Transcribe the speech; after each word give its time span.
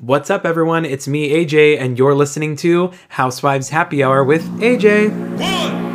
What's 0.00 0.30
up, 0.30 0.46
everyone? 0.46 0.84
It's 0.84 1.08
me, 1.08 1.30
AJ, 1.30 1.80
and 1.80 1.98
you're 1.98 2.14
listening 2.14 2.54
to 2.58 2.92
Housewives 3.08 3.70
Happy 3.70 4.00
Hour 4.04 4.22
with 4.22 4.44
AJ. 4.60 5.10
One, 5.40 5.87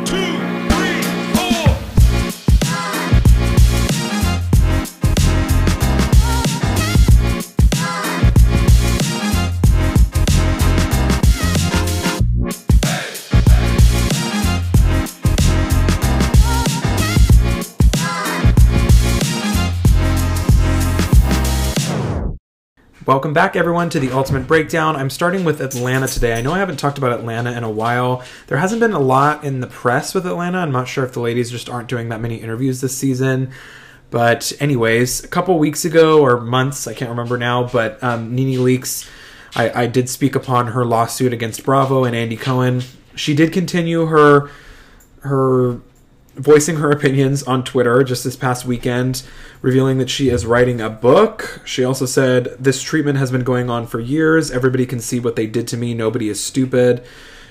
Welcome 23.06 23.34
back, 23.34 23.54
everyone, 23.54 23.90
to 23.90 24.00
the 24.00 24.12
Ultimate 24.12 24.46
Breakdown. 24.46 24.96
I'm 24.96 25.10
starting 25.10 25.44
with 25.44 25.60
Atlanta 25.60 26.06
today. 26.06 26.32
I 26.32 26.40
know 26.40 26.54
I 26.54 26.58
haven't 26.58 26.78
talked 26.78 26.96
about 26.96 27.12
Atlanta 27.12 27.52
in 27.52 27.62
a 27.62 27.70
while. 27.70 28.24
There 28.46 28.56
hasn't 28.56 28.80
been 28.80 28.94
a 28.94 28.98
lot 28.98 29.44
in 29.44 29.60
the 29.60 29.66
press 29.66 30.14
with 30.14 30.26
Atlanta. 30.26 30.56
I'm 30.56 30.72
not 30.72 30.88
sure 30.88 31.04
if 31.04 31.12
the 31.12 31.20
ladies 31.20 31.50
just 31.50 31.68
aren't 31.68 31.86
doing 31.86 32.08
that 32.08 32.22
many 32.22 32.36
interviews 32.36 32.80
this 32.80 32.96
season. 32.96 33.50
But, 34.10 34.54
anyways, 34.58 35.22
a 35.22 35.28
couple 35.28 35.58
weeks 35.58 35.84
ago 35.84 36.22
or 36.22 36.40
months, 36.40 36.86
I 36.86 36.94
can't 36.94 37.10
remember 37.10 37.36
now, 37.36 37.64
but 37.64 38.02
um, 38.02 38.34
Nene 38.34 38.58
Leakes, 38.58 39.06
I, 39.54 39.82
I 39.82 39.86
did 39.86 40.08
speak 40.08 40.34
upon 40.34 40.68
her 40.68 40.86
lawsuit 40.86 41.34
against 41.34 41.62
Bravo 41.62 42.04
and 42.04 42.16
Andy 42.16 42.38
Cohen. 42.38 42.84
She 43.16 43.34
did 43.34 43.52
continue 43.52 44.06
her 44.06 44.48
her 45.20 45.78
voicing 46.34 46.76
her 46.76 46.90
opinions 46.90 47.42
on 47.44 47.64
Twitter 47.64 48.02
just 48.02 48.24
this 48.24 48.36
past 48.36 48.64
weekend, 48.64 49.22
revealing 49.62 49.98
that 49.98 50.10
she 50.10 50.28
is 50.28 50.46
writing 50.46 50.80
a 50.80 50.90
book. 50.90 51.62
She 51.64 51.84
also 51.84 52.06
said, 52.06 52.56
This 52.58 52.82
treatment 52.82 53.18
has 53.18 53.30
been 53.30 53.44
going 53.44 53.70
on 53.70 53.86
for 53.86 54.00
years. 54.00 54.50
Everybody 54.50 54.86
can 54.86 55.00
see 55.00 55.20
what 55.20 55.36
they 55.36 55.46
did 55.46 55.68
to 55.68 55.76
me. 55.76 55.94
Nobody 55.94 56.28
is 56.28 56.42
stupid. 56.42 57.04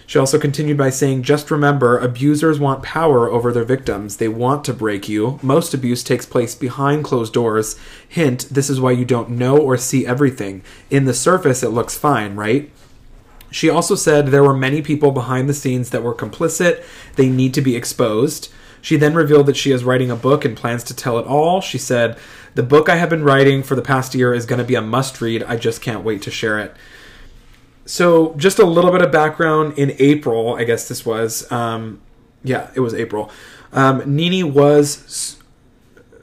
She 0.06 0.20
also 0.20 0.38
continued 0.38 0.78
by 0.78 0.90
saying, 0.90 1.24
Just 1.24 1.50
remember, 1.50 1.98
abusers 1.98 2.60
want 2.60 2.84
power 2.84 3.30
over 3.30 3.52
their 3.52 3.64
victims. 3.64 4.18
They 4.18 4.28
want 4.28 4.66
to 4.66 4.74
break 4.74 5.08
you. 5.08 5.40
Most 5.42 5.74
abuse 5.74 6.04
takes 6.04 6.26
place 6.26 6.56
behind 6.56 7.06
closed 7.06 7.34
doors. 7.34 7.80
Hint, 8.08 8.48
this 8.52 8.70
is 8.70 8.82
why 8.82 8.92
you 8.92 9.06
don't 9.06 9.30
know 9.30 9.58
or 9.58 9.78
see 9.78 10.06
everything. 10.06 10.62
In 10.90 11.06
the 11.06 11.14
surface, 11.14 11.64
it 11.64 11.70
looks 11.70 11.98
fine, 11.98 12.36
right? 12.36 12.70
She 13.50 13.70
also 13.70 13.96
said 13.96 14.28
there 14.28 14.44
were 14.44 14.58
many 14.58 14.82
people 14.82 15.12
behind 15.12 15.48
the 15.48 15.54
scenes 15.54 15.92
that 15.92 16.04
were 16.04 16.16
complicit. 16.16 16.84
They 17.16 17.30
need 17.30 17.54
to 17.54 17.62
be 17.62 17.76
exposed. 17.76 18.50
She 18.84 18.98
then 18.98 19.14
revealed 19.14 19.46
that 19.46 19.56
she 19.56 19.72
is 19.72 19.86
writing 19.86 20.12
a 20.12 20.16
book 20.18 20.44
and 20.44 20.58
plans 20.58 20.84
to 20.84 20.94
tell 20.94 21.18
it 21.18 21.26
all. 21.26 21.62
She 21.62 21.78
said, 21.78 22.18
The 22.54 22.64
book 22.64 22.90
I 22.90 22.98
have 22.98 23.10
been 23.10 23.24
writing 23.24 23.64
for 23.64 23.76
the 23.76 23.82
past 23.82 24.14
year 24.14 24.34
is 24.34 24.46
going 24.46 24.60
to 24.60 24.66
be 24.66 24.76
a 24.76 24.82
must 24.82 25.22
read. 25.22 25.42
I 25.44 25.56
just 25.56 25.82
can't 25.82 26.04
wait 26.04 26.22
to 26.24 26.32
share 26.32 26.60
it. 26.60 26.76
So, 27.86 28.34
just 28.36 28.60
a 28.60 28.66
little 28.66 28.92
bit 28.92 29.02
of 29.02 29.10
background 29.10 29.78
in 29.78 29.96
April, 30.00 30.56
I 30.56 30.66
guess 30.66 30.90
this 30.90 31.06
was. 31.06 31.50
Um, 31.50 32.02
yeah, 32.44 32.72
it 32.76 32.82
was 32.82 32.94
April. 32.94 33.32
Um, 33.72 34.04
Nene 34.06 34.54
was 34.54 35.38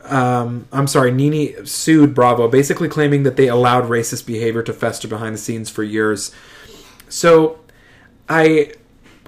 um, 0.04 0.68
I'm 0.70 0.86
sorry, 0.86 1.12
Nini 1.12 1.64
sued 1.64 2.14
Bravo, 2.14 2.46
basically 2.46 2.88
claiming 2.88 3.22
that 3.22 3.36
they 3.36 3.48
allowed 3.48 3.84
racist 3.84 4.26
behavior 4.26 4.62
to 4.64 4.74
fester 4.74 5.08
behind 5.08 5.34
the 5.34 5.38
scenes 5.38 5.70
for 5.70 5.82
years. 5.82 6.30
So, 7.08 7.58
I 8.28 8.74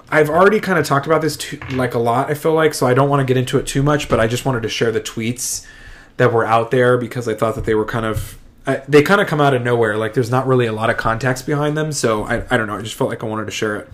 I've 0.09 0.29
already 0.29 0.59
kind 0.59 0.77
of 0.77 0.85
talked 0.85 1.05
about 1.05 1.21
this 1.21 1.37
too, 1.37 1.59
like 1.71 1.93
a 1.93 1.99
lot. 1.99 2.29
I 2.29 2.33
feel 2.33 2.53
like 2.53 2.73
so 2.73 2.85
I 2.85 2.93
don't 2.93 3.09
want 3.09 3.21
to 3.21 3.25
get 3.25 3.37
into 3.37 3.57
it 3.57 3.65
too 3.65 3.81
much, 3.81 4.09
but 4.09 4.19
I 4.19 4.27
just 4.27 4.45
wanted 4.45 4.63
to 4.63 4.69
share 4.69 4.91
the 4.91 5.01
tweets 5.01 5.65
that 6.17 6.31
were 6.31 6.45
out 6.45 6.71
there 6.71 6.97
because 6.97 7.27
I 7.27 7.33
thought 7.33 7.55
that 7.55 7.65
they 7.65 7.73
were 7.73 7.85
kind 7.85 8.05
of 8.05 8.37
they 8.87 9.01
kind 9.01 9.19
of 9.19 9.27
come 9.27 9.41
out 9.41 9.53
of 9.53 9.61
nowhere. 9.61 9.97
Like 9.97 10.13
there's 10.13 10.29
not 10.29 10.47
really 10.47 10.65
a 10.65 10.73
lot 10.73 10.89
of 10.89 10.97
context 10.97 11.45
behind 11.45 11.75
them, 11.75 11.91
so 11.91 12.23
I 12.23 12.45
I 12.49 12.57
don't 12.57 12.67
know. 12.67 12.77
I 12.77 12.81
just 12.81 12.95
felt 12.95 13.09
like 13.09 13.23
I 13.23 13.27
wanted 13.27 13.45
to 13.45 13.51
share 13.51 13.75
it. 13.77 13.89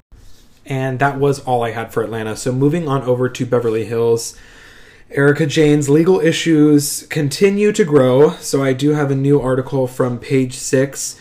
And 0.66 1.00
that 1.00 1.18
was 1.20 1.40
all 1.40 1.64
I 1.64 1.72
had 1.72 1.92
for 1.92 2.04
Atlanta. 2.04 2.36
So 2.36 2.52
moving 2.52 2.88
on 2.88 3.02
over 3.04 3.28
to 3.30 3.46
Beverly 3.46 3.86
Hills. 3.86 4.38
Erika 5.12 5.48
Jayne's 5.48 5.90
legal 5.90 6.19
issues 6.19 7.08
continue 7.08 7.72
to 7.72 7.84
grow. 7.84 8.31
So 8.34 8.64
I 8.64 8.74
do 8.74 8.92
have 8.92 9.09
a 9.09 9.16
new 9.16 9.42
article 9.42 9.88
from 9.88 10.19
page 10.19 10.53
six 10.56 11.19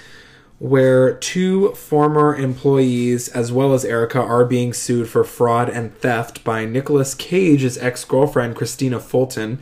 where 0.59 1.15
two 1.15 1.73
former 1.75 2.35
employees, 2.35 3.29
as 3.29 3.53
well 3.53 3.73
as 3.73 3.85
Erika, 3.85 4.21
are 4.21 4.45
being 4.45 4.73
sued 4.73 5.09
for 5.09 5.23
fraud 5.23 5.69
and 5.69 5.97
theft 5.99 6.43
by 6.43 6.65
Nicolas 6.65 7.15
Cage's 7.15 7.79
ex 7.79 8.05
girlfriend, 8.05 8.57
Christina 8.57 8.99
Fulton. 8.99 9.61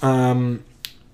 Um, 0.00 0.64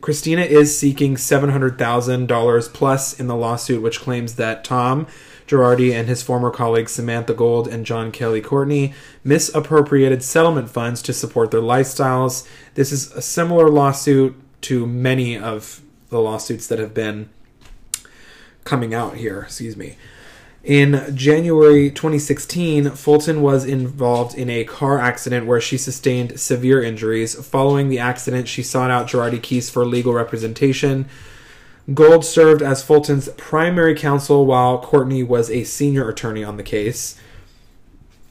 Christina 0.01 0.43
is 0.43 0.79
seeking 0.79 1.17
$700,000 1.17 2.73
plus 2.73 3.19
in 3.19 3.27
the 3.27 3.35
lawsuit, 3.35 3.83
which 3.83 4.01
claims 4.01 4.37
that 4.37 4.63
Tom 4.63 5.09
Girardi 5.49 5.93
and 5.93 6.07
his 6.07 6.23
former 6.23 6.51
colleagues 6.51 6.93
Samantha 6.93 7.35
Gold 7.35 7.67
and 7.67 7.85
John 7.85 8.13
Kelly 8.13 8.41
Courtney 8.41 8.95
misappropriated 9.25 10.23
settlement 10.23 10.71
funds 10.71 11.03
to 11.03 11.13
support 11.13 11.51
their 11.51 11.61
lifestyles. 11.61 12.47
This 12.75 12.93
is 12.93 13.11
a 13.13 13.23
similar 13.23 13.69
lawsuit 13.69 14.37
to 14.63 14.87
many 14.87 15.37
of 15.37 15.81
the 16.11 16.21
lawsuits 16.21 16.69
that 16.69 16.79
have 16.79 16.95
been 16.95 17.31
coming 18.69 18.93
out 18.93 19.17
here, 19.17 19.41
excuse 19.41 19.77
me. 19.77 19.97
In 20.63 21.17
January 21.17 21.91
2016, 21.91 22.91
Fulton 22.91 23.41
was 23.41 23.65
involved 23.65 24.37
in 24.37 24.51
a 24.51 24.65
car 24.65 24.99
accident 24.99 25.47
where 25.47 25.61
she 25.61 25.79
sustained 25.79 26.39
severe 26.39 26.83
injuries. 26.83 27.35
Following 27.35 27.89
the 27.89 27.99
accident, 27.99 28.47
she 28.47 28.63
sought 28.63 28.91
out 28.91 29.07
Girardi 29.07 29.41
Keese 29.41 29.71
for 29.71 29.87
legal 29.87 30.13
representation. 30.13 31.07
Gold 31.95 32.27
served 32.27 32.61
as 32.61 32.83
Fulton's 32.83 33.31
primary 33.39 33.95
counsel 33.95 34.45
while 34.45 34.79
Courtney 34.79 35.23
was 35.23 35.49
a 35.49 35.65
senior 35.65 36.07
attorney 36.07 36.45
on 36.45 36.59
the 36.59 36.63
case. 36.63 37.19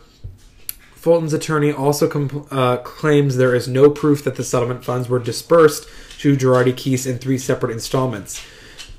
Fulton's 0.96 1.32
attorney 1.32 1.70
also 1.70 2.08
com- 2.08 2.48
uh, 2.50 2.78
claims 2.78 3.36
there 3.36 3.54
is 3.54 3.68
no 3.68 3.88
proof 3.88 4.24
that 4.24 4.34
the 4.34 4.42
settlement 4.42 4.84
funds 4.84 5.08
were 5.08 5.20
dispersed 5.20 5.86
to 6.18 6.36
Girardi 6.36 6.72
Keese 6.72 7.06
in 7.06 7.18
three 7.18 7.38
separate 7.38 7.70
installments. 7.70 8.44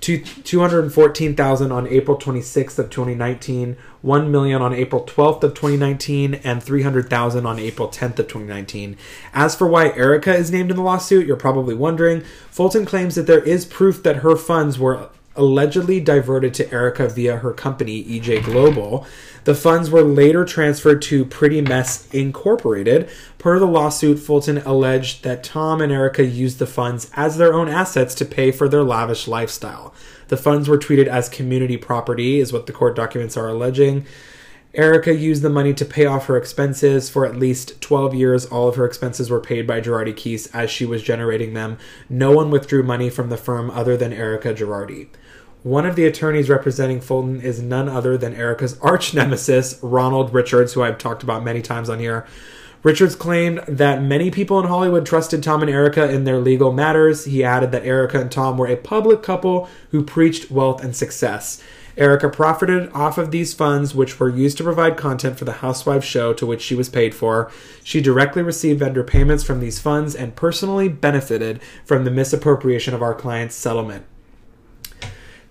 Two, 0.05 0.19
214,000 0.19 1.71
on 1.71 1.87
April 1.87 2.15
26th 2.15 2.77
of 2.77 2.91
2019, 2.91 3.75
1 4.03 4.31
million 4.31 4.61
on 4.61 4.71
April 4.71 5.03
12th 5.03 5.41
of 5.41 5.55
2019, 5.55 6.35
and 6.43 6.61
300,000 6.61 7.43
on 7.47 7.57
April 7.57 7.87
10th 7.87 8.19
of 8.19 8.27
2019. 8.27 8.97
As 9.33 9.55
for 9.55 9.65
why 9.65 9.87
Erika 9.93 10.31
is 10.31 10.51
named 10.51 10.69
in 10.69 10.77
the 10.77 10.83
lawsuit, 10.83 11.25
you're 11.25 11.35
probably 11.35 11.73
wondering. 11.73 12.21
Fulton 12.51 12.85
claims 12.85 13.15
that 13.15 13.25
there 13.25 13.41
is 13.41 13.65
proof 13.65 14.03
that 14.03 14.17
her 14.17 14.35
funds 14.35 14.77
were 14.77 15.09
allegedly 15.35 15.99
diverted 15.99 16.53
to 16.55 16.73
Erika 16.73 17.07
via 17.09 17.37
her 17.37 17.53
company, 17.53 18.03
EJ 18.03 18.43
Global. 18.43 19.05
The 19.43 19.55
funds 19.55 19.89
were 19.89 20.01
later 20.01 20.45
transferred 20.45 21.01
to 21.03 21.25
Pretty 21.25 21.61
Mess 21.61 22.07
Incorporated. 22.11 23.09
Per 23.37 23.59
the 23.59 23.67
lawsuit, 23.67 24.17
Fulton 24.17 24.59
alleged 24.59 25.23
that 25.23 25.43
Tom 25.43 25.81
and 25.81 25.91
Erika 25.91 26.25
used 26.25 26.59
the 26.59 26.65
funds 26.65 27.11
as 27.13 27.37
their 27.37 27.53
own 27.53 27.69
assets 27.69 28.15
to 28.15 28.25
pay 28.25 28.51
for 28.51 28.67
their 28.67 28.83
lavish 28.83 29.27
lifestyle. 29.27 29.93
The 30.29 30.37
funds 30.37 30.67
were 30.67 30.77
treated 30.77 31.07
as 31.07 31.29
community 31.29 31.77
property, 31.77 32.39
is 32.39 32.51
what 32.51 32.65
the 32.65 32.73
court 32.73 32.95
documents 32.95 33.37
are 33.37 33.49
alleging. 33.49 34.05
Erika 34.73 35.13
used 35.13 35.41
the 35.41 35.49
money 35.49 35.73
to 35.73 35.85
pay 35.85 36.05
off 36.05 36.25
her 36.25 36.35
expenses. 36.35 37.09
For 37.09 37.25
at 37.25 37.37
least 37.37 37.79
12 37.81 38.13
years, 38.13 38.45
all 38.45 38.67
of 38.67 38.75
her 38.75 38.85
expenses 38.85 39.29
were 39.29 39.39
paid 39.39 39.65
by 39.65 39.79
Girardi 39.79 40.13
Keese 40.13 40.53
as 40.53 40.69
she 40.69 40.85
was 40.85 41.01
generating 41.01 41.53
them. 41.53 41.77
No 42.09 42.31
one 42.31 42.51
withdrew 42.51 42.83
money 42.83 43.09
from 43.09 43.29
the 43.29 43.37
firm 43.37 43.71
other 43.71 43.95
than 43.95 44.11
Erika 44.11 44.53
Girardi. 44.53 45.07
One 45.65 45.87
of 45.87 45.95
the 45.95 46.05
attorneys 46.05 46.47
representing 46.47 47.01
Fulton 47.01 47.41
is 47.41 47.59
none 47.59 47.89
other 47.89 48.19
than 48.19 48.35
Erika's 48.35 48.77
arch 48.81 49.15
nemesis, 49.15 49.79
Ronald 49.81 50.31
Richards, 50.31 50.73
who 50.73 50.83
I've 50.83 50.99
talked 50.99 51.23
about 51.23 51.43
many 51.43 51.63
times 51.63 51.89
on 51.89 51.97
here. 51.97 52.27
Richards 52.83 53.15
claimed 53.15 53.63
that 53.67 54.03
many 54.03 54.29
people 54.29 54.59
in 54.59 54.67
Hollywood 54.67 55.07
trusted 55.07 55.41
Tom 55.41 55.63
and 55.63 55.71
Erika 55.71 56.07
in 56.07 56.23
their 56.23 56.37
legal 56.37 56.71
matters. 56.71 57.25
He 57.25 57.43
added 57.43 57.71
that 57.71 57.83
Erika 57.83 58.21
and 58.21 58.31
Tom 58.31 58.59
were 58.59 58.67
a 58.67 58.75
public 58.75 59.23
couple 59.23 59.67
who 59.89 60.03
preached 60.03 60.51
wealth 60.51 60.83
and 60.83 60.95
success. 60.95 61.63
Erika 61.97 62.29
profited 62.29 62.91
off 62.91 63.17
of 63.17 63.31
these 63.31 63.55
funds, 63.55 63.95
which 63.95 64.19
were 64.19 64.29
used 64.29 64.57
to 64.57 64.63
provide 64.63 64.97
content 64.97 65.39
for 65.39 65.45
the 65.45 65.51
Housewives 65.51 66.05
show 66.05 66.31
to 66.33 66.45
which 66.45 66.61
she 66.61 66.75
was 66.75 66.89
paid 66.89 67.15
for. 67.15 67.51
She 67.83 68.01
directly 68.01 68.43
received 68.43 68.81
vendor 68.81 69.03
payments 69.03 69.43
from 69.43 69.61
these 69.61 69.79
funds 69.79 70.13
and 70.13 70.35
personally 70.35 70.89
benefited 70.89 71.59
from 71.85 72.05
the 72.05 72.11
misappropriation 72.11 72.93
of 72.93 73.01
our 73.01 73.15
client's 73.15 73.55
settlement. 73.55 74.05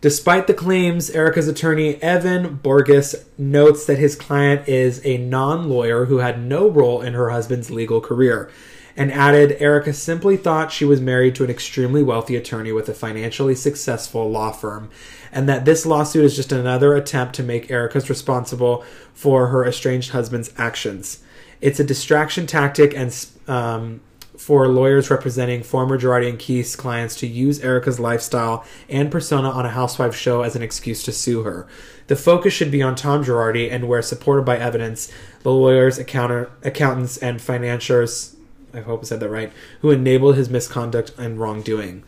Despite 0.05 0.47
the 0.47 0.53
claims, 0.53 1.09
Erika's 1.09 1.49
attorney 1.49 1.95
Evan 2.03 2.56
Borges 2.56 3.25
notes 3.39 3.87
that 3.87 3.97
his 3.97 4.15
client 4.15 4.69
is 4.69 5.01
a 5.03 5.17
non 5.17 5.71
lawyer 5.71 6.05
who 6.05 6.19
had 6.19 6.45
no 6.45 6.69
role 6.69 7.01
in 7.01 7.15
her 7.15 7.31
husband's 7.31 7.71
legal 7.71 8.03
career, 8.03 8.51
and 8.99 9.11
added 9.11 9.56
Erika 9.61 9.95
simply 9.95 10.37
thought 10.37 10.71
she 10.71 10.85
was 10.85 11.01
married 11.01 11.35
to 11.37 11.45
an 11.45 11.49
extremely 11.49 12.03
wealthy 12.03 12.37
attorney 12.37 12.71
with 12.71 12.87
a 12.91 12.93
financially 12.93 13.55
successful 13.55 14.31
law 14.31 14.53
firm, 14.53 14.91
and 15.33 15.49
that 15.49 15.65
this 15.65 15.87
lawsuit 15.87 16.27
is 16.27 16.37
just 16.37 16.53
another 16.53 16.95
attempt 16.95 17.35
to 17.37 17.43
make 17.43 17.71
Erika's 17.71 18.11
responsible 18.11 18.85
for 19.15 19.47
her 19.47 19.67
estranged 19.67 20.11
husband's 20.11 20.53
actions. 20.59 21.25
It's 21.62 21.81
a 21.81 21.85
distraction 21.85 22.47
tactic 22.47 22.95
and 22.95 23.27
um, 23.49 24.03
for 24.37 24.69
lawyers 24.69 25.11
representing 25.11 25.63
former 25.63 25.99
Girardi 25.99 26.29
and 26.29 26.39
Keese 26.39 26.77
clients 26.77 27.17
to 27.17 27.27
use 27.27 27.61
Erika's 27.61 28.01
lifestyle 28.01 28.65
and 28.89 29.11
persona 29.11 29.49
on 29.49 29.65
a 29.65 29.71
housewife 29.71 30.15
show 30.15 30.43
as 30.43 30.57
an 30.57 30.63
excuse 30.63 31.03
to 31.05 31.13
sue 31.13 31.43
her. 31.43 31.67
The 32.07 32.17
focus 32.17 32.53
should 32.53 32.71
be 32.71 32.83
on 32.83 32.97
Tom 32.97 33.25
Girardi, 33.25 33.71
and 33.71 33.89
where 33.89 34.03
supported 34.03 34.45
by 34.45 34.59
evidence, 34.59 35.11
the 35.43 35.53
lawyers, 35.53 35.99
accountant, 35.99 36.49
accountants, 36.63 37.17
and 37.17 37.41
financiers, 37.41 38.37
I 38.75 38.81
hope 38.81 39.01
I 39.01 39.05
said 39.05 39.21
that 39.21 39.31
right, 39.31 39.53
who 39.81 39.91
enabled 39.91 40.37
his 40.37 40.51
misconduct 40.51 41.13
and 41.17 41.39
wrongdoing. 41.39 42.03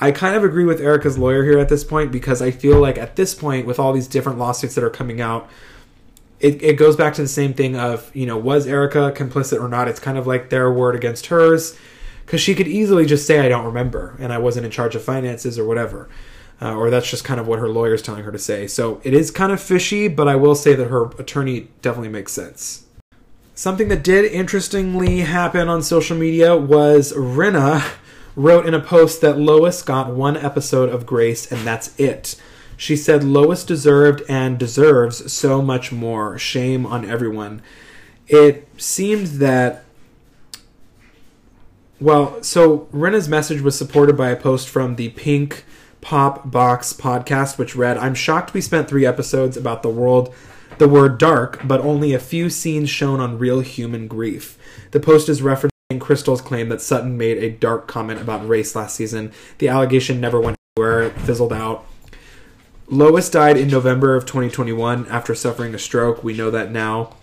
I 0.00 0.12
kind 0.12 0.36
of 0.36 0.44
agree 0.44 0.64
with 0.64 0.80
Erika's 0.80 1.18
lawyer 1.18 1.44
here 1.44 1.58
at 1.58 1.68
this 1.68 1.84
point 1.84 2.12
because 2.12 2.40
I 2.40 2.50
feel 2.50 2.80
like 2.80 2.98
at 2.98 3.16
this 3.16 3.34
point, 3.34 3.66
with 3.66 3.78
all 3.78 3.92
these 3.92 4.06
different 4.06 4.38
lawsuits 4.38 4.74
that 4.76 4.84
are 4.84 4.90
coming 4.90 5.20
out, 5.20 5.48
it, 6.40 6.62
it 6.62 6.74
goes 6.74 6.96
back 6.96 7.14
to 7.14 7.22
the 7.22 7.28
same 7.28 7.54
thing 7.54 7.76
of 7.76 8.14
you 8.14 8.26
know 8.26 8.36
was 8.36 8.66
erica 8.66 9.12
complicit 9.14 9.60
or 9.60 9.68
not? 9.68 9.88
It's 9.88 10.00
kind 10.00 10.18
of 10.18 10.26
like 10.26 10.50
their 10.50 10.72
word 10.72 10.94
against 10.94 11.26
hers 11.26 11.76
because 12.24 12.40
she 12.40 12.54
could 12.54 12.68
easily 12.68 13.06
just 13.06 13.26
say 13.26 13.40
i 13.40 13.48
don't 13.48 13.64
remember 13.64 14.14
and 14.18 14.32
i 14.32 14.38
wasn't 14.38 14.66
in 14.66 14.70
charge 14.70 14.94
of 14.94 15.02
finances 15.02 15.58
or 15.58 15.66
whatever. 15.66 16.08
Uh, 16.60 16.74
or 16.74 16.90
that's 16.90 17.08
just 17.08 17.22
kind 17.24 17.38
of 17.38 17.46
what 17.46 17.60
her 17.60 17.68
lawyer's 17.68 18.02
telling 18.02 18.24
her 18.24 18.32
to 18.32 18.38
say. 18.38 18.66
So 18.66 19.00
it 19.04 19.14
is 19.14 19.30
kind 19.30 19.52
of 19.52 19.60
fishy 19.60 20.08
but 20.08 20.28
i 20.28 20.36
will 20.36 20.54
say 20.54 20.74
that 20.74 20.88
her 20.88 21.06
attorney 21.18 21.68
definitely 21.82 22.10
makes 22.10 22.32
sense. 22.32 22.84
Something 23.54 23.88
that 23.88 24.04
did 24.04 24.24
interestingly 24.30 25.20
happen 25.20 25.68
on 25.68 25.82
social 25.82 26.16
media 26.16 26.56
was 26.56 27.12
Rinna 27.12 27.84
wrote 28.36 28.66
in 28.66 28.74
a 28.74 28.80
post 28.80 29.20
that 29.20 29.36
lois 29.36 29.82
got 29.82 30.14
one 30.14 30.36
episode 30.36 30.88
of 30.90 31.06
grace 31.06 31.50
and 31.50 31.66
that's 31.66 31.98
it 31.98 32.36
she 32.78 32.94
said 32.94 33.24
Lois 33.24 33.64
deserved 33.64 34.22
and 34.28 34.56
deserves 34.56 35.32
so 35.32 35.60
much 35.60 35.90
more. 35.90 36.38
Shame 36.38 36.86
on 36.86 37.04
everyone. 37.04 37.60
It 38.28 38.68
seemed 38.76 39.26
that. 39.42 39.84
Well, 42.00 42.40
so 42.44 42.88
Rinna's 42.92 43.28
message 43.28 43.62
was 43.62 43.76
supported 43.76 44.16
by 44.16 44.30
a 44.30 44.36
post 44.36 44.68
from 44.68 44.94
the 44.94 45.08
Pink 45.08 45.64
Pop 46.00 46.52
Box 46.52 46.92
podcast, 46.92 47.58
which 47.58 47.74
read 47.74 47.98
I'm 47.98 48.14
shocked 48.14 48.54
we 48.54 48.60
spent 48.60 48.88
three 48.88 49.04
episodes 49.04 49.56
about 49.56 49.82
the 49.82 49.88
world. 49.88 50.32
The 50.78 50.88
word 50.88 51.18
dark, 51.18 51.60
but 51.64 51.80
only 51.80 52.14
a 52.14 52.20
few 52.20 52.48
scenes 52.48 52.88
shown 52.88 53.18
on 53.18 53.40
real 53.40 53.58
human 53.58 54.06
grief. 54.06 54.56
The 54.92 55.00
post 55.00 55.28
is 55.28 55.40
referencing 55.40 55.98
Crystal's 55.98 56.40
claim 56.40 56.68
that 56.68 56.80
Sutton 56.80 57.18
made 57.18 57.38
a 57.38 57.50
dark 57.50 57.88
comment 57.88 58.20
about 58.20 58.48
race 58.48 58.76
last 58.76 58.94
season. 58.94 59.32
The 59.58 59.68
allegation 59.68 60.20
never 60.20 60.40
went 60.40 60.56
anywhere, 60.76 61.02
it 61.02 61.20
fizzled 61.22 61.52
out. 61.52 61.84
Lois 62.90 63.28
died 63.28 63.58
in 63.58 63.68
November 63.68 64.16
of 64.16 64.24
2021 64.24 65.06
after 65.08 65.34
suffering 65.34 65.74
a 65.74 65.78
stroke. 65.78 66.24
We 66.24 66.32
know 66.32 66.50
that 66.50 66.70
now. 66.70 67.14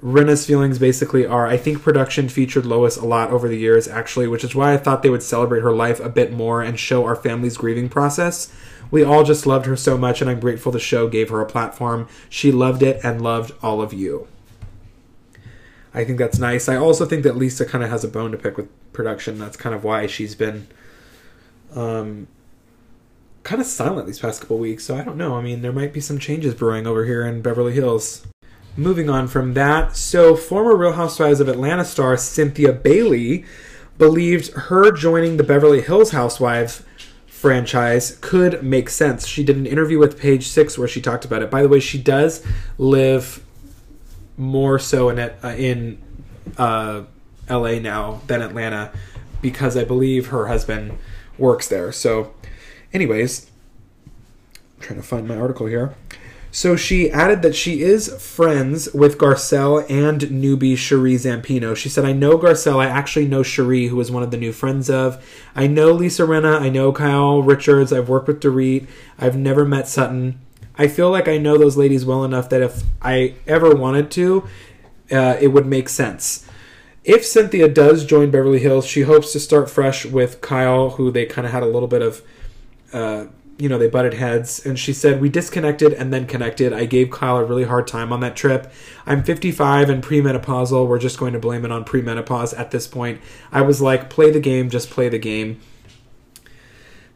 Rinna's 0.00 0.46
feelings 0.46 0.78
basically 0.78 1.26
are 1.26 1.46
I 1.46 1.58
think 1.58 1.82
production 1.82 2.30
featured 2.30 2.64
Lois 2.64 2.96
a 2.96 3.04
lot 3.04 3.30
over 3.30 3.48
the 3.48 3.58
years, 3.58 3.86
actually, 3.86 4.28
which 4.28 4.44
is 4.44 4.54
why 4.54 4.72
I 4.72 4.78
thought 4.78 5.02
they 5.02 5.10
would 5.10 5.22
celebrate 5.22 5.60
her 5.60 5.74
life 5.74 6.00
a 6.00 6.08
bit 6.08 6.32
more 6.32 6.62
and 6.62 6.78
show 6.78 7.04
our 7.04 7.16
family's 7.16 7.58
grieving 7.58 7.90
process. 7.90 8.50
We 8.90 9.04
all 9.04 9.24
just 9.24 9.46
loved 9.46 9.66
her 9.66 9.76
so 9.76 9.98
much, 9.98 10.22
and 10.22 10.30
I'm 10.30 10.40
grateful 10.40 10.72
the 10.72 10.80
show 10.80 11.06
gave 11.06 11.28
her 11.28 11.42
a 11.42 11.46
platform. 11.46 12.08
She 12.30 12.50
loved 12.50 12.82
it 12.82 12.98
and 13.04 13.20
loved 13.20 13.52
all 13.62 13.82
of 13.82 13.92
you. 13.92 14.26
I 15.92 16.04
think 16.04 16.18
that's 16.18 16.38
nice. 16.38 16.66
I 16.66 16.76
also 16.76 17.04
think 17.04 17.24
that 17.24 17.36
Lisa 17.36 17.66
kind 17.66 17.84
of 17.84 17.90
has 17.90 18.04
a 18.04 18.08
bone 18.08 18.30
to 18.32 18.38
pick 18.38 18.56
with 18.56 18.68
production. 18.94 19.38
That's 19.38 19.56
kind 19.56 19.74
of 19.74 19.84
why 19.84 20.06
she's 20.06 20.34
been 20.34 20.68
um, 21.74 22.28
kind 23.48 23.62
of 23.62 23.66
silent 23.66 24.06
these 24.06 24.18
past 24.18 24.42
couple 24.42 24.58
weeks, 24.58 24.84
so 24.84 24.94
I 24.94 25.02
don't 25.02 25.16
know. 25.16 25.34
I 25.34 25.40
mean, 25.40 25.62
there 25.62 25.72
might 25.72 25.94
be 25.94 26.00
some 26.00 26.18
changes 26.18 26.52
brewing 26.52 26.86
over 26.86 27.06
here 27.06 27.26
in 27.26 27.40
Beverly 27.40 27.72
Hills. 27.72 28.26
Moving 28.76 29.08
on 29.08 29.26
from 29.26 29.54
that, 29.54 29.96
so 29.96 30.36
former 30.36 30.76
Real 30.76 30.92
Housewives 30.92 31.40
of 31.40 31.48
Atlanta 31.48 31.86
star 31.86 32.18
Cynthia 32.18 32.74
Bailey 32.74 33.46
believed 33.96 34.52
her 34.52 34.92
joining 34.92 35.38
the 35.38 35.44
Beverly 35.44 35.80
Hills 35.80 36.10
Housewives 36.10 36.82
franchise 37.26 38.18
could 38.20 38.62
make 38.62 38.90
sense. 38.90 39.26
She 39.26 39.42
did 39.42 39.56
an 39.56 39.64
interview 39.64 39.98
with 39.98 40.20
Page 40.20 40.46
Six 40.46 40.76
where 40.76 40.86
she 40.86 41.00
talked 41.00 41.24
about 41.24 41.40
it. 41.40 41.50
By 41.50 41.62
the 41.62 41.70
way, 41.70 41.80
she 41.80 41.96
does 41.96 42.44
live 42.76 43.42
more 44.36 44.78
so 44.78 45.08
in 45.08 45.18
it 45.18 45.38
uh, 45.42 45.48
in 45.48 46.02
uh, 46.58 47.04
L.A. 47.48 47.80
now 47.80 48.20
than 48.26 48.42
Atlanta 48.42 48.92
because 49.40 49.74
I 49.74 49.84
believe 49.84 50.26
her 50.26 50.48
husband 50.48 50.98
works 51.38 51.66
there. 51.68 51.92
So 51.92 52.34
Anyways, 52.92 53.50
I'm 54.06 54.80
trying 54.80 55.00
to 55.00 55.06
find 55.06 55.28
my 55.28 55.36
article 55.36 55.66
here. 55.66 55.94
So 56.50 56.76
she 56.76 57.10
added 57.10 57.42
that 57.42 57.54
she 57.54 57.82
is 57.82 58.08
friends 58.22 58.92
with 58.94 59.18
Garcelle 59.18 59.84
and 59.90 60.22
newbie 60.22 60.72
Sheree 60.72 61.16
Zampino. 61.16 61.76
She 61.76 61.90
said, 61.90 62.06
I 62.06 62.12
know 62.12 62.38
Garcelle. 62.38 62.78
I 62.78 62.86
actually 62.86 63.28
know 63.28 63.42
Sheree, 63.42 63.90
who 63.90 64.00
is 64.00 64.10
one 64.10 64.22
of 64.22 64.30
the 64.30 64.38
new 64.38 64.52
friends 64.52 64.88
of. 64.88 65.22
I 65.54 65.66
know 65.66 65.92
Lisa 65.92 66.22
Rinna. 66.22 66.58
I 66.58 66.70
know 66.70 66.90
Kyle 66.90 67.42
Richards. 67.42 67.92
I've 67.92 68.08
worked 68.08 68.28
with 68.28 68.40
Dorit. 68.40 68.86
I've 69.18 69.36
never 69.36 69.66
met 69.66 69.88
Sutton. 69.88 70.40
I 70.78 70.88
feel 70.88 71.10
like 71.10 71.28
I 71.28 71.36
know 71.36 71.58
those 71.58 71.76
ladies 71.76 72.06
well 72.06 72.24
enough 72.24 72.48
that 72.48 72.62
if 72.62 72.82
I 73.02 73.34
ever 73.46 73.74
wanted 73.74 74.10
to, 74.12 74.48
uh, 75.10 75.36
it 75.40 75.48
would 75.48 75.66
make 75.66 75.88
sense. 75.88 76.46
If 77.04 77.26
Cynthia 77.26 77.68
does 77.68 78.06
join 78.06 78.30
Beverly 78.30 78.58
Hills, 78.58 78.86
she 78.86 79.02
hopes 79.02 79.32
to 79.32 79.40
start 79.40 79.68
fresh 79.68 80.06
with 80.06 80.40
Kyle, 80.40 80.90
who 80.90 81.10
they 81.10 81.26
kind 81.26 81.46
of 81.46 81.52
had 81.52 81.62
a 81.62 81.66
little 81.66 81.88
bit 81.88 82.00
of 82.02 82.22
uh, 82.92 83.26
you 83.58 83.68
know, 83.68 83.76
they 83.76 83.88
butted 83.88 84.14
heads, 84.14 84.64
and 84.64 84.78
she 84.78 84.92
said, 84.92 85.20
We 85.20 85.28
disconnected 85.28 85.92
and 85.92 86.12
then 86.12 86.26
connected. 86.26 86.72
I 86.72 86.84
gave 86.84 87.10
Kyle 87.10 87.38
a 87.38 87.44
really 87.44 87.64
hard 87.64 87.88
time 87.88 88.12
on 88.12 88.20
that 88.20 88.36
trip. 88.36 88.72
I'm 89.04 89.24
55 89.24 89.90
and 89.90 90.02
premenopausal. 90.02 90.86
We're 90.86 91.00
just 91.00 91.18
going 91.18 91.32
to 91.32 91.40
blame 91.40 91.64
it 91.64 91.72
on 91.72 91.84
premenopause 91.84 92.56
at 92.56 92.70
this 92.70 92.86
point. 92.86 93.20
I 93.50 93.62
was 93.62 93.82
like, 93.82 94.10
Play 94.10 94.30
the 94.30 94.40
game, 94.40 94.70
just 94.70 94.90
play 94.90 95.08
the 95.08 95.18
game. 95.18 95.60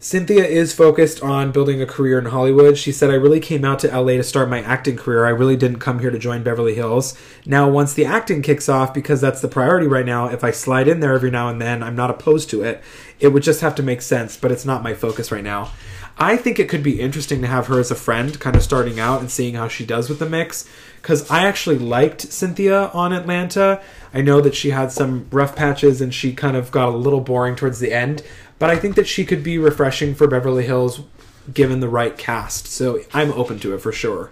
Cynthia 0.02 0.44
is 0.44 0.72
focused 0.72 1.22
on 1.22 1.52
building 1.52 1.80
a 1.80 1.86
career 1.86 2.18
in 2.18 2.24
Hollywood. 2.24 2.76
She 2.76 2.90
said, 2.90 3.08
I 3.08 3.14
really 3.14 3.38
came 3.38 3.64
out 3.64 3.78
to 3.78 3.86
LA 3.96 4.14
to 4.14 4.24
start 4.24 4.48
my 4.48 4.60
acting 4.60 4.96
career. 4.96 5.24
I 5.24 5.28
really 5.28 5.54
didn't 5.56 5.78
come 5.78 6.00
here 6.00 6.10
to 6.10 6.18
join 6.18 6.42
Beverly 6.42 6.74
Hills. 6.74 7.16
Now, 7.46 7.70
once 7.70 7.94
the 7.94 8.04
acting 8.04 8.42
kicks 8.42 8.68
off, 8.68 8.92
because 8.92 9.20
that's 9.20 9.40
the 9.40 9.46
priority 9.46 9.86
right 9.86 10.04
now, 10.04 10.26
if 10.26 10.42
I 10.42 10.50
slide 10.50 10.88
in 10.88 10.98
there 10.98 11.14
every 11.14 11.30
now 11.30 11.48
and 11.48 11.60
then, 11.60 11.84
I'm 11.84 11.94
not 11.94 12.10
opposed 12.10 12.50
to 12.50 12.64
it. 12.64 12.82
It 13.20 13.28
would 13.28 13.44
just 13.44 13.60
have 13.60 13.76
to 13.76 13.82
make 13.84 14.02
sense, 14.02 14.36
but 14.36 14.50
it's 14.50 14.64
not 14.64 14.82
my 14.82 14.92
focus 14.92 15.30
right 15.30 15.44
now. 15.44 15.70
I 16.18 16.36
think 16.36 16.58
it 16.58 16.68
could 16.68 16.82
be 16.82 17.00
interesting 17.00 17.40
to 17.40 17.46
have 17.46 17.68
her 17.68 17.78
as 17.78 17.90
a 17.90 17.94
friend, 17.94 18.38
kind 18.38 18.56
of 18.56 18.62
starting 18.62 18.98
out 18.98 19.20
and 19.20 19.30
seeing 19.30 19.54
how 19.54 19.68
she 19.68 19.86
does 19.86 20.08
with 20.08 20.18
the 20.18 20.28
mix. 20.28 20.68
Because 21.00 21.30
I 21.30 21.46
actually 21.46 21.78
liked 21.78 22.32
Cynthia 22.32 22.88
on 22.88 23.12
Atlanta. 23.12 23.80
I 24.12 24.20
know 24.20 24.40
that 24.40 24.54
she 24.54 24.70
had 24.70 24.92
some 24.92 25.26
rough 25.30 25.56
patches 25.56 26.00
and 26.00 26.12
she 26.12 26.32
kind 26.32 26.56
of 26.56 26.70
got 26.70 26.88
a 26.88 26.96
little 26.96 27.20
boring 27.20 27.56
towards 27.56 27.80
the 27.80 27.92
end, 27.92 28.22
but 28.62 28.70
I 28.70 28.76
think 28.76 28.94
that 28.94 29.08
she 29.08 29.24
could 29.24 29.42
be 29.42 29.58
refreshing 29.58 30.14
for 30.14 30.28
Beverly 30.28 30.64
Hills 30.64 31.00
given 31.52 31.80
the 31.80 31.88
right 31.88 32.16
cast. 32.16 32.68
So 32.68 33.00
I'm 33.12 33.32
open 33.32 33.58
to 33.58 33.74
it 33.74 33.78
for 33.78 33.90
sure. 33.90 34.30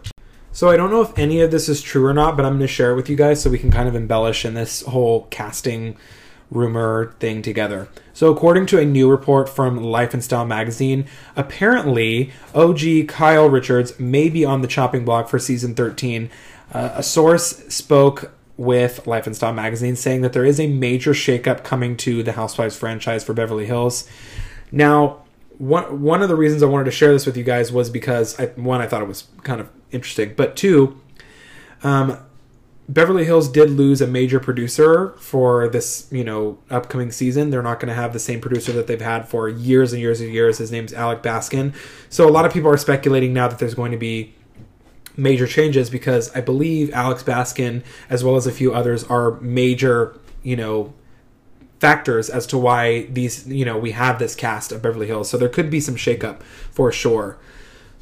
So 0.52 0.68
I 0.68 0.76
don't 0.76 0.92
know 0.92 1.02
if 1.02 1.18
any 1.18 1.40
of 1.40 1.50
this 1.50 1.68
is 1.68 1.82
true 1.82 2.06
or 2.06 2.14
not, 2.14 2.36
but 2.36 2.46
I'm 2.46 2.52
going 2.52 2.60
to 2.60 2.68
share 2.68 2.92
it 2.92 2.94
with 2.94 3.10
you 3.10 3.16
guys 3.16 3.42
so 3.42 3.50
we 3.50 3.58
can 3.58 3.72
kind 3.72 3.88
of 3.88 3.96
embellish 3.96 4.44
in 4.44 4.54
this 4.54 4.82
whole 4.82 5.26
casting 5.32 5.96
rumor 6.48 7.12
thing 7.18 7.42
together. 7.42 7.88
So, 8.12 8.30
according 8.30 8.66
to 8.66 8.78
a 8.78 8.84
new 8.84 9.10
report 9.10 9.48
from 9.48 9.82
Life 9.82 10.14
and 10.14 10.22
Style 10.22 10.46
magazine, 10.46 11.06
apparently 11.34 12.30
OG 12.54 13.08
Kyle 13.08 13.50
Richards 13.50 13.98
may 13.98 14.28
be 14.28 14.44
on 14.44 14.62
the 14.62 14.68
chopping 14.68 15.04
block 15.04 15.28
for 15.28 15.40
season 15.40 15.74
13. 15.74 16.30
Uh, 16.72 16.90
a 16.94 17.02
source 17.02 17.66
spoke 17.66 18.30
with 18.60 19.06
Life 19.06 19.26
and 19.26 19.34
Style 19.34 19.54
magazine 19.54 19.96
saying 19.96 20.20
that 20.20 20.34
there 20.34 20.44
is 20.44 20.60
a 20.60 20.66
major 20.66 21.12
shakeup 21.12 21.64
coming 21.64 21.96
to 21.96 22.22
the 22.22 22.32
Housewives 22.32 22.76
franchise 22.76 23.24
for 23.24 23.32
Beverly 23.32 23.64
Hills. 23.64 24.06
Now, 24.70 25.22
one 25.56 26.02
one 26.02 26.20
of 26.20 26.28
the 26.28 26.36
reasons 26.36 26.62
I 26.62 26.66
wanted 26.66 26.84
to 26.84 26.90
share 26.90 27.10
this 27.10 27.24
with 27.24 27.38
you 27.38 27.42
guys 27.42 27.72
was 27.72 27.88
because 27.88 28.38
I, 28.38 28.46
one 28.48 28.82
I 28.82 28.86
thought 28.86 29.00
it 29.00 29.08
was 29.08 29.28
kind 29.44 29.62
of 29.62 29.70
interesting, 29.92 30.34
but 30.36 30.56
two, 30.56 31.00
um, 31.82 32.18
Beverly 32.86 33.24
Hills 33.24 33.48
did 33.48 33.70
lose 33.70 34.02
a 34.02 34.06
major 34.06 34.38
producer 34.38 35.14
for 35.16 35.66
this, 35.66 36.06
you 36.10 36.22
know, 36.22 36.58
upcoming 36.68 37.10
season. 37.12 37.48
They're 37.48 37.62
not 37.62 37.80
going 37.80 37.88
to 37.88 37.94
have 37.94 38.12
the 38.12 38.18
same 38.18 38.42
producer 38.42 38.72
that 38.72 38.86
they've 38.86 39.00
had 39.00 39.26
for 39.26 39.48
years 39.48 39.94
and 39.94 40.02
years 40.02 40.20
and 40.20 40.34
years. 40.34 40.58
His 40.58 40.70
name's 40.70 40.92
Alex 40.92 41.26
Baskin. 41.26 41.72
So 42.10 42.28
a 42.28 42.32
lot 42.32 42.44
of 42.44 42.52
people 42.52 42.68
are 42.70 42.76
speculating 42.76 43.32
now 43.32 43.48
that 43.48 43.58
there's 43.58 43.74
going 43.74 43.92
to 43.92 43.96
be 43.98 44.34
major 45.20 45.46
changes 45.46 45.90
because 45.90 46.34
I 46.34 46.40
believe 46.40 46.92
Alex 46.92 47.22
Baskin, 47.22 47.82
as 48.08 48.24
well 48.24 48.36
as 48.36 48.46
a 48.46 48.52
few 48.52 48.72
others, 48.74 49.04
are 49.04 49.32
major, 49.40 50.18
you 50.42 50.56
know, 50.56 50.94
factors 51.78 52.28
as 52.28 52.46
to 52.48 52.58
why 52.58 53.04
these, 53.06 53.46
you 53.46 53.64
know, 53.64 53.78
we 53.78 53.92
have 53.92 54.18
this 54.18 54.34
cast 54.34 54.72
of 54.72 54.82
Beverly 54.82 55.06
Hills. 55.06 55.30
So 55.30 55.36
there 55.36 55.48
could 55.48 55.70
be 55.70 55.80
some 55.80 55.96
shakeup 55.96 56.42
for 56.70 56.90
sure. 56.90 57.38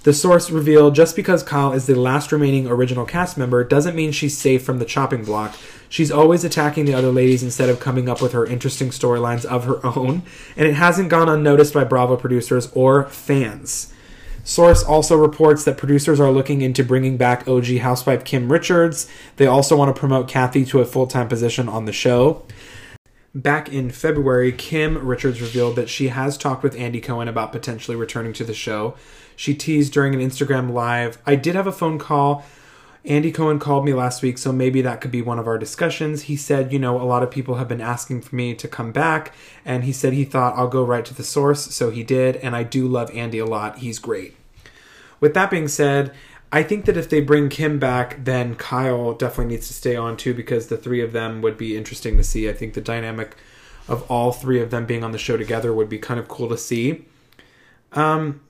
The 0.05 0.15
source 0.15 0.49
revealed 0.49 0.95
just 0.95 1.17
because 1.17 1.43
Kyle 1.43 1.73
is 1.73 1.87
the 1.87 1.95
last 1.95 2.31
remaining 2.31 2.69
original 2.69 3.05
cast 3.05 3.37
member 3.37 3.65
doesn't 3.65 3.97
mean 3.97 4.13
she's 4.13 4.39
safe 4.39 4.63
from 4.63 4.79
the 4.79 4.85
chopping 4.85 5.25
block. 5.25 5.57
She's 5.89 6.13
always 6.13 6.45
attacking 6.45 6.85
the 6.85 6.95
other 6.95 7.11
ladies 7.11 7.43
instead 7.43 7.69
of 7.69 7.81
coming 7.81 8.09
up 8.09 8.23
with 8.23 8.33
her 8.33 8.47
interesting 8.47 8.91
storylines 8.91 9.45
of 9.45 9.65
her 9.65 9.85
own, 9.85 10.23
and 10.57 10.69
it 10.69 10.75
hasn't 10.75 11.09
gone 11.09 11.29
unnoticed 11.29 11.75
by 11.75 11.83
Bravo 11.83 12.17
producers 12.17 12.71
or 12.75 13.05
fans. 13.07 13.93
Source 14.49 14.83
also 14.83 15.15
reports 15.15 15.65
that 15.65 15.77
producers 15.77 16.19
are 16.19 16.31
looking 16.31 16.63
into 16.63 16.83
bringing 16.83 17.19
back 17.19 17.47
OG 17.47 17.67
housewife 17.81 18.25
Kim 18.25 18.51
Richards. 18.51 19.07
They 19.37 19.47
also 19.47 19.77
want 19.77 19.95
to 19.95 20.01
promote 20.01 20.27
Kathy 20.27 20.65
to 20.65 20.81
a 20.81 20.87
full 20.87 21.07
time 21.07 21.29
position 21.29 21.69
on 21.69 21.85
the 21.85 21.93
show. 21.93 22.47
Back 23.35 23.71
in 23.71 23.91
February, 23.91 24.53
Kim 24.53 25.07
Richards 25.07 25.43
revealed 25.43 25.77
that 25.77 25.91
she 25.91 26.09
has 26.09 26.39
talked 26.39 26.63
with 26.63 26.75
Andy 26.77 26.99
Cohen 26.99 27.29
about 27.29 27.53
potentially 27.53 27.95
returning 27.95 28.33
to 28.33 28.43
the 28.43 28.55
show. 28.55 28.97
She 29.37 29.55
teased 29.55 29.93
during 29.93 30.15
an 30.15 30.27
Instagram 30.27 30.73
live, 30.73 31.19
I 31.27 31.35
did 31.35 31.55
have 31.55 31.67
a 31.67 31.71
phone 31.71 31.99
call. 31.99 32.43
Andy 33.05 33.31
Cohen 33.31 33.59
called 33.59 33.85
me 33.85 33.93
last 33.93 34.23
week, 34.23 34.39
so 34.39 34.51
maybe 34.51 34.81
that 34.81 35.03
could 35.03 35.11
be 35.11 35.21
one 35.21 35.39
of 35.39 35.47
our 35.47 35.59
discussions. 35.59 36.23
He 36.23 36.37
said, 36.37 36.73
you 36.73 36.79
know, 36.79 36.99
a 36.99 37.05
lot 37.05 37.23
of 37.23 37.31
people 37.31 37.57
have 37.57 37.69
been 37.69 37.83
asking 37.83 38.23
for 38.23 38.35
me 38.35 38.55
to 38.55 38.67
come 38.67 38.93
back, 38.93 39.35
and 39.67 39.85
he 39.85 39.93
said 39.93 40.15
he 40.15 40.25
thought 40.25 40.57
I'll 40.57 40.69
go 40.69 40.83
right 40.83 41.05
to 41.05 41.15
the 41.15 41.23
source, 41.23 41.75
so 41.75 41.91
he 41.91 42.03
did, 42.03 42.37
and 42.37 42.57
I 42.57 42.63
do 42.63 42.89
love 42.89 43.11
Andy 43.11 43.39
a 43.39 43.45
lot. 43.45 43.79
He's 43.79 43.99
great. 43.99 44.38
With 45.21 45.35
that 45.35 45.51
being 45.51 45.69
said, 45.69 46.15
I 46.51 46.63
think 46.63 46.87
that 46.87 46.97
if 46.97 47.11
they 47.11 47.21
bring 47.21 47.49
Kim 47.49 47.79
back, 47.79 48.25
then 48.25 48.55
Kyle 48.55 49.13
definitely 49.13 49.55
needs 49.55 49.69
to 49.69 49.75
stay 49.75 49.97
on 49.97 50.17
too 50.17 50.33
because 50.33 50.69
the 50.69 50.77
three 50.77 51.03
of 51.03 51.13
them 51.13 51.43
would 51.43 51.59
be 51.59 51.77
interesting 51.77 52.17
to 52.17 52.25
see. 52.25 52.49
I 52.49 52.53
think 52.53 52.75
the 52.75 52.81
dynamic 52.81 53.37
of 53.87 54.09
all 54.11 54.33
three 54.33 54.61
of 54.61 54.71
them 54.71 54.87
being 54.87 55.05
on 55.05 55.13
the 55.13 55.19
show 55.19 55.37
together 55.37 55.73
would 55.73 55.89
be 55.89 55.99
kind 55.99 56.19
of 56.19 56.29
cool 56.29 56.49
to 56.49 56.59
see. 56.59 57.05
Um, 57.93 58.41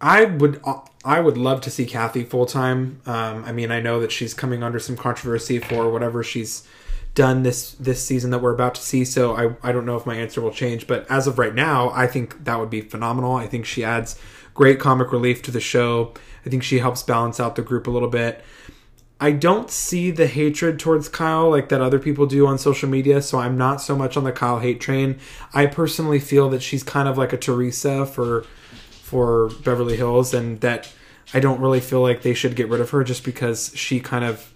I 0.00 0.24
would 0.24 0.60
I 1.04 1.20
would 1.20 1.38
love 1.38 1.60
to 1.62 1.70
see 1.70 1.86
Kathy 1.86 2.24
full 2.24 2.46
time. 2.46 3.00
Um, 3.06 3.44
I 3.44 3.52
mean, 3.52 3.70
I 3.70 3.80
know 3.80 4.00
that 4.00 4.10
she's 4.10 4.34
coming 4.34 4.62
under 4.62 4.78
some 4.78 4.96
controversy 4.96 5.58
for 5.58 5.90
whatever 5.90 6.22
she's 6.22 6.66
done 7.14 7.42
this 7.42 7.72
this 7.72 8.04
season 8.04 8.30
that 8.30 8.40
we're 8.40 8.54
about 8.54 8.74
to 8.74 8.82
see. 8.82 9.04
So 9.04 9.36
I 9.36 9.68
I 9.68 9.72
don't 9.72 9.86
know 9.86 9.96
if 9.96 10.04
my 10.04 10.16
answer 10.16 10.40
will 10.40 10.50
change, 10.50 10.86
but 10.86 11.08
as 11.10 11.26
of 11.26 11.38
right 11.38 11.54
now, 11.54 11.90
I 11.90 12.06
think 12.06 12.44
that 12.44 12.58
would 12.58 12.70
be 12.70 12.80
phenomenal. 12.80 13.36
I 13.36 13.46
think 13.46 13.64
she 13.64 13.84
adds 13.84 14.18
great 14.54 14.80
comic 14.80 15.12
relief 15.12 15.42
to 15.42 15.50
the 15.50 15.60
show. 15.60 16.12
I 16.44 16.50
think 16.50 16.62
she 16.62 16.78
helps 16.78 17.02
balance 17.02 17.40
out 17.40 17.56
the 17.56 17.62
group 17.62 17.86
a 17.86 17.90
little 17.90 18.08
bit. 18.08 18.44
I 19.20 19.30
don't 19.30 19.70
see 19.70 20.10
the 20.10 20.26
hatred 20.26 20.80
towards 20.80 21.08
Kyle 21.08 21.48
like 21.48 21.68
that 21.68 21.80
other 21.80 22.00
people 22.00 22.26
do 22.26 22.44
on 22.46 22.58
social 22.58 22.88
media, 22.88 23.22
so 23.22 23.38
I'm 23.38 23.56
not 23.56 23.80
so 23.80 23.94
much 23.94 24.16
on 24.16 24.24
the 24.24 24.32
Kyle 24.32 24.58
hate 24.58 24.80
train. 24.80 25.20
I 25.54 25.66
personally 25.66 26.18
feel 26.18 26.50
that 26.50 26.60
she's 26.60 26.82
kind 26.82 27.06
of 27.08 27.16
like 27.16 27.32
a 27.32 27.36
Teresa 27.36 28.04
for 28.04 28.44
for 28.90 29.50
Beverly 29.62 29.96
Hills 29.96 30.34
and 30.34 30.60
that 30.62 30.92
I 31.32 31.38
don't 31.38 31.60
really 31.60 31.80
feel 31.80 32.00
like 32.00 32.22
they 32.22 32.34
should 32.34 32.56
get 32.56 32.68
rid 32.68 32.80
of 32.80 32.90
her 32.90 33.04
just 33.04 33.24
because 33.24 33.70
she 33.76 34.00
kind 34.00 34.24
of 34.24 34.52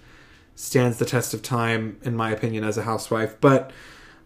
stands 0.56 0.98
the 0.98 1.04
test 1.04 1.32
of 1.32 1.42
time 1.42 1.98
in 2.02 2.16
my 2.16 2.30
opinion 2.30 2.64
as 2.64 2.76
a 2.76 2.82
housewife, 2.82 3.40
but 3.40 3.70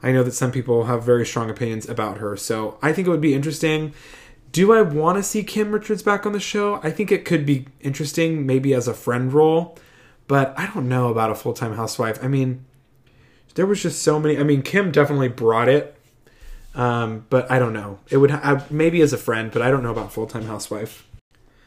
I 0.02 0.12
know 0.12 0.22
that 0.22 0.32
some 0.32 0.52
people 0.52 0.84
have 0.84 1.04
very 1.04 1.26
strong 1.26 1.50
opinions 1.50 1.86
about 1.86 2.18
her. 2.18 2.36
So, 2.36 2.78
I 2.80 2.92
think 2.92 3.06
it 3.06 3.10
would 3.10 3.20
be 3.20 3.34
interesting. 3.34 3.92
Do 4.52 4.72
I 4.72 4.82
want 4.82 5.16
to 5.18 5.22
see 5.22 5.42
Kim 5.42 5.72
Richards 5.72 6.02
back 6.02 6.26
on 6.26 6.32
the 6.32 6.40
show? 6.40 6.80
I 6.82 6.90
think 6.90 7.12
it 7.12 7.24
could 7.24 7.46
be 7.46 7.66
interesting 7.80 8.46
maybe 8.46 8.74
as 8.74 8.88
a 8.88 8.94
friend 8.94 9.32
role, 9.32 9.78
but 10.26 10.52
I 10.58 10.66
don't 10.66 10.88
know 10.88 11.08
about 11.08 11.30
a 11.30 11.34
full-time 11.34 11.74
housewife. 11.74 12.22
I 12.22 12.28
mean, 12.28 12.64
there 13.54 13.66
was 13.66 13.82
just 13.82 14.02
so 14.02 14.18
many. 14.18 14.38
I 14.38 14.42
mean, 14.42 14.62
Kim 14.62 14.90
definitely 14.90 15.28
brought 15.28 15.68
it 15.68 15.96
um, 16.74 17.26
but 17.30 17.50
I 17.50 17.58
don't 17.58 17.72
know. 17.72 17.98
It 18.10 18.18
would 18.18 18.30
ha- 18.30 18.64
maybe 18.70 19.00
as 19.00 19.12
a 19.12 19.18
friend, 19.18 19.50
but 19.50 19.62
I 19.62 19.70
don't 19.70 19.82
know 19.82 19.90
about 19.90 20.12
full 20.12 20.26
time 20.26 20.44
housewife. 20.44 21.06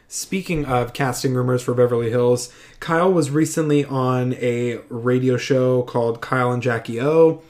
Speaking 0.07 0.65
of 0.65 0.93
casting 0.93 1.33
rumors 1.33 1.63
for 1.63 1.73
Beverly 1.73 2.09
Hills, 2.09 2.53
Kyle 2.79 3.11
was 3.11 3.31
recently 3.31 3.83
on 3.83 4.33
a 4.35 4.77
radio 4.89 5.37
show 5.37 5.81
called 5.83 6.21
Kyle 6.21 6.51
and 6.51 6.61
Jackie 6.61 7.01
O. 7.01 7.41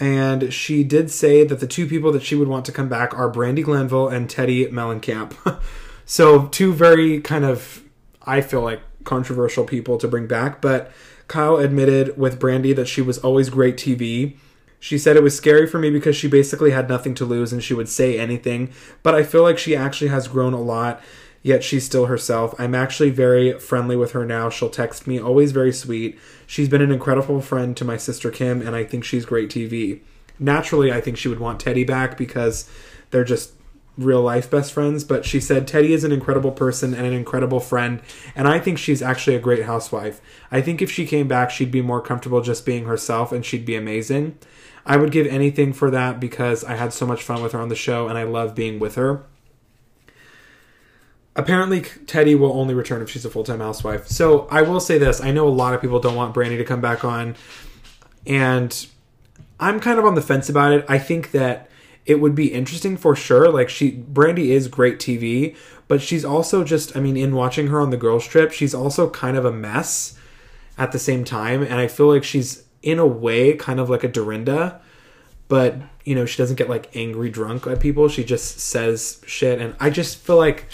And 0.00 0.52
she 0.52 0.82
did 0.82 1.10
say 1.10 1.44
that 1.44 1.60
the 1.60 1.66
two 1.66 1.86
people 1.86 2.10
that 2.12 2.22
she 2.22 2.34
would 2.34 2.48
want 2.48 2.64
to 2.64 2.72
come 2.72 2.88
back 2.88 3.16
are 3.16 3.30
Brandi 3.30 3.62
Glanville 3.62 4.08
and 4.08 4.28
Teddi 4.28 4.70
Mellencamp. 4.70 5.60
so, 6.06 6.46
two 6.48 6.72
very 6.72 7.20
kind 7.20 7.44
of, 7.44 7.84
I 8.22 8.40
feel 8.40 8.62
like, 8.62 8.80
controversial 9.04 9.64
people 9.64 9.98
to 9.98 10.08
bring 10.08 10.26
back. 10.26 10.62
But 10.62 10.90
Kyle 11.28 11.56
admitted 11.56 12.16
with 12.16 12.40
Brandi 12.40 12.74
that 12.74 12.88
she 12.88 13.02
was 13.02 13.18
always 13.18 13.50
great 13.50 13.76
TV 13.76 14.36
she 14.80 14.96
said 14.96 15.14
it 15.14 15.22
was 15.22 15.36
scary 15.36 15.66
for 15.66 15.78
me 15.78 15.90
because 15.90 16.16
she 16.16 16.26
basically 16.26 16.70
had 16.70 16.88
nothing 16.88 17.14
to 17.16 17.26
lose 17.26 17.52
and 17.52 17.62
she 17.62 17.74
would 17.74 17.88
say 17.88 18.18
anything, 18.18 18.72
but 19.02 19.14
I 19.14 19.22
feel 19.22 19.42
like 19.42 19.58
she 19.58 19.76
actually 19.76 20.08
has 20.08 20.26
grown 20.26 20.54
a 20.54 20.60
lot, 20.60 21.02
yet 21.42 21.64
she's 21.64 21.84
still 21.84 22.06
herself. 22.06 22.54
I'm 22.58 22.74
actually 22.74 23.10
very 23.10 23.58
friendly 23.58 23.96
with 23.96 24.12
her 24.12 24.24
now. 24.24 24.50
She'll 24.50 24.70
text 24.70 25.06
me, 25.06 25.18
always 25.18 25.52
very 25.52 25.72
sweet. 25.72 26.18
She's 26.46 26.68
been 26.68 26.82
an 26.82 26.92
incredible 26.92 27.40
friend 27.40 27.76
to 27.76 27.84
my 27.84 27.96
sister 27.96 28.30
Kim, 28.30 28.60
and 28.60 28.76
I 28.76 28.84
think 28.84 29.04
she's 29.04 29.24
great 29.24 29.50
TV. 29.50 30.00
Naturally, 30.38 30.92
I 30.92 31.00
think 31.00 31.16
she 31.16 31.28
would 31.28 31.40
want 31.40 31.62
Teddi 31.62 31.86
back 31.86 32.16
because 32.16 32.68
they're 33.10 33.24
just 33.24 33.52
real 33.98 34.22
life 34.22 34.50
best 34.50 34.72
friends, 34.72 35.04
but 35.04 35.24
she 35.24 35.40
said 35.40 35.66
Teddi 35.66 35.90
is 35.90 36.04
an 36.04 36.12
incredible 36.12 36.52
person 36.52 36.94
and 36.94 37.06
an 37.06 37.12
incredible 37.12 37.60
friend, 37.60 38.00
and 38.34 38.48
I 38.48 38.58
think 38.58 38.78
she's 38.78 39.02
actually 39.02 39.36
a 39.36 39.40
great 39.40 39.64
housewife. 39.64 40.20
I 40.50 40.60
think 40.60 40.80
if 40.80 40.90
she 40.90 41.06
came 41.06 41.28
back, 41.28 41.50
she'd 41.50 41.70
be 41.70 41.82
more 41.82 42.00
comfortable 42.00 42.40
just 42.40 42.64
being 42.64 42.84
herself 42.84 43.32
and 43.32 43.44
she'd 43.44 43.66
be 43.66 43.76
amazing. 43.76 44.38
I 44.86 44.96
would 44.96 45.12
give 45.12 45.26
anything 45.26 45.72
for 45.72 45.90
that 45.90 46.18
because 46.18 46.64
I 46.64 46.76
had 46.76 46.92
so 46.92 47.06
much 47.06 47.22
fun 47.22 47.42
with 47.42 47.52
her 47.52 47.60
on 47.60 47.68
the 47.68 47.74
show 47.74 48.08
and 48.08 48.16
I 48.16 48.24
love 48.24 48.54
being 48.54 48.78
with 48.78 48.94
her. 48.94 49.24
Apparently, 51.36 51.82
Teddi 51.82 52.38
will 52.38 52.52
only 52.52 52.74
return 52.74 53.02
if 53.02 53.10
she's 53.10 53.24
a 53.24 53.30
full 53.30 53.44
time 53.44 53.60
housewife. 53.60 54.08
So 54.08 54.48
I 54.50 54.62
will 54.62 54.80
say 54.80 54.98
this 54.98 55.20
I 55.20 55.30
know 55.30 55.46
a 55.46 55.50
lot 55.50 55.74
of 55.74 55.80
people 55.80 56.00
don't 56.00 56.16
want 56.16 56.34
Brandi 56.34 56.56
to 56.56 56.64
come 56.64 56.80
back 56.80 57.04
on, 57.04 57.36
and 58.26 58.86
I'm 59.60 59.78
kind 59.78 59.98
of 59.98 60.04
on 60.04 60.14
the 60.14 60.22
fence 60.22 60.48
about 60.48 60.72
it. 60.72 60.84
I 60.88 60.98
think 60.98 61.30
that 61.32 61.70
it 62.06 62.20
would 62.20 62.34
be 62.34 62.52
interesting 62.52 62.96
for 62.96 63.14
sure. 63.14 63.50
Like 63.50 63.68
she 63.68 63.92
Brandi 63.92 64.48
is 64.48 64.68
great 64.68 64.98
TV, 64.98 65.56
but 65.86 66.00
she's 66.00 66.24
also 66.24 66.64
just 66.64 66.96
I 66.96 67.00
mean 67.00 67.16
in 67.16 67.34
watching 67.34 67.68
her 67.68 67.80
on 67.80 67.90
the 67.90 67.96
girls 67.96 68.26
trip, 68.26 68.52
she's 68.52 68.74
also 68.74 69.08
kind 69.10 69.36
of 69.36 69.44
a 69.44 69.52
mess 69.52 70.18
at 70.78 70.92
the 70.92 70.98
same 70.98 71.24
time 71.24 71.62
and 71.62 71.74
I 71.74 71.88
feel 71.88 72.08
like 72.08 72.24
she's 72.24 72.64
in 72.82 72.98
a 72.98 73.06
way 73.06 73.54
kind 73.54 73.78
of 73.78 73.90
like 73.90 74.02
a 74.02 74.08
Dorinda, 74.08 74.80
but 75.48 75.76
you 76.04 76.14
know, 76.14 76.24
she 76.24 76.38
doesn't 76.38 76.56
get 76.56 76.70
like 76.70 76.96
angry 76.96 77.30
drunk 77.30 77.66
at 77.66 77.80
people. 77.80 78.08
She 78.08 78.24
just 78.24 78.58
says 78.58 79.22
shit 79.26 79.60
and 79.60 79.76
I 79.78 79.90
just 79.90 80.16
feel 80.18 80.36
like 80.36 80.66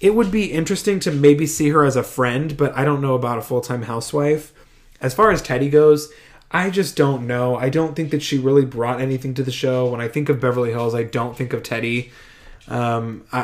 it 0.00 0.14
would 0.14 0.30
be 0.30 0.52
interesting 0.52 1.00
to 1.00 1.10
maybe 1.10 1.46
see 1.46 1.70
her 1.70 1.84
as 1.84 1.96
a 1.96 2.02
friend, 2.02 2.56
but 2.56 2.76
I 2.76 2.84
don't 2.84 3.00
know 3.00 3.14
about 3.14 3.38
a 3.38 3.42
full-time 3.42 3.82
housewife. 3.82 4.52
As 5.00 5.14
far 5.14 5.30
as 5.30 5.42
Teddi 5.42 5.70
goes, 5.70 6.12
I 6.50 6.70
just 6.70 6.96
don't 6.96 7.26
know. 7.26 7.56
I 7.56 7.68
don't 7.68 7.96
think 7.96 8.10
that 8.10 8.22
she 8.22 8.38
really 8.38 8.64
brought 8.64 9.00
anything 9.00 9.34
to 9.34 9.42
the 9.42 9.50
show. 9.52 9.88
When 9.88 10.00
I 10.00 10.08
think 10.08 10.28
of 10.28 10.40
Beverly 10.40 10.70
Hills, 10.70 10.94
I 10.94 11.02
don't 11.02 11.36
think 11.36 11.52
of 11.52 11.62
Teddi. 11.62 12.10
Um, 12.68 13.24
I, 13.32 13.40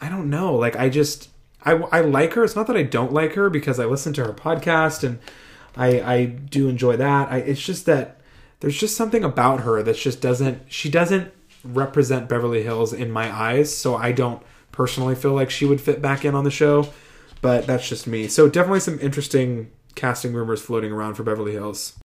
I, 0.00 0.06
I 0.06 0.08
don't 0.08 0.28
know. 0.28 0.54
Like 0.54 0.76
I 0.76 0.88
just, 0.88 1.30
I, 1.64 1.72
I 1.72 2.00
like 2.00 2.34
her. 2.34 2.44
It's 2.44 2.56
not 2.56 2.66
that 2.66 2.76
I 2.76 2.82
don't 2.82 3.12
like 3.12 3.34
her 3.34 3.48
because 3.48 3.78
I 3.78 3.84
listen 3.84 4.12
to 4.14 4.24
her 4.24 4.32
podcast 4.32 5.04
and 5.04 5.18
I, 5.76 6.00
I 6.00 6.24
do 6.26 6.68
enjoy 6.68 6.96
that. 6.96 7.30
I, 7.30 7.38
it's 7.38 7.64
just 7.64 7.86
that 7.86 8.20
there's 8.60 8.78
just 8.78 8.96
something 8.96 9.24
about 9.24 9.60
her 9.60 9.82
that 9.82 9.96
just 9.96 10.20
doesn't. 10.20 10.62
She 10.72 10.90
doesn't 10.90 11.32
represent 11.62 12.28
Beverly 12.28 12.62
Hills 12.62 12.92
in 12.92 13.10
my 13.10 13.32
eyes, 13.32 13.74
so 13.76 13.94
I 13.96 14.12
don't 14.12 14.42
personally 14.74 15.14
feel 15.14 15.32
like 15.32 15.50
she 15.50 15.64
would 15.64 15.80
fit 15.80 16.02
back 16.02 16.24
in 16.24 16.34
on 16.34 16.44
the 16.44 16.50
show. 16.50 16.88
But 17.40 17.66
that's 17.66 17.88
just 17.88 18.06
me. 18.06 18.26
So 18.26 18.48
definitely 18.48 18.80
some 18.80 18.98
interesting 19.00 19.70
casting 19.94 20.32
rumors 20.32 20.60
floating 20.60 20.92
around 20.92 21.14
for 21.14 21.22
Beverly 21.22 21.52
Hills. 21.52 21.98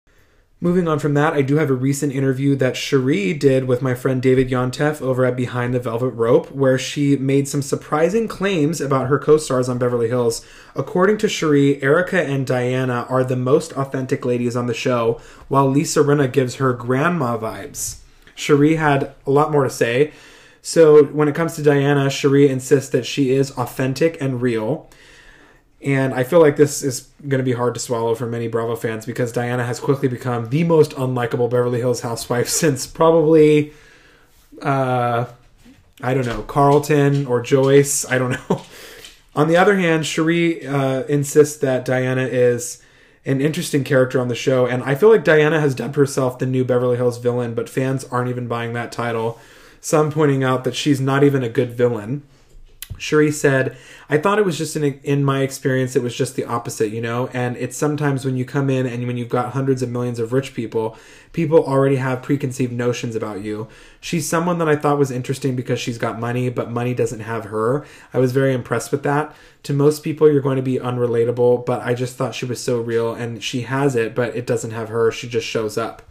Moving 0.60 0.88
on 0.88 0.98
from 0.98 1.14
that, 1.14 1.34
I 1.34 1.42
do 1.42 1.54
have 1.54 1.70
a 1.70 1.74
recent 1.74 2.12
interview 2.12 2.56
that 2.56 2.74
Sheree 2.74 3.38
did 3.38 3.66
with 3.66 3.80
my 3.80 3.94
friend 3.94 4.20
David 4.20 4.48
Yontef 4.48 5.00
over 5.00 5.24
at 5.24 5.36
Behind 5.36 5.72
the 5.72 5.78
Velvet 5.78 6.10
Rope, 6.10 6.50
where 6.50 6.76
she 6.76 7.16
made 7.16 7.46
some 7.46 7.62
surprising 7.62 8.26
claims 8.26 8.80
about 8.80 9.06
her 9.06 9.20
co 9.20 9.36
stars 9.36 9.68
on 9.68 9.78
Beverly 9.78 10.08
Hills. 10.08 10.44
According 10.74 11.18
to 11.18 11.28
Sheree, 11.28 11.80
Erika 11.80 12.20
and 12.20 12.44
Diana 12.44 13.06
are 13.08 13.22
the 13.22 13.36
most 13.36 13.72
authentic 13.74 14.24
ladies 14.24 14.56
on 14.56 14.66
the 14.66 14.74
show, 14.74 15.20
while 15.46 15.68
Lisa 15.68 16.00
Rinna 16.00 16.32
gives 16.32 16.56
her 16.56 16.72
grandma 16.72 17.38
vibes. 17.38 18.00
Sheree 18.36 18.78
had 18.78 19.14
a 19.28 19.30
lot 19.30 19.52
more 19.52 19.62
to 19.62 19.70
say. 19.70 20.12
So, 20.68 21.02
when 21.02 21.28
it 21.28 21.34
comes 21.34 21.56
to 21.56 21.62
Diana, 21.62 22.08
Sheree 22.08 22.50
insists 22.50 22.90
that 22.90 23.06
she 23.06 23.30
is 23.30 23.50
authentic 23.52 24.20
and 24.20 24.42
real. 24.42 24.90
And 25.80 26.12
I 26.12 26.24
feel 26.24 26.40
like 26.40 26.56
this 26.56 26.82
is 26.82 27.08
going 27.26 27.38
to 27.38 27.42
be 27.42 27.54
hard 27.54 27.72
to 27.72 27.80
swallow 27.80 28.14
for 28.14 28.26
many 28.26 28.48
Bravo 28.48 28.76
fans 28.76 29.06
because 29.06 29.32
Diana 29.32 29.64
has 29.64 29.80
quickly 29.80 30.08
become 30.08 30.50
the 30.50 30.64
most 30.64 30.90
unlikable 30.90 31.48
Beverly 31.48 31.78
Hills 31.78 32.02
housewife 32.02 32.48
since 32.50 32.86
probably, 32.86 33.72
uh, 34.60 35.24
I 36.02 36.12
don't 36.12 36.26
know, 36.26 36.42
Carlton 36.42 37.26
or 37.26 37.40
Joyce. 37.40 38.04
I 38.04 38.18
don't 38.18 38.32
know. 38.32 38.60
on 39.34 39.48
the 39.48 39.56
other 39.56 39.78
hand, 39.78 40.04
Sheree 40.04 40.68
uh, 40.70 41.06
insists 41.06 41.56
that 41.60 41.86
Diana 41.86 42.26
is 42.26 42.82
an 43.24 43.40
interesting 43.40 43.84
character 43.84 44.20
on 44.20 44.28
the 44.28 44.34
show. 44.34 44.66
And 44.66 44.82
I 44.82 44.96
feel 44.96 45.08
like 45.08 45.24
Diana 45.24 45.62
has 45.62 45.74
dubbed 45.74 45.96
herself 45.96 46.38
the 46.38 46.44
new 46.44 46.62
Beverly 46.62 46.98
Hills 46.98 47.16
villain, 47.16 47.54
but 47.54 47.70
fans 47.70 48.04
aren't 48.04 48.28
even 48.28 48.48
buying 48.48 48.74
that 48.74 48.92
title. 48.92 49.40
Some 49.80 50.10
pointing 50.10 50.44
out 50.44 50.64
that 50.64 50.74
she's 50.74 51.00
not 51.00 51.24
even 51.24 51.42
a 51.42 51.48
good 51.48 51.72
villain. 51.72 52.22
Sheree 52.94 53.32
said, 53.32 53.76
I 54.08 54.18
thought 54.18 54.38
it 54.38 54.44
was 54.44 54.58
just 54.58 54.74
in, 54.74 54.98
in 55.04 55.22
my 55.22 55.42
experience, 55.42 55.94
it 55.94 56.02
was 56.02 56.16
just 56.16 56.36
the 56.36 56.44
opposite, 56.44 56.90
you 56.90 57.00
know? 57.00 57.28
And 57.28 57.56
it's 57.56 57.76
sometimes 57.76 58.24
when 58.24 58.36
you 58.36 58.44
come 58.44 58.70
in 58.70 58.86
and 58.86 59.06
when 59.06 59.16
you've 59.16 59.28
got 59.28 59.52
hundreds 59.52 59.82
of 59.82 59.90
millions 59.90 60.18
of 60.18 60.32
rich 60.32 60.54
people, 60.54 60.96
people 61.32 61.62
already 61.64 61.96
have 61.96 62.22
preconceived 62.22 62.72
notions 62.72 63.14
about 63.14 63.42
you. 63.42 63.68
She's 64.00 64.28
someone 64.28 64.58
that 64.58 64.68
I 64.68 64.76
thought 64.76 64.98
was 64.98 65.10
interesting 65.10 65.54
because 65.54 65.78
she's 65.78 65.98
got 65.98 66.18
money, 66.18 66.48
but 66.48 66.70
money 66.70 66.94
doesn't 66.94 67.20
have 67.20 67.44
her. 67.46 67.86
I 68.12 68.18
was 68.18 68.32
very 68.32 68.54
impressed 68.54 68.90
with 68.90 69.02
that. 69.04 69.34
To 69.64 69.72
most 69.72 70.02
people, 70.02 70.30
you're 70.30 70.40
going 70.40 70.56
to 70.56 70.62
be 70.62 70.78
unrelatable, 70.78 71.66
but 71.66 71.82
I 71.82 71.94
just 71.94 72.16
thought 72.16 72.34
she 72.34 72.46
was 72.46 72.62
so 72.62 72.80
real 72.80 73.14
and 73.14 73.42
she 73.44 73.62
has 73.62 73.94
it, 73.94 74.14
but 74.14 74.34
it 74.34 74.46
doesn't 74.46 74.72
have 74.72 74.88
her. 74.88 75.12
She 75.12 75.28
just 75.28 75.46
shows 75.46 75.76
up. 75.76 76.02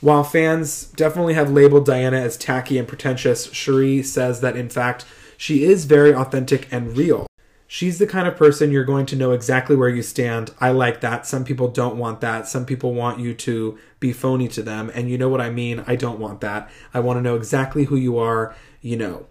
While 0.00 0.24
fans 0.24 0.84
definitely 0.84 1.34
have 1.34 1.50
labeled 1.50 1.84
Diana 1.84 2.18
as 2.18 2.38
tacky 2.38 2.78
and 2.78 2.88
pretentious, 2.88 3.48
Sheree 3.48 4.04
says 4.04 4.40
that 4.40 4.56
in 4.56 4.70
fact, 4.70 5.04
she 5.36 5.64
is 5.64 5.84
very 5.84 6.14
authentic 6.14 6.66
and 6.72 6.96
real. 6.96 7.26
She's 7.66 7.98
the 7.98 8.06
kind 8.06 8.26
of 8.26 8.36
person 8.36 8.72
you're 8.72 8.84
going 8.84 9.06
to 9.06 9.16
know 9.16 9.30
exactly 9.30 9.76
where 9.76 9.88
you 9.88 10.02
stand. 10.02 10.52
I 10.58 10.70
like 10.70 11.02
that. 11.02 11.26
Some 11.26 11.44
people 11.44 11.68
don't 11.68 11.96
want 11.96 12.20
that. 12.20 12.48
Some 12.48 12.66
people 12.66 12.94
want 12.94 13.20
you 13.20 13.32
to 13.34 13.78
be 14.00 14.12
phony 14.12 14.48
to 14.48 14.62
them. 14.62 14.90
And 14.92 15.08
you 15.08 15.16
know 15.16 15.28
what 15.28 15.40
I 15.40 15.50
mean? 15.50 15.84
I 15.86 15.96
don't 15.96 16.18
want 16.18 16.40
that. 16.40 16.68
I 16.92 17.00
want 17.00 17.18
to 17.18 17.22
know 17.22 17.36
exactly 17.36 17.84
who 17.84 17.96
you 17.96 18.18
are, 18.18 18.56
you 18.80 18.96
know. 18.96 19.26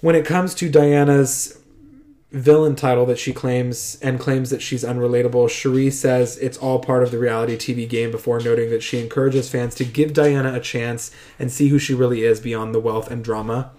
When 0.00 0.14
it 0.14 0.24
comes 0.24 0.54
to 0.56 0.70
Diana's 0.70 1.59
villain 2.32 2.76
title 2.76 3.06
that 3.06 3.18
she 3.18 3.32
claims 3.32 3.98
and 4.00 4.20
claims 4.20 4.50
that 4.50 4.62
she's 4.62 4.84
unrelatable, 4.84 5.48
Sheree 5.48 5.92
says 5.92 6.38
it's 6.38 6.58
all 6.58 6.78
part 6.78 7.02
of 7.02 7.10
the 7.10 7.18
reality 7.18 7.56
TV 7.56 7.88
game 7.88 8.10
before 8.10 8.40
noting 8.40 8.70
that 8.70 8.82
she 8.82 9.00
encourages 9.00 9.48
fans 9.48 9.74
to 9.76 9.84
give 9.84 10.12
Diana 10.12 10.54
a 10.54 10.60
chance 10.60 11.10
and 11.38 11.50
see 11.50 11.68
who 11.68 11.78
she 11.78 11.94
really 11.94 12.22
is 12.22 12.40
beyond 12.40 12.74
the 12.74 12.80
wealth 12.80 13.10
and 13.10 13.24
drama. 13.24 13.72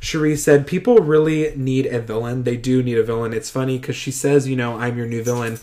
Sheree 0.00 0.38
said, 0.38 0.66
People 0.66 0.98
really 0.98 1.52
need 1.56 1.86
a 1.86 2.00
villain. 2.00 2.44
They 2.44 2.56
do 2.56 2.82
need 2.82 2.98
a 2.98 3.02
villain. 3.02 3.32
It's 3.32 3.50
funny 3.50 3.78
because 3.78 3.96
she 3.96 4.12
says, 4.12 4.46
You 4.46 4.56
know, 4.56 4.78
I'm 4.78 4.96
your 4.96 5.06
new 5.06 5.22
villain. 5.22 5.58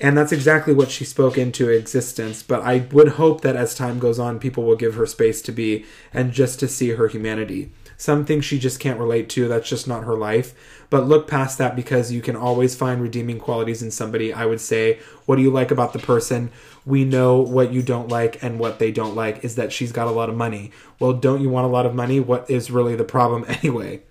And 0.00 0.16
that's 0.16 0.30
exactly 0.30 0.72
what 0.72 0.92
she 0.92 1.04
spoke 1.04 1.36
into 1.36 1.68
existence. 1.68 2.44
But 2.44 2.62
I 2.62 2.86
would 2.92 3.08
hope 3.08 3.40
that 3.40 3.56
as 3.56 3.74
time 3.74 3.98
goes 3.98 4.20
on, 4.20 4.38
people 4.38 4.62
will 4.62 4.76
give 4.76 4.94
her 4.94 5.06
space 5.06 5.42
to 5.42 5.52
be 5.52 5.84
and 6.12 6.32
just 6.32 6.60
to 6.60 6.68
see 6.68 6.90
her 6.90 7.08
humanity. 7.08 7.72
Some 8.00 8.24
things 8.24 8.44
she 8.44 8.60
just 8.60 8.78
can't 8.78 8.98
relate 8.98 9.28
to. 9.30 9.48
That's 9.48 9.68
just 9.68 9.88
not 9.88 10.04
her 10.04 10.14
life. 10.14 10.54
But 10.88 11.08
look 11.08 11.26
past 11.26 11.58
that 11.58 11.74
because 11.74 12.12
you 12.12 12.22
can 12.22 12.36
always 12.36 12.76
find 12.76 13.02
redeeming 13.02 13.40
qualities 13.40 13.82
in 13.82 13.90
somebody. 13.90 14.32
I 14.32 14.46
would 14.46 14.60
say, 14.60 15.00
what 15.26 15.34
do 15.34 15.42
you 15.42 15.50
like 15.50 15.72
about 15.72 15.92
the 15.92 15.98
person? 15.98 16.52
We 16.86 17.04
know 17.04 17.40
what 17.40 17.72
you 17.72 17.82
don't 17.82 18.08
like 18.08 18.40
and 18.42 18.60
what 18.60 18.78
they 18.78 18.92
don't 18.92 19.16
like 19.16 19.44
is 19.44 19.56
that 19.56 19.72
she's 19.72 19.90
got 19.90 20.06
a 20.06 20.12
lot 20.12 20.28
of 20.28 20.36
money. 20.36 20.70
Well, 21.00 21.12
don't 21.12 21.42
you 21.42 21.50
want 21.50 21.66
a 21.66 21.68
lot 21.68 21.86
of 21.86 21.94
money? 21.94 22.20
What 22.20 22.48
is 22.48 22.70
really 22.70 22.94
the 22.94 23.04
problem 23.04 23.44
anyway? 23.48 24.02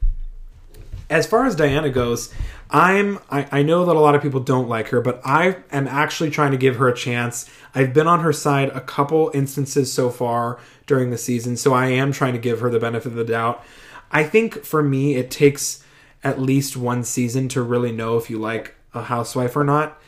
As 1.10 1.26
far 1.26 1.46
as 1.46 1.56
Diana 1.56 1.90
goes, 1.90 2.34
I'm 2.70 3.20
I, 3.30 3.48
I 3.52 3.64
know 3.64 3.86
that 3.86 3.96
a 3.96 4.00
lot 4.00 4.16
of 4.16 4.22
people 4.22 4.42
don't 4.42 4.68
like 4.68 4.90
her, 4.90 5.00
but 5.00 5.22
I 5.24 5.58
am 5.72 5.88
actually 5.88 6.30
trying 6.30 6.52
to 6.52 6.58
give 6.58 6.76
her 6.76 6.90
a 6.90 6.96
chance. 6.96 7.50
I've 7.74 7.94
been 7.94 8.08
on 8.08 8.20
her 8.20 8.34
side 8.34 8.70
a 8.70 8.82
couple 8.82 9.32
instances 9.34 9.92
so 9.92 10.10
far 10.10 10.60
during 10.86 11.10
the 11.10 11.18
season, 11.18 11.56
so 11.56 11.74
I 11.74 11.88
am 11.88 12.12
trying 12.12 12.34
to 12.34 12.40
give 12.40 12.60
her 12.60 12.70
the 12.70 12.80
benefit 12.80 13.08
of 13.08 13.16
the 13.16 13.24
doubt. 13.24 13.64
I 14.12 14.24
think 14.24 14.64
for 14.64 14.82
me 14.82 15.16
it 15.16 15.32
takes 15.32 15.84
at 16.24 16.40
least 16.40 16.76
one 16.76 17.04
season 17.04 17.48
to 17.50 17.62
really 17.62 17.92
know 17.92 18.18
if 18.18 18.30
you 18.30 18.40
like 18.40 18.76
a 18.94 19.04
housewife 19.04 19.56
or 19.56 19.64
not. 19.64 20.02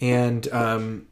And 0.00 0.50
um, 0.52 1.06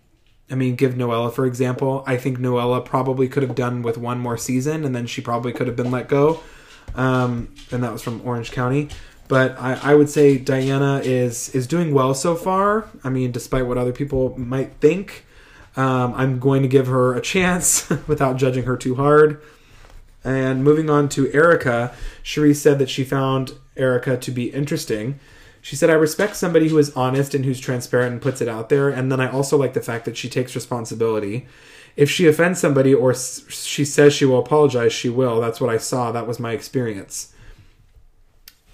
I 0.51 0.55
mean, 0.55 0.77
give 0.77 0.95
Noella 0.95 1.33
for 1.33 1.47
example. 1.47 2.05
I 2.07 2.17
think 2.17 2.39
Noella 2.39 2.85
probably 2.85 3.29
could 3.29 3.43
have 3.43 3.55
done 3.55 3.83
with 3.83 3.97
one 3.97 4.19
more 4.19 4.37
season, 4.37 4.85
and 4.85 4.95
then 4.95 5.07
she 5.07 5.21
probably 5.21 5.53
could 5.53 5.67
have 5.67 5.77
been 5.77 5.91
let 5.91 6.09
go. 6.09 6.41
Um, 6.95 7.55
and 7.71 7.83
that 7.83 7.93
was 7.93 8.03
from 8.03 8.21
Orange 8.27 8.53
County. 8.53 8.89
But 9.29 9.59
I, 9.59 9.93
I 9.93 9.95
would 9.95 10.11
say 10.11 10.37
Diana 10.37 11.01
is 11.03 11.49
is 11.55 11.67
doing 11.67 11.95
well 11.95 12.13
so 12.13 12.35
far. 12.35 12.89
I 13.03 13.09
mean, 13.09 13.33
despite 13.33 13.67
what 13.67 13.79
other 13.79 13.93
people 13.93 14.39
might 14.39 14.75
think, 14.75 15.25
um, 15.77 16.13
I'm 16.15 16.39
going 16.39 16.63
to 16.63 16.69
give 16.69 16.87
her 16.89 17.15
a 17.15 17.21
chance 17.33 17.89
without 18.07 18.37
judging 18.37 18.65
her 18.65 18.77
too 18.77 18.97
hard. 18.97 19.41
And 20.25 20.63
moving 20.63 20.89
on 20.89 21.09
to 21.11 21.33
Erika, 21.33 21.95
Sheree 22.23 22.55
said 22.55 22.79
that 22.79 22.91
she 22.91 23.05
found 23.05 23.53
Erika 23.77 24.17
to 24.17 24.31
be 24.31 24.53
interesting. 24.53 25.19
She 25.61 25.77
said, 25.77 25.91
I 25.91 25.95
respect 25.95 26.37
somebody 26.37 26.69
who 26.69 26.79
is 26.79 26.95
honest 26.97 27.35
and 27.35 27.45
who's 27.45 27.61
transparent 27.61 28.13
and 28.13 28.23
puts 28.23 28.41
it 28.41 28.49
out 28.49 28.69
there. 28.69 28.89
And 28.89 29.11
then 29.11 29.21
I 29.21 29.31
also 29.31 29.57
like 29.57 29.75
the 29.75 29.81
fact 29.81 30.05
that 30.05 30.17
she 30.17 30.29
takes 30.29 30.55
responsibility. 30.55 31.47
If 31.97 32.11
she 32.11 32.27
offends 32.27 32.61
somebody 32.61 32.95
or 32.95 33.15
she 33.15 33.85
says 33.85 34.13
she 34.13 34.25
will 34.25 34.39
apologize, 34.39 34.93
she 34.93 35.09
will. 35.09 35.41
That's 35.41 35.61
what 35.61 35.71
I 35.71 35.77
saw. 35.77 36.11
That 36.11 36.27
was 36.27 36.41
my 36.41 36.53
experience. 36.53 37.33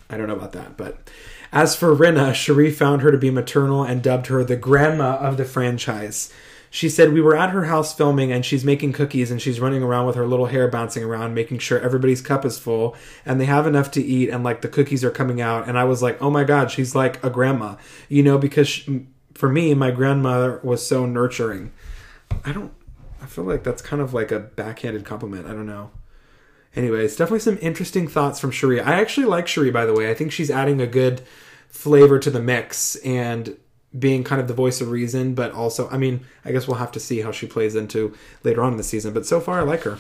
I 0.09 0.17
don't 0.17 0.29
know 0.29 0.37
about 0.37 0.53
that, 0.53 0.77
but 0.77 1.11
as 1.53 1.77
for 1.77 1.95
Rinna, 1.95 2.33
Sheree 2.33 2.73
found 2.73 3.03
her 3.03 3.11
to 3.11 3.19
be 3.19 3.31
maternal 3.31 3.83
and 3.83 4.03
dubbed 4.03 4.29
her 4.29 4.45
the 4.45 4.57
grandma 4.57 5.17
of 5.17 5.37
the 5.37 5.45
franchise. 5.45 6.33
She 6.71 6.89
said, 6.89 7.13
We 7.13 7.21
were 7.21 7.37
at 7.37 7.51
her 7.51 7.65
house 7.65 7.95
filming 7.95 8.31
and 8.31 8.45
she's 8.45 8.65
making 8.65 8.93
cookies 8.93 9.31
and 9.31 9.41
she's 9.41 9.61
running 9.61 9.83
around 9.83 10.07
with 10.07 10.17
her 10.17 10.27
little 10.27 10.47
hair 10.47 10.69
bouncing 10.69 11.03
around, 11.03 11.35
making 11.35 11.59
sure 11.59 11.81
everybody's 11.81 12.21
cup 12.21 12.45
is 12.45 12.59
full 12.59 12.97
and 13.25 13.41
they 13.41 13.47
have 13.47 13.67
enough 13.67 13.91
to 13.93 14.03
eat 14.03 14.29
and 14.29 14.45
like 14.45 14.61
the 14.61 14.69
cookies 14.69 15.05
are 15.05 15.11
coming 15.11 15.41
out. 15.41 15.69
And 15.69 15.79
I 15.79 15.85
was 15.85 16.03
like, 16.03 16.21
Oh 16.21 16.31
my 16.31 16.45
God, 16.45 16.71
she's 16.71 16.95
like 16.95 17.23
a 17.25 17.31
grandma, 17.31 17.77
you 18.09 18.23
know, 18.23 18.39
because 18.39 18.69
she, 18.69 19.07
for 19.35 19.49
me, 19.49 19.73
my 19.75 19.91
grandmother 19.91 20.61
was 20.63 20.87
so 20.87 21.07
nurturing. 21.07 21.73
I 22.45 22.53
don't, 22.53 22.73
I 23.23 23.27
feel 23.27 23.45
like 23.45 23.63
that's 23.63 23.83
kind 23.83 24.03
of 24.03 24.13
like 24.13 24.33
a 24.33 24.41
backhanded 24.41 25.05
compliment. 25.05 25.47
I 25.47 25.51
don't 25.51 25.67
know. 25.67 25.91
Anyways, 26.75 27.17
definitely 27.17 27.41
some 27.41 27.59
interesting 27.61 28.09
thoughts 28.09 28.39
from 28.39 28.51
Sheree. 28.51 28.85
I 28.85 29.01
actually 29.01 29.27
like 29.27 29.47
Sheree, 29.47 29.73
by 29.73 29.87
the 29.87 29.95
way. 29.95 30.11
I 30.11 30.15
think 30.15 30.33
she's 30.33 30.51
adding 30.51 30.81
a 30.81 30.87
good 30.87 31.23
flavor 31.69 32.19
to 32.19 32.31
the 32.31 32.41
mix 32.41 32.97
and 32.97 33.57
being 33.99 34.25
kind 34.25 34.41
of 34.41 34.49
the 34.49 34.55
voice 34.55 34.81
of 34.81 34.91
reason, 34.91 35.35
but 35.35 35.53
also, 35.53 35.89
I 35.91 35.99
mean, 35.99 36.21
I 36.45 36.53
guess 36.53 36.67
we'll 36.67 36.77
have 36.77 36.93
to 36.93 37.01
see 37.01 37.21
how 37.21 37.33
she 37.33 37.47
plays 37.47 37.75
into 37.75 38.15
later 38.45 38.63
on 38.63 38.73
in 38.73 38.77
the 38.79 38.85
season. 38.85 39.13
But 39.13 39.27
so 39.27 39.41
far, 39.41 39.61
I 39.61 39.63
like 39.63 39.83
her. 39.83 39.99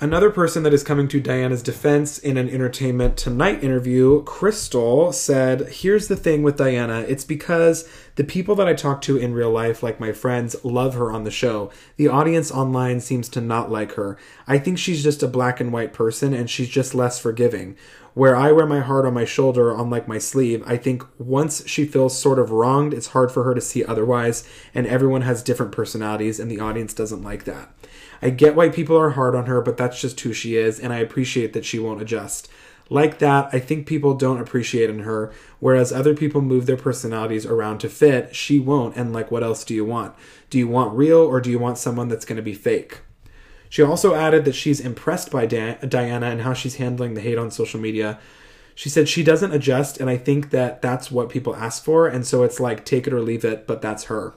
Another 0.00 0.30
person 0.30 0.62
that 0.62 0.72
is 0.72 0.84
coming 0.84 1.08
to 1.08 1.18
Diana's 1.18 1.60
defense 1.60 2.20
in 2.20 2.36
an 2.36 2.48
Entertainment 2.48 3.16
Tonight 3.16 3.64
interview, 3.64 4.22
Crystal, 4.22 5.12
said, 5.12 5.68
Here's 5.70 6.06
the 6.06 6.14
thing 6.14 6.44
with 6.44 6.56
Diana. 6.56 7.00
It's 7.08 7.24
because 7.24 7.88
the 8.14 8.22
people 8.22 8.54
that 8.54 8.68
I 8.68 8.74
talk 8.74 9.00
to 9.02 9.16
in 9.16 9.34
real 9.34 9.50
life, 9.50 9.82
like 9.82 9.98
my 9.98 10.12
friends, 10.12 10.54
love 10.62 10.94
her 10.94 11.10
on 11.10 11.24
the 11.24 11.32
show. 11.32 11.72
The 11.96 12.06
audience 12.06 12.52
online 12.52 13.00
seems 13.00 13.28
to 13.30 13.40
not 13.40 13.72
like 13.72 13.94
her. 13.94 14.16
I 14.46 14.58
think 14.58 14.78
she's 14.78 15.02
just 15.02 15.24
a 15.24 15.26
black 15.26 15.58
and 15.58 15.72
white 15.72 15.92
person 15.92 16.32
and 16.32 16.48
she's 16.48 16.68
just 16.68 16.94
less 16.94 17.18
forgiving. 17.18 17.76
Where 18.18 18.34
I 18.34 18.50
wear 18.50 18.66
my 18.66 18.80
heart 18.80 19.06
on 19.06 19.14
my 19.14 19.24
shoulder, 19.24 19.72
on 19.72 19.90
like 19.90 20.08
my 20.08 20.18
sleeve, 20.18 20.64
I 20.66 20.76
think 20.76 21.04
once 21.20 21.64
she 21.68 21.84
feels 21.84 22.18
sort 22.18 22.40
of 22.40 22.50
wronged, 22.50 22.92
it's 22.92 23.06
hard 23.14 23.30
for 23.30 23.44
her 23.44 23.54
to 23.54 23.60
see 23.60 23.84
otherwise, 23.84 24.42
and 24.74 24.88
everyone 24.88 25.22
has 25.22 25.40
different 25.40 25.70
personalities, 25.70 26.40
and 26.40 26.50
the 26.50 26.58
audience 26.58 26.92
doesn't 26.92 27.22
like 27.22 27.44
that. 27.44 27.72
I 28.20 28.30
get 28.30 28.56
why 28.56 28.70
people 28.70 28.96
are 28.96 29.10
hard 29.10 29.36
on 29.36 29.46
her, 29.46 29.60
but 29.60 29.76
that's 29.76 30.00
just 30.00 30.18
who 30.18 30.32
she 30.32 30.56
is, 30.56 30.80
and 30.80 30.92
I 30.92 30.98
appreciate 30.98 31.52
that 31.52 31.64
she 31.64 31.78
won't 31.78 32.02
adjust. 32.02 32.48
Like 32.90 33.20
that, 33.20 33.50
I 33.52 33.60
think 33.60 33.86
people 33.86 34.14
don't 34.14 34.40
appreciate 34.40 34.90
in 34.90 34.98
her, 35.04 35.32
whereas 35.60 35.92
other 35.92 36.16
people 36.16 36.40
move 36.40 36.66
their 36.66 36.76
personalities 36.76 37.46
around 37.46 37.78
to 37.78 37.88
fit, 37.88 38.34
she 38.34 38.58
won't, 38.58 38.96
and 38.96 39.12
like, 39.12 39.30
what 39.30 39.44
else 39.44 39.62
do 39.62 39.74
you 39.74 39.84
want? 39.84 40.16
Do 40.50 40.58
you 40.58 40.66
want 40.66 40.96
real, 40.96 41.18
or 41.20 41.40
do 41.40 41.52
you 41.52 41.60
want 41.60 41.78
someone 41.78 42.08
that's 42.08 42.24
to 42.24 42.42
be 42.42 42.54
fake? 42.54 42.98
She 43.68 43.82
also 43.82 44.14
added 44.14 44.44
that 44.44 44.54
she's 44.54 44.80
impressed 44.80 45.30
by 45.30 45.46
Di- 45.46 45.78
Diana 45.86 46.26
and 46.26 46.42
how 46.42 46.54
she's 46.54 46.76
handling 46.76 47.14
the 47.14 47.20
hate 47.20 47.38
on 47.38 47.50
social 47.50 47.80
media. 47.80 48.18
She 48.74 48.88
said 48.88 49.08
she 49.08 49.22
doesn't 49.22 49.52
adjust, 49.52 49.98
and 49.98 50.08
I 50.08 50.16
think 50.16 50.50
that 50.50 50.80
that's 50.80 51.10
what 51.10 51.28
people 51.28 51.56
ask 51.56 51.84
for, 51.84 52.06
and 52.06 52.26
so 52.26 52.44
it's 52.44 52.60
like 52.60 52.84
take 52.84 53.06
it 53.06 53.12
or 53.12 53.20
leave 53.20 53.44
it, 53.44 53.66
but 53.66 53.82
that's 53.82 54.04
her. 54.04 54.34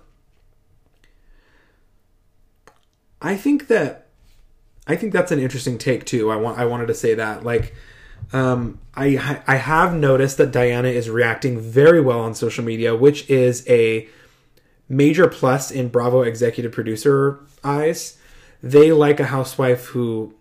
I 3.21 3.37
think 3.37 3.67
that 3.67 4.07
I 4.87 4.95
think 4.95 5.13
that's 5.13 5.31
an 5.31 5.39
interesting 5.39 5.77
take 5.77 6.05
too. 6.05 6.31
I 6.31 6.35
want 6.37 6.57
I 6.57 6.65
wanted 6.65 6.87
to 6.87 6.95
say 6.95 7.13
that 7.13 7.43
like 7.43 7.75
um, 8.33 8.79
I 8.95 9.41
I 9.47 9.55
have 9.57 9.93
noticed 9.93 10.37
that 10.37 10.51
Diana 10.51 10.87
is 10.87 11.09
reacting 11.09 11.59
very 11.59 12.01
well 12.01 12.19
on 12.19 12.33
social 12.33 12.63
media, 12.63 12.95
which 12.95 13.29
is 13.29 13.67
a 13.69 14.09
major 14.89 15.27
plus 15.27 15.71
in 15.71 15.89
Bravo 15.89 16.21
executive 16.21 16.71
producer 16.71 17.39
eyes. 17.63 18.17
They 18.63 18.91
like 18.91 19.19
a 19.19 19.25
housewife 19.25 19.85
who, 19.85 20.33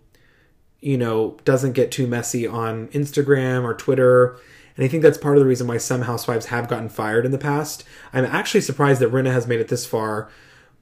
you 0.79 0.97
know, 0.97 1.37
doesn't 1.45 1.73
get 1.73 1.91
too 1.91 2.07
messy 2.07 2.45
on 2.45 2.87
Instagram 2.89 3.63
or 3.63 3.73
Twitter. 3.73 4.37
And 4.75 4.85
I 4.85 4.87
think 4.87 5.03
that's 5.03 5.17
part 5.17 5.37
of 5.37 5.41
the 5.41 5.47
reason 5.47 5.67
why 5.67 5.77
some 5.77 6.03
housewives 6.03 6.47
have 6.47 6.67
gotten 6.67 6.89
fired 6.89 7.25
in 7.25 7.31
the 7.31 7.37
past. 7.37 7.83
I'm 8.13 8.25
actually 8.25 8.61
surprised 8.61 9.01
that 9.01 9.11
Rinna 9.11 9.31
has 9.31 9.47
made 9.47 9.59
it 9.59 9.67
this 9.67 9.85
far 9.85 10.29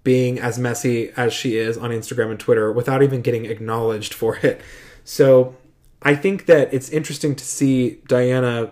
being 0.04 0.40
as 0.40 0.58
messy 0.58 1.12
as 1.18 1.34
she 1.34 1.58
is 1.58 1.78
on 1.78 1.92
Instagram 1.92 2.32
and 2.32 2.40
Twitter 2.40 2.72
without 2.72 3.04
even 3.04 3.22
getting 3.22 3.46
acknowledged 3.46 4.14
for 4.14 4.38
it. 4.38 4.62
So 5.04 5.56
I 6.02 6.16
think 6.16 6.46
that 6.46 6.74
it's 6.74 6.90
interesting 6.90 7.36
to 7.36 7.44
see 7.44 8.02
Diana, 8.08 8.72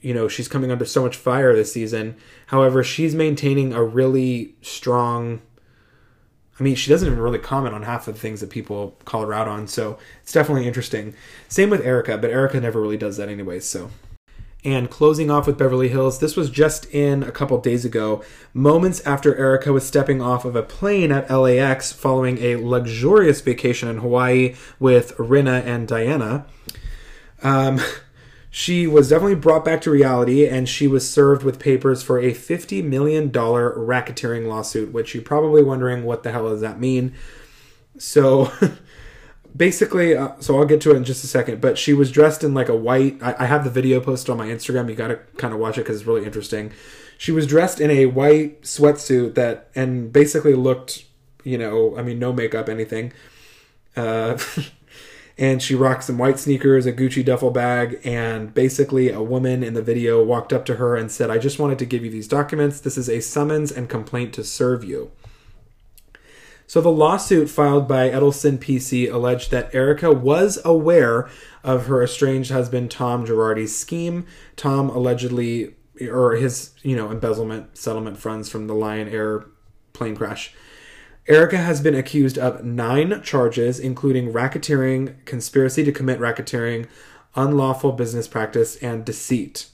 you 0.00 0.12
know, 0.14 0.26
she's 0.26 0.48
coming 0.48 0.70
under 0.70 0.84
so 0.84 1.02
much 1.02 1.16
fire 1.16 1.54
this 1.54 1.72
season. 1.72 2.16
However, 2.46 2.82
she's 2.82 3.14
maintaining 3.14 3.72
a 3.72 3.82
really 3.84 4.54
strong. 4.62 5.42
I 6.58 6.62
mean, 6.62 6.74
she 6.74 6.90
doesn't 6.90 7.06
even 7.06 7.20
really 7.20 7.38
comment 7.38 7.74
on 7.74 7.82
half 7.82 8.08
of 8.08 8.14
the 8.14 8.20
things 8.20 8.40
that 8.40 8.50
people 8.50 8.96
call 9.04 9.22
her 9.26 9.34
out 9.34 9.48
on, 9.48 9.66
so 9.68 9.98
it's 10.22 10.32
definitely 10.32 10.66
interesting. 10.66 11.14
Same 11.48 11.68
with 11.68 11.84
Erika, 11.84 12.16
but 12.16 12.30
Erika 12.30 12.60
never 12.60 12.80
really 12.80 12.96
does 12.96 13.18
that 13.18 13.28
anyway, 13.28 13.60
so. 13.60 13.90
And 14.64 14.90
closing 14.90 15.30
off 15.30 15.46
with 15.46 15.58
Beverly 15.58 15.90
Hills, 15.90 16.18
this 16.18 16.34
was 16.34 16.50
just 16.50 16.86
in 16.92 17.22
a 17.22 17.30
couple 17.30 17.60
days 17.60 17.84
ago, 17.84 18.24
moments 18.52 19.00
after 19.06 19.36
Erika 19.36 19.72
was 19.72 19.86
stepping 19.86 20.20
off 20.20 20.44
of 20.44 20.56
a 20.56 20.62
plane 20.62 21.12
at 21.12 21.30
LAX 21.30 21.92
following 21.92 22.38
a 22.38 22.56
luxurious 22.56 23.40
vacation 23.42 23.88
in 23.88 23.98
Hawaii 23.98 24.56
with 24.80 25.16
Rinna 25.18 25.64
and 25.64 25.86
Diana. 25.86 26.46
Um, 27.42 27.80
she 28.56 28.86
was 28.86 29.10
definitely 29.10 29.34
brought 29.34 29.66
back 29.66 29.82
to 29.82 29.90
reality 29.90 30.48
and 30.48 30.66
she 30.66 30.86
was 30.86 31.06
served 31.06 31.42
with 31.42 31.58
papers 31.58 32.02
for 32.02 32.18
a 32.18 32.32
$50 32.32 32.82
million 32.82 33.30
racketeering 33.30 34.48
lawsuit, 34.48 34.94
which 34.94 35.14
you're 35.14 35.22
probably 35.22 35.62
wondering 35.62 36.04
what 36.04 36.22
the 36.22 36.32
hell 36.32 36.48
does 36.48 36.62
that 36.62 36.80
mean? 36.80 37.14
So. 37.98 38.50
basically 39.56 40.14
uh, 40.14 40.32
so 40.38 40.58
i'll 40.58 40.66
get 40.66 40.82
to 40.82 40.90
it 40.90 40.96
in 40.98 41.04
just 41.04 41.24
a 41.24 41.26
second 41.26 41.62
but 41.62 41.78
she 41.78 41.94
was 41.94 42.12
dressed 42.12 42.44
in 42.44 42.52
like 42.52 42.68
a 42.68 42.76
white 42.76 43.16
i, 43.22 43.34
I 43.38 43.46
have 43.46 43.64
the 43.64 43.70
video 43.70 44.00
posted 44.00 44.28
on 44.28 44.36
my 44.36 44.48
instagram 44.48 44.86
you 44.90 44.94
gotta 44.94 45.16
kind 45.38 45.54
of 45.54 45.58
watch 45.58 45.78
it 45.78 45.82
because 45.82 45.96
it's 45.96 46.06
really 46.06 46.26
interesting 46.26 46.72
she 47.16 47.32
was 47.32 47.46
dressed 47.46 47.80
in 47.80 47.90
a 47.90 48.04
white 48.04 48.60
sweatsuit 48.64 49.34
that 49.34 49.70
and 49.74 50.12
basically 50.12 50.52
looked 50.52 51.06
you 51.42 51.56
know 51.56 51.96
i 51.96 52.02
mean 52.02 52.18
no 52.18 52.34
makeup 52.34 52.68
anything 52.68 53.14
uh, 53.96 54.36
and 55.38 55.62
she 55.62 55.74
rocked 55.74 56.04
some 56.04 56.18
white 56.18 56.38
sneakers 56.38 56.86
a 56.86 56.92
gucci 56.92 57.24
duffel 57.24 57.50
bag 57.50 58.00
and 58.04 58.54
basically 58.54 59.10
a 59.10 59.22
woman 59.22 59.62
in 59.62 59.74
the 59.74 59.82
video 59.82 60.22
walked 60.22 60.52
up 60.52 60.64
to 60.64 60.76
her 60.76 60.96
and 60.96 61.10
said 61.10 61.30
i 61.30 61.38
just 61.38 61.58
wanted 61.58 61.78
to 61.78 61.86
give 61.86 62.04
you 62.04 62.10
these 62.10 62.28
documents 62.28 62.80
this 62.80 62.96
is 62.96 63.08
a 63.08 63.20
summons 63.20 63.70
and 63.70 63.88
complaint 63.88 64.32
to 64.32 64.42
serve 64.42 64.84
you 64.84 65.10
so 66.66 66.80
the 66.80 66.90
lawsuit 66.90 67.48
filed 67.48 67.86
by 67.86 68.10
Edelson 68.10 68.58
PC 68.58 69.12
alleged 69.12 69.50
that 69.52 69.72
Erika 69.72 70.10
was 70.10 70.58
aware 70.64 71.28
of 71.62 71.86
her 71.86 72.02
estranged 72.02 72.50
husband 72.50 72.90
Tom 72.90 73.24
Girardi's 73.24 73.76
scheme. 73.76 74.26
Tom 74.56 74.90
allegedly, 74.90 75.74
or 76.10 76.32
his, 76.32 76.72
you 76.82 76.96
know, 76.96 77.10
embezzlement 77.10 77.76
settlement 77.78 78.18
funds 78.18 78.48
from 78.48 78.66
the 78.66 78.74
Lion 78.74 79.08
Air 79.08 79.46
plane 79.92 80.16
crash. 80.16 80.54
Erika 81.28 81.58
has 81.58 81.80
been 81.80 81.94
accused 81.94 82.38
of 82.38 82.64
nine 82.64 83.20
charges, 83.22 83.80
including 83.80 84.32
racketeering, 84.32 85.14
conspiracy 85.24 85.82
to 85.82 85.90
commit 85.90 86.20
racketeering, 86.20 86.86
unlawful 87.34 87.92
business 87.92 88.28
practice, 88.28 88.76
and 88.76 89.04
deceit. 89.04 89.68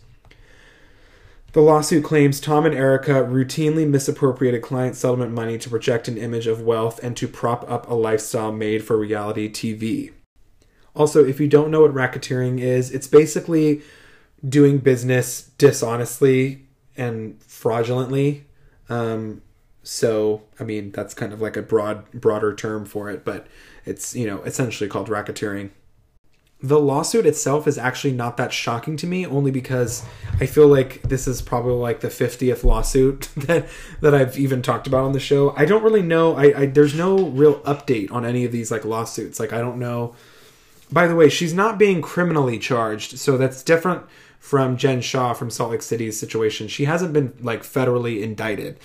The 1.53 1.61
lawsuit 1.61 2.03
claims 2.03 2.41
Tom 2.41 2.65
and 2.65 2.75
Erika 2.75 3.13
routinely 3.13 3.87
misappropriated 3.87 4.63
client 4.63 4.97
settlement 4.97 5.33
money 5.33 5.59
to 5.59 5.69
project 5.69 6.09
an 6.09 6.17
image 6.17 6.47
of 6.47 6.63
wealth 6.63 6.99
and 7.05 7.15
to 7.19 7.29
prop 7.29 7.71
up 7.71 7.89
a 7.91 7.95
lifestyle 7.95 8.51
made 8.51 8.83
for 8.83 8.97
reality 8.97 9.51
TV. 9.51 10.13
Also, 10.97 11.23
if 11.23 11.39
you 11.39 11.49
don't 11.49 11.71
know 11.71 11.83
what 11.83 11.93
racketeering 11.93 12.61
is, 12.61 12.91
it's 12.91 13.07
basically 13.07 13.83
doing 14.47 14.79
business 14.79 15.51
dishonestly 15.59 16.67
and 16.97 17.43
fraudulently. 17.43 18.47
Um, 18.89 19.43
so, 19.83 20.43
I 20.61 20.65
mean, 20.65 20.93
that's 20.93 21.15
kind 21.15 21.33
of 21.33 21.41
like 21.41 21.57
a 21.57 21.63
broad, 21.63 22.11
broader 22.13 22.55
term 22.55 22.85
for 22.85 23.11
it, 23.11 23.25
but 23.25 23.47
it's, 23.85 24.15
you 24.15 24.27
know, 24.27 24.43
essentially 24.43 24.89
called 24.89 25.09
racketeering. 25.09 25.71
The 26.63 26.79
lawsuit 26.79 27.27
itself 27.27 27.67
is 27.67 27.77
actually 27.77 28.13
not 28.13 28.37
that 28.37 28.53
shocking 28.53 28.97
to 28.99 29.07
me 29.07 29.27
only 29.27 29.51
because 29.51 30.05
i 30.41 30.47
feel 30.47 30.69
like 30.69 31.03
this 31.03 31.27
is 31.27 31.43
probably 31.43 31.73
like 31.73 31.99
the 31.99 32.09
50th 32.09 32.63
lawsuit 32.63 33.23
that 33.37 33.67
that 34.01 34.15
i've 34.15 34.39
even 34.39 34.63
talked 34.63 34.87
about 34.87 35.03
on 35.03 35.11
the 35.11 35.19
show. 35.19 35.53
I 35.57 35.65
don't 35.65 35.83
really 35.83 36.03
know 36.03 36.37
I, 36.37 36.61
I 36.61 36.67
there's 36.67 36.95
no 36.95 37.27
real 37.31 37.59
update 37.63 38.13
on 38.13 38.25
any 38.25 38.45
of 38.45 38.53
these 38.53 38.71
like 38.71 38.85
lawsuits. 38.85 39.41
Like 39.41 39.53
i 39.53 39.59
don't 39.59 39.81
know. 39.81 40.15
By 40.93 41.09
the 41.09 41.17
way 41.17 41.29
she's 41.29 41.53
not 41.53 41.79
being 41.79 42.01
criminally 42.01 42.61
charged 42.61 43.19
so 43.19 43.37
that's 43.37 43.65
different 43.65 44.05
from 44.39 44.77
jen 44.77 45.01
shah 45.01 45.33
from 45.33 45.51
salt 45.51 45.73
lake 45.73 45.83
city's 45.83 46.17
situation. 46.17 46.69
She 46.69 46.85
hasn't 46.85 47.13
been 47.13 47.35
like 47.41 47.65
federally 47.65 48.23
indicted 48.23 48.79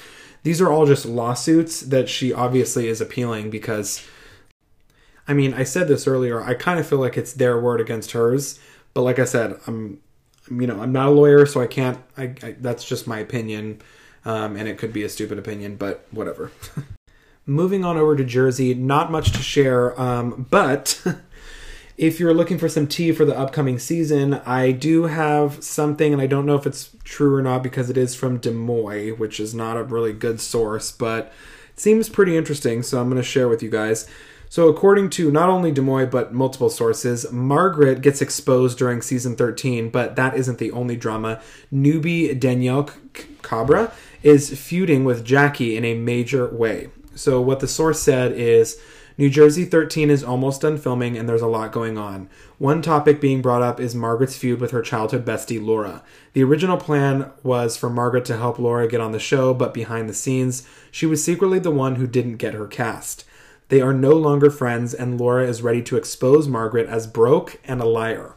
these 0.48 0.62
are 0.62 0.72
all 0.72 0.86
just 0.86 1.06
lawsuits 1.06 1.82
that 1.82 2.08
she 2.08 2.32
obviously 2.32 2.88
is 2.88 3.02
appealing 3.02 3.50
because 3.50 4.08
I 5.28 5.34
mean, 5.34 5.54
I 5.54 5.64
said 5.64 5.90
this 5.90 6.08
earlier. 6.08 6.42
I 6.42 6.54
kind 6.54 6.80
of 6.80 6.88
feel 6.88 7.00
like 7.00 7.18
it's 7.18 7.34
their 7.34 7.60
word 7.60 7.82
against 7.82 8.14
hers, 8.14 8.58
but 8.94 9.02
like 9.02 9.20
I 9.20 9.26
said, 9.26 9.60
I'm, 9.68 10.00
you 10.50 10.66
know, 10.66 10.82
I'm 10.82 10.94
not 10.94 11.10
a 11.10 11.12
lawyer, 11.12 11.46
so 11.46 11.60
I 11.60 11.68
can't. 11.68 11.98
I, 12.18 12.34
I 12.42 12.56
that's 12.62 12.86
just 12.86 13.08
my 13.08 13.20
opinion, 13.20 13.82
um, 14.24 14.56
and 14.56 14.70
it 14.70 14.78
could 14.78 14.94
be 14.94 15.04
a 15.04 15.10
stupid 15.10 15.38
opinion, 15.38 15.76
but 15.76 16.08
whatever. 16.12 16.50
Moving 17.46 17.84
on 17.84 17.98
over 17.98 18.16
to 18.16 18.24
Jersey, 18.24 18.74
not 18.74 19.12
much 19.12 19.34
to 19.34 19.40
share, 19.40 20.00
um, 20.00 20.48
but 20.50 21.04
if 21.98 22.20
you're 22.20 22.34
looking 22.34 22.60
for 22.60 22.70
some 22.70 22.86
tea 22.86 23.12
for 23.12 23.26
the 23.26 23.38
upcoming 23.38 23.80
season, 23.80 24.36
I 24.46 24.72
do 24.72 25.04
have 25.06 25.64
something, 25.64 26.14
and 26.14 26.22
I 26.22 26.28
don't 26.28 26.46
know 26.46 26.56
if 26.56 26.68
it's 26.68 26.92
true 27.04 27.36
or 27.36 27.42
not 27.42 27.64
because 27.64 27.90
it 27.90 27.98
is 27.98 28.14
from 28.14 28.40
DeuxMoi, 28.40 29.18
which 29.18 29.40
is 29.40 29.56
not 29.56 29.78
a 29.78 29.84
really 29.84 30.14
good 30.14 30.40
source, 30.40 30.92
but 30.92 31.34
it 31.74 31.80
seems 31.80 32.08
pretty 32.08 32.38
interesting, 32.38 32.84
so 32.84 33.02
I'm 33.02 33.10
going 33.10 33.22
to 33.22 33.28
share 33.28 33.48
with 33.48 33.64
you 33.64 33.72
guys. 33.72 34.08
So, 34.48 34.70
according 34.70 35.10
to 35.12 35.32
not 35.32 35.50
only 35.50 35.74
DeuxMoi 35.74 36.10
but 36.12 36.34
multiple 36.34 36.70
sources, 36.70 37.32
Margaret 37.32 38.02
gets 38.02 38.22
exposed 38.22 38.78
during 38.78 39.02
season 39.02 39.36
13, 39.36 39.90
but 39.90 40.16
that 40.16 40.38
isn't 40.38 40.60
the 40.60 40.72
only 40.72 40.96
drama. 40.96 41.42
Newbie 41.74 42.40
Danielle 42.40 42.92
Cabral 43.42 43.92
is 44.22 44.58
feuding 44.58 45.04
with 45.04 45.26
Jackie 45.26 45.76
in 45.76 45.84
a 45.84 45.96
major 45.96 46.48
way. 46.48 46.90
So, 47.16 47.42
what 47.42 47.60
the 47.60 47.68
source 47.68 48.00
said 48.00 48.34
is 48.34 48.80
New 49.20 49.32
Jersey 49.32 49.66
13 49.66 50.12
is 50.12 50.24
almost 50.24 50.62
done 50.62 50.78
filming 50.78 51.18
and 51.18 51.28
there's 51.28 51.42
a 51.42 51.48
lot 51.48 51.72
going 51.72 51.98
on. 51.98 52.30
One 52.60 52.84
topic 52.84 53.20
being 53.20 53.42
brought 53.42 53.64
up 53.64 53.80
is 53.80 53.96
Margaret's 53.96 54.38
feud 54.38 54.62
with 54.62 54.70
her 54.70 54.84
childhood 54.84 55.26
bestie, 55.26 55.64
Laura. 55.64 56.04
The 56.34 56.44
original 56.44 56.78
plan 56.78 57.32
was 57.42 57.76
for 57.76 57.90
Margaret 57.90 58.26
to 58.26 58.38
help 58.38 58.60
Laura 58.60 58.88
get 58.88 59.02
on 59.02 59.14
the 59.14 59.20
show, 59.20 59.56
but 59.56 59.74
behind 59.74 60.08
the 60.08 60.14
scenes, 60.14 60.68
she 60.92 61.08
was 61.08 61.24
secretly 61.24 61.58
the 61.58 61.72
one 61.72 61.96
who 61.96 62.06
didn't 62.06 62.38
get 62.38 62.54
her 62.54 62.68
cast. 62.68 63.26
They 63.70 63.82
are 63.82 63.94
no 63.94 64.12
longer 64.12 64.52
friends, 64.52 64.94
and 64.94 65.20
Laura 65.20 65.48
is 65.48 65.64
ready 65.64 65.82
to 65.82 65.98
expose 65.98 66.48
Margaret 66.48 66.88
as 66.88 67.08
broke 67.08 67.60
and 67.66 67.82
a 67.82 67.86
liar. 67.86 68.36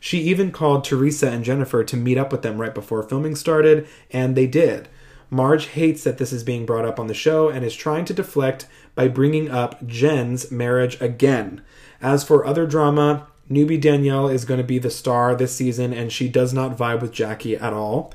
She 0.00 0.20
even 0.20 0.52
called 0.52 0.84
Teresa 0.84 1.28
and 1.28 1.44
Jennifer 1.44 1.84
to 1.84 1.96
meet 1.98 2.16
up 2.16 2.32
with 2.32 2.40
them 2.40 2.58
right 2.58 2.74
before 2.74 3.02
filming 3.02 3.36
started, 3.36 3.86
and 4.10 4.34
they 4.34 4.46
did. 4.46 4.88
Marge 5.30 5.66
hates 5.66 6.04
that 6.04 6.18
this 6.18 6.32
is 6.32 6.44
being 6.44 6.64
brought 6.64 6.84
up 6.84 7.00
on 7.00 7.08
the 7.08 7.14
show 7.14 7.48
and 7.48 7.64
is 7.64 7.74
trying 7.74 8.04
to 8.04 8.14
deflect 8.14 8.66
by 8.94 9.08
bringing 9.08 9.50
up 9.50 9.86
Jen's 9.86 10.50
marriage 10.50 11.00
again. 11.00 11.62
As 12.00 12.24
for 12.24 12.46
other 12.46 12.66
drama, 12.66 13.26
newbie 13.50 13.80
Danielle 13.80 14.28
is 14.28 14.44
going 14.44 14.58
to 14.58 14.64
be 14.64 14.78
the 14.78 14.90
star 14.90 15.34
this 15.34 15.54
season, 15.54 15.92
and 15.92 16.12
she 16.12 16.28
does 16.28 16.52
not 16.52 16.76
vibe 16.76 17.00
with 17.00 17.12
Jackie 17.12 17.56
at 17.56 17.72
all. 17.72 18.12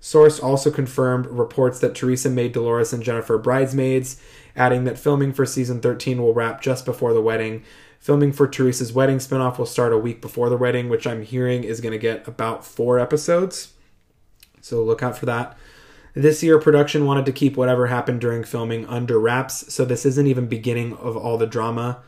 Source 0.00 0.40
also 0.40 0.70
confirmed 0.70 1.26
reports 1.26 1.78
that 1.80 1.94
Teresa 1.94 2.30
made 2.30 2.52
Dolores 2.52 2.92
and 2.92 3.02
Jennifer 3.02 3.36
bridesmaids, 3.36 4.20
adding 4.56 4.84
that 4.84 4.98
filming 4.98 5.32
for 5.32 5.44
season 5.44 5.80
13 5.80 6.22
will 6.22 6.32
wrap 6.32 6.62
just 6.62 6.86
before 6.86 7.12
the 7.12 7.20
wedding. 7.20 7.62
Filming 7.98 8.32
for 8.32 8.48
Teresa's 8.48 8.94
wedding 8.94 9.18
spinoff 9.18 9.58
will 9.58 9.66
start 9.66 9.92
a 9.92 9.98
week 9.98 10.22
before 10.22 10.48
the 10.48 10.56
wedding, 10.56 10.88
which 10.88 11.06
I'm 11.06 11.22
hearing 11.22 11.64
is 11.64 11.82
going 11.82 11.92
to 11.92 11.98
get 11.98 12.26
about 12.26 12.64
four 12.64 12.98
episodes. 12.98 13.74
So 14.62 14.82
look 14.82 15.02
out 15.02 15.18
for 15.18 15.26
that. 15.26 15.56
This 16.14 16.42
year, 16.42 16.58
production 16.58 17.06
wanted 17.06 17.26
to 17.26 17.32
keep 17.32 17.56
whatever 17.56 17.86
happened 17.86 18.20
during 18.20 18.42
filming 18.42 18.86
under 18.86 19.18
wraps, 19.18 19.72
so 19.72 19.84
this 19.84 20.04
isn't 20.04 20.26
even 20.26 20.46
beginning 20.46 20.94
of 20.96 21.16
all 21.16 21.38
the 21.38 21.46
drama. 21.46 22.02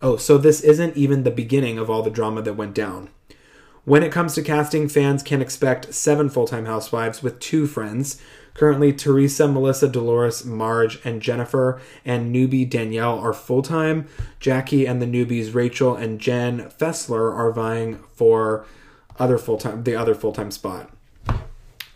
Oh, 0.00 0.16
so 0.16 0.38
this 0.38 0.60
isn't 0.62 0.96
even 0.96 1.22
the 1.22 1.30
beginning 1.30 1.78
of 1.78 1.90
all 1.90 2.02
the 2.02 2.10
drama 2.10 2.42
that 2.42 2.54
went 2.54 2.74
down. 2.74 3.10
When 3.84 4.02
it 4.02 4.10
comes 4.10 4.34
to 4.34 4.42
casting, 4.42 4.88
fans 4.88 5.22
can 5.22 5.40
expect 5.40 5.94
seven 5.94 6.28
full 6.28 6.46
time 6.46 6.66
housewives 6.66 7.22
with 7.22 7.38
two 7.38 7.66
friends. 7.66 8.20
Currently, 8.54 8.94
Teresa, 8.94 9.46
Melissa, 9.46 9.86
Dolores, 9.86 10.44
Marge, 10.44 10.98
and 11.04 11.20
Jennifer 11.20 11.80
and 12.04 12.34
newbie 12.34 12.68
Danielle 12.68 13.18
are 13.18 13.34
full 13.34 13.62
time. 13.62 14.08
Jackie 14.40 14.86
and 14.86 15.00
the 15.00 15.06
newbies 15.06 15.54
Rachel 15.54 15.94
and 15.94 16.18
Jen 16.18 16.70
Fessler 16.70 17.32
are 17.34 17.52
vying 17.52 17.98
for 18.14 18.64
other 19.18 19.38
full 19.38 19.58
time 19.58 19.84
the 19.84 19.94
other 19.94 20.14
full 20.14 20.32
time 20.32 20.50
spot. 20.50 20.90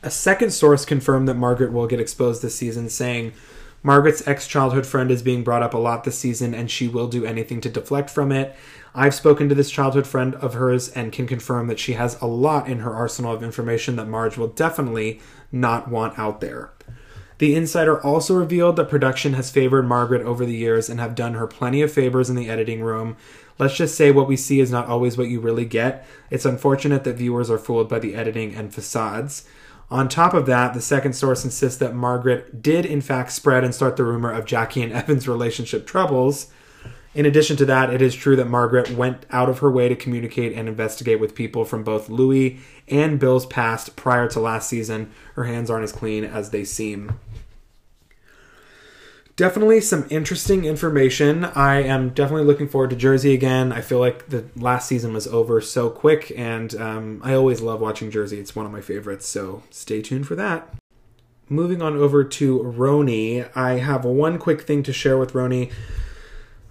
A 0.02 0.10
second 0.10 0.50
source 0.52 0.86
confirmed 0.86 1.28
that 1.28 1.34
Margaret 1.34 1.72
will 1.72 1.86
get 1.86 2.00
exposed 2.00 2.40
this 2.40 2.54
season, 2.54 2.88
saying 2.88 3.34
Margaret's 3.82 4.26
ex 4.26 4.46
childhood 4.46 4.86
friend 4.86 5.10
is 5.10 5.22
being 5.22 5.44
brought 5.44 5.62
up 5.62 5.74
a 5.74 5.78
lot 5.78 6.04
this 6.04 6.18
season, 6.18 6.54
and 6.54 6.70
she 6.70 6.88
will 6.88 7.06
do 7.06 7.26
anything 7.26 7.60
to 7.60 7.68
deflect 7.68 8.08
from 8.08 8.32
it. 8.32 8.56
I've 8.94 9.14
spoken 9.14 9.48
to 9.50 9.54
this 9.54 9.70
childhood 9.70 10.06
friend 10.06 10.34
of 10.36 10.54
hers 10.54 10.88
and 10.88 11.12
can 11.12 11.26
confirm 11.26 11.66
that 11.66 11.78
she 11.78 11.92
has 11.92 12.20
a 12.20 12.26
lot 12.26 12.66
in 12.66 12.78
her 12.78 12.94
arsenal 12.94 13.32
of 13.32 13.42
information 13.42 13.96
that 13.96 14.08
Marge 14.08 14.38
will 14.38 14.48
definitely 14.48 15.20
not 15.52 15.88
want 15.88 16.18
out 16.18 16.40
there. 16.40 16.70
The 17.36 17.54
insider 17.54 18.02
also 18.02 18.34
revealed 18.34 18.76
that 18.76 18.90
production 18.90 19.34
has 19.34 19.50
favored 19.50 19.84
Margaret 19.84 20.22
over 20.22 20.44
the 20.44 20.56
years 20.56 20.90
and 20.90 21.00
have 21.00 21.14
done 21.14 21.34
her 21.34 21.46
plenty 21.46 21.80
of 21.82 21.92
favors 21.92 22.28
in 22.28 22.36
the 22.36 22.50
editing 22.50 22.82
room. 22.82 23.16
Let's 23.58 23.76
just 23.76 23.94
say 23.94 24.10
what 24.10 24.28
we 24.28 24.36
see 24.36 24.60
is 24.60 24.70
not 24.70 24.88
always 24.88 25.16
what 25.16 25.28
you 25.28 25.40
really 25.40 25.64
get. 25.64 26.06
It's 26.30 26.44
unfortunate 26.44 27.04
that 27.04 27.16
viewers 27.16 27.50
are 27.50 27.58
fooled 27.58 27.88
by 27.88 27.98
the 27.98 28.14
editing 28.14 28.54
and 28.54 28.74
facades. 28.74 29.46
On 29.90 30.09
top 30.09 30.35
of 30.35 30.46
that, 30.46 30.72
the 30.72 30.81
second 30.81 31.14
source 31.14 31.44
insists 31.44 31.79
that 31.79 31.94
Margaret 31.94 32.62
did 32.62 32.87
in 32.87 33.00
fact 33.00 33.33
spread 33.33 33.64
and 33.64 33.74
start 33.74 33.96
the 33.96 34.05
rumor 34.05 34.31
of 34.31 34.44
Jackie 34.44 34.83
and 34.83 34.92
Evan's 34.94 35.26
relationship 35.26 35.87
troubles. 35.87 36.48
In 37.12 37.26
addition 37.26 37.57
to 37.57 37.64
that, 37.64 37.92
it 37.92 38.00
is 38.00 38.14
true 38.14 38.37
that 38.37 38.48
Margaret 38.48 38.90
went 38.90 39.26
out 39.31 39.48
of 39.48 39.59
her 39.59 39.70
way 39.70 39.88
to 39.88 39.96
communicate 39.96 40.53
and 40.53 40.68
investigate 40.68 41.18
with 41.18 41.35
people 41.35 41.64
from 41.64 41.83
both 41.83 42.09
Louis 42.09 42.61
and 42.87 43.18
Bill's 43.18 43.46
past 43.46 43.96
prior 43.96 44.29
to 44.29 44.38
last 44.38 44.68
season. 44.68 45.11
Her 45.35 45.44
hands 45.44 45.70
aren't 45.70 45.83
as 45.83 45.92
clean 45.92 46.24
as 46.24 46.50
they 46.50 46.62
seem. 46.62 47.18
Definitely 49.40 49.81
some 49.81 50.07
interesting 50.11 50.66
information. 50.66 51.46
I 51.46 51.76
am 51.83 52.11
definitely 52.11 52.44
looking 52.44 52.68
forward 52.68 52.90
to 52.90 52.96
Jersey 52.96 53.33
again. 53.33 53.72
I 53.72 53.81
feel 53.81 53.98
like 53.98 54.29
the 54.29 54.44
last 54.55 54.87
season 54.87 55.14
was 55.14 55.26
over 55.26 55.62
so 55.62 55.88
quick, 55.88 56.31
and 56.37 56.74
um, 56.74 57.22
I 57.24 57.33
always 57.33 57.62
love 57.62 57.81
watching 57.81 58.11
Jersey. 58.11 58.38
It's 58.38 58.55
one 58.55 58.66
of 58.66 58.72
my 58.72 58.83
favorites, 58.83 59.26
so 59.26 59.62
stay 59.70 60.03
tuned 60.03 60.26
for 60.26 60.35
that. 60.35 60.68
Moving 61.48 61.81
on 61.81 61.96
over 61.96 62.22
to 62.22 62.59
RHONY, 62.59 63.48
I 63.57 63.79
have 63.79 64.05
one 64.05 64.37
quick 64.37 64.61
thing 64.61 64.83
to 64.83 64.92
share 64.92 65.16
with 65.16 65.33
RHONY. 65.33 65.72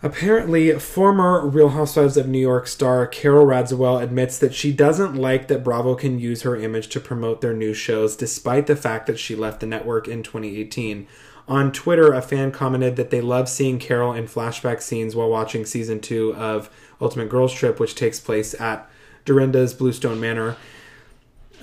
Apparently, 0.03 0.71
former 0.77 1.47
Real 1.47 1.69
Housewives 1.69 2.17
of 2.17 2.27
New 2.27 2.37
York 2.37 2.67
star 2.67 3.07
Carol 3.07 3.47
Radziwill 3.47 4.03
admits 4.03 4.37
that 4.37 4.53
she 4.53 4.71
doesn't 4.71 5.15
like 5.15 5.47
that 5.47 5.63
Bravo 5.63 5.95
can 5.95 6.19
use 6.19 6.43
her 6.43 6.55
image 6.55 6.89
to 6.89 6.99
promote 6.99 7.41
their 7.41 7.55
new 7.55 7.73
shows, 7.73 8.15
despite 8.15 8.67
the 8.67 8.75
fact 8.75 9.07
that 9.07 9.17
she 9.17 9.35
left 9.35 9.59
the 9.59 9.65
network 9.65 10.07
in 10.07 10.21
2018. 10.21 11.07
On 11.49 11.71
Twitter, 11.71 12.13
a 12.13 12.21
fan 12.21 12.51
commented 12.51 12.95
that 12.95 13.09
they 13.09 13.21
love 13.21 13.49
seeing 13.49 13.79
Carol 13.79 14.13
in 14.13 14.27
flashback 14.27 14.83
scenes 14.83 15.15
while 15.15 15.29
watching 15.29 15.65
season 15.65 15.99
two 15.99 16.35
of 16.35 16.69
Ultimate 17.01 17.27
Girls 17.27 17.51
Trip, 17.51 17.79
which 17.79 17.95
takes 17.95 18.19
place 18.19 18.53
at 18.61 18.87
Dorinda's 19.25 19.73
Bluestone 19.73 20.19
Manor. 20.19 20.57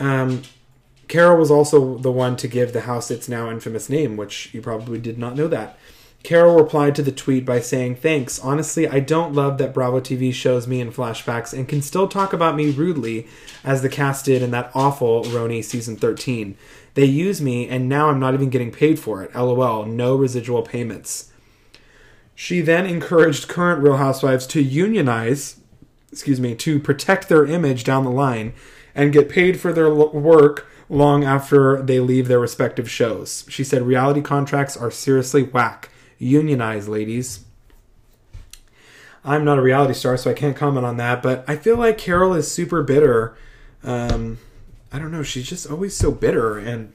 Um, 0.00 0.42
Carol 1.06 1.38
was 1.38 1.52
also 1.52 1.98
the 1.98 2.10
one 2.10 2.34
to 2.36 2.48
give 2.48 2.72
the 2.72 2.82
house 2.82 3.12
its 3.12 3.28
now 3.28 3.48
infamous 3.48 3.88
name, 3.88 4.16
which 4.16 4.52
you 4.52 4.60
probably 4.60 4.98
did 4.98 5.18
not 5.18 5.36
know 5.36 5.46
that. 5.46 5.78
Carol 6.24 6.56
replied 6.56 6.96
to 6.96 7.02
the 7.02 7.12
tweet 7.12 7.44
by 7.44 7.60
saying, 7.60 7.94
Thanks. 7.94 8.40
Honestly, 8.40 8.88
I 8.88 8.98
don't 8.98 9.32
love 9.32 9.58
that 9.58 9.72
Bravo 9.72 10.00
TV 10.00 10.34
shows 10.34 10.66
me 10.66 10.80
in 10.80 10.90
flashbacks 10.90 11.56
and 11.56 11.68
can 11.68 11.80
still 11.80 12.08
talk 12.08 12.32
about 12.32 12.56
me 12.56 12.70
rudely, 12.70 13.28
as 13.62 13.82
the 13.82 13.88
cast 13.88 14.24
did 14.24 14.42
in 14.42 14.50
that 14.50 14.72
awful 14.74 15.22
RHONY 15.22 15.62
season 15.62 15.94
13. 15.94 16.56
They 16.96 17.04
use 17.04 17.42
me, 17.42 17.68
and 17.68 17.90
now 17.90 18.08
I'm 18.08 18.18
not 18.18 18.32
even 18.32 18.48
getting 18.48 18.72
paid 18.72 18.98
for 18.98 19.22
it. 19.22 19.34
LOL, 19.34 19.84
no 19.84 20.16
residual 20.16 20.62
payments. 20.62 21.30
She 22.34 22.62
then 22.62 22.86
encouraged 22.86 23.48
current 23.48 23.82
Real 23.82 23.98
Housewives 23.98 24.46
to 24.46 24.62
unionize, 24.62 25.60
excuse 26.10 26.40
me, 26.40 26.54
to 26.54 26.80
protect 26.80 27.28
their 27.28 27.44
image 27.44 27.84
down 27.84 28.04
the 28.04 28.10
line 28.10 28.54
and 28.94 29.12
get 29.12 29.28
paid 29.28 29.60
for 29.60 29.74
their 29.74 29.92
work 29.92 30.66
long 30.88 31.22
after 31.22 31.82
they 31.82 32.00
leave 32.00 32.28
their 32.28 32.40
respective 32.40 32.90
shows. 32.90 33.44
She 33.50 33.62
said 33.62 33.82
reality 33.82 34.22
contracts 34.22 34.74
are 34.74 34.90
seriously 34.90 35.42
whack. 35.42 35.90
Unionize, 36.16 36.88
ladies. 36.88 37.44
I'm 39.22 39.44
not 39.44 39.58
a 39.58 39.62
reality 39.62 39.92
star, 39.92 40.16
so 40.16 40.30
I 40.30 40.34
can't 40.34 40.56
comment 40.56 40.86
on 40.86 40.96
that, 40.96 41.22
but 41.22 41.44
I 41.46 41.56
feel 41.56 41.76
like 41.76 41.98
Carol 41.98 42.32
is 42.32 42.50
super 42.50 42.82
bitter. 42.82 43.36
Um, 43.84 44.38
I 44.92 44.98
don't 44.98 45.10
know, 45.10 45.22
she's 45.22 45.48
just 45.48 45.70
always 45.70 45.96
so 45.96 46.10
bitter. 46.10 46.58
And 46.58 46.92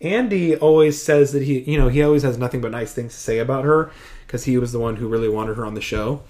Andy 0.00 0.56
always 0.56 1.02
says 1.02 1.32
that 1.32 1.42
he, 1.42 1.60
you 1.60 1.78
know, 1.78 1.88
he 1.88 2.02
always 2.02 2.22
has 2.22 2.38
nothing 2.38 2.60
but 2.60 2.70
nice 2.70 2.92
things 2.92 3.12
to 3.14 3.20
say 3.20 3.38
about 3.38 3.64
her 3.64 3.90
because 4.26 4.44
he 4.44 4.58
was 4.58 4.72
the 4.72 4.78
one 4.78 4.96
who 4.96 5.08
really 5.08 5.28
wanted 5.28 5.56
her 5.56 5.64
on 5.66 5.74
the 5.74 5.80
show. 5.80 6.22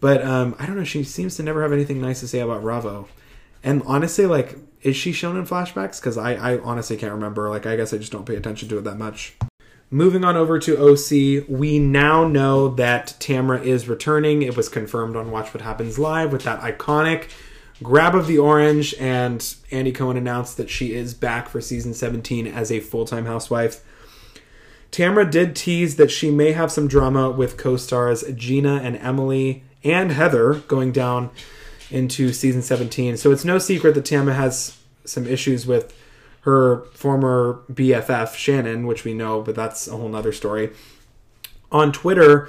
But 0.00 0.24
um, 0.24 0.54
I 0.58 0.66
don't 0.66 0.76
know, 0.76 0.84
she 0.84 1.04
seems 1.04 1.36
to 1.36 1.42
never 1.42 1.62
have 1.62 1.72
anything 1.72 2.00
nice 2.00 2.20
to 2.20 2.28
say 2.28 2.40
about 2.40 2.62
Bravo. 2.62 3.08
And 3.62 3.82
honestly, 3.84 4.26
like, 4.26 4.56
is 4.82 4.96
she 4.96 5.12
shown 5.12 5.36
in 5.36 5.46
flashbacks? 5.46 6.00
Because 6.00 6.16
I, 6.16 6.34
I 6.34 6.58
honestly 6.60 6.96
can't 6.96 7.12
remember. 7.12 7.50
Like, 7.50 7.66
I 7.66 7.76
guess 7.76 7.92
I 7.92 7.98
just 7.98 8.12
don't 8.12 8.24
pay 8.24 8.36
attention 8.36 8.68
to 8.70 8.78
it 8.78 8.84
that 8.84 8.96
much. 8.96 9.34
Moving 9.90 10.24
on 10.24 10.36
over 10.36 10.58
to 10.60 10.78
OC, 10.78 11.48
we 11.48 11.78
now 11.78 12.26
know 12.26 12.68
that 12.68 13.16
Tamra 13.18 13.62
is 13.62 13.88
returning. 13.88 14.42
It 14.42 14.56
was 14.56 14.68
confirmed 14.68 15.16
on 15.16 15.30
Watch 15.30 15.52
What 15.52 15.62
Happens 15.62 15.98
Live 15.98 16.32
with 16.32 16.44
that 16.44 16.60
iconic 16.60 17.28
grab 17.82 18.14
of 18.14 18.26
the 18.26 18.38
orange, 18.38 18.94
and 18.98 19.54
Andy 19.70 19.92
Cohen 19.92 20.16
announced 20.16 20.56
that 20.56 20.70
she 20.70 20.94
is 20.94 21.14
back 21.14 21.48
for 21.48 21.60
season 21.60 21.94
17 21.94 22.46
as 22.46 22.70
a 22.70 22.80
full 22.80 23.04
time 23.04 23.26
housewife. 23.26 23.84
Tamra 24.92 25.30
did 25.30 25.54
tease 25.54 25.96
that 25.96 26.10
she 26.10 26.30
may 26.30 26.52
have 26.52 26.72
some 26.72 26.88
drama 26.88 27.30
with 27.30 27.56
co 27.56 27.76
stars 27.76 28.24
Gina 28.34 28.76
and 28.82 28.96
Emily 28.96 29.62
and 29.84 30.12
Heather 30.12 30.54
going 30.54 30.92
down 30.92 31.30
into 31.90 32.32
season 32.32 32.62
17. 32.62 33.16
So 33.16 33.30
it's 33.32 33.44
no 33.44 33.58
secret 33.58 33.94
that 33.94 34.04
Tamra 34.04 34.34
has 34.34 34.76
some 35.04 35.26
issues 35.26 35.66
with 35.66 35.96
her 36.42 36.84
former 36.94 37.62
BFF, 37.72 38.34
Shannon, 38.34 38.86
which 38.86 39.04
we 39.04 39.14
know, 39.14 39.42
but 39.42 39.54
that's 39.54 39.86
a 39.86 39.96
whole 39.96 40.08
nother 40.08 40.32
story. 40.32 40.70
On 41.70 41.92
Twitter, 41.92 42.48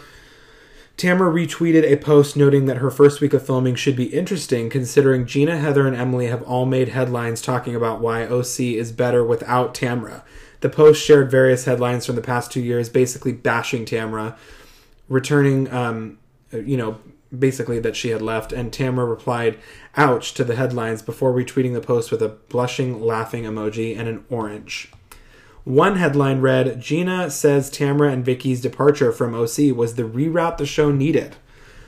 Tamra 0.97 1.33
retweeted 1.33 1.83
a 1.83 1.97
post 1.97 2.37
noting 2.37 2.65
that 2.65 2.77
her 2.77 2.91
first 2.91 3.21
week 3.21 3.33
of 3.33 3.45
filming 3.45 3.75
should 3.75 3.95
be 3.95 4.13
interesting 4.13 4.69
considering 4.69 5.25
Gina, 5.25 5.57
Heather, 5.57 5.87
and 5.87 5.95
Emily 5.95 6.27
have 6.27 6.43
all 6.43 6.65
made 6.65 6.89
headlines 6.89 7.41
talking 7.41 7.75
about 7.75 8.01
why 8.01 8.25
OC 8.25 8.59
is 8.59 8.91
better 8.91 9.23
without 9.23 9.73
Tamra. 9.73 10.21
The 10.59 10.69
post 10.69 11.03
shared 11.03 11.31
various 11.31 11.65
headlines 11.65 12.05
from 12.05 12.15
the 12.15 12.21
past 12.21 12.51
two 12.51 12.61
years, 12.61 12.87
basically 12.87 13.33
bashing 13.33 13.83
Tamra, 13.85 14.37
returning, 15.09 15.71
um, 15.73 16.19
you 16.51 16.77
know, 16.77 16.99
basically 17.37 17.79
that 17.79 17.95
she 17.95 18.09
had 18.09 18.21
left, 18.21 18.51
and 18.51 18.71
Tamra 18.71 19.09
replied, 19.09 19.57
ouch, 19.97 20.33
to 20.35 20.43
the 20.43 20.55
headlines 20.55 21.01
before 21.01 21.33
retweeting 21.33 21.73
the 21.73 21.81
post 21.81 22.11
with 22.11 22.21
a 22.21 22.29
blushing, 22.29 23.01
laughing 23.01 23.45
emoji 23.45 23.97
and 23.97 24.07
an 24.07 24.23
orange. 24.29 24.91
One 25.63 25.97
headline 25.97 26.41
read 26.41 26.79
Gina 26.79 27.29
says 27.29 27.69
Tamra 27.69 28.11
and 28.11 28.25
Vicki's 28.25 28.61
departure 28.61 29.11
from 29.11 29.35
OC 29.35 29.75
was 29.75 29.93
the 29.93 30.03
reroute 30.03 30.57
the 30.57 30.65
show 30.65 30.91
needed. 30.91 31.35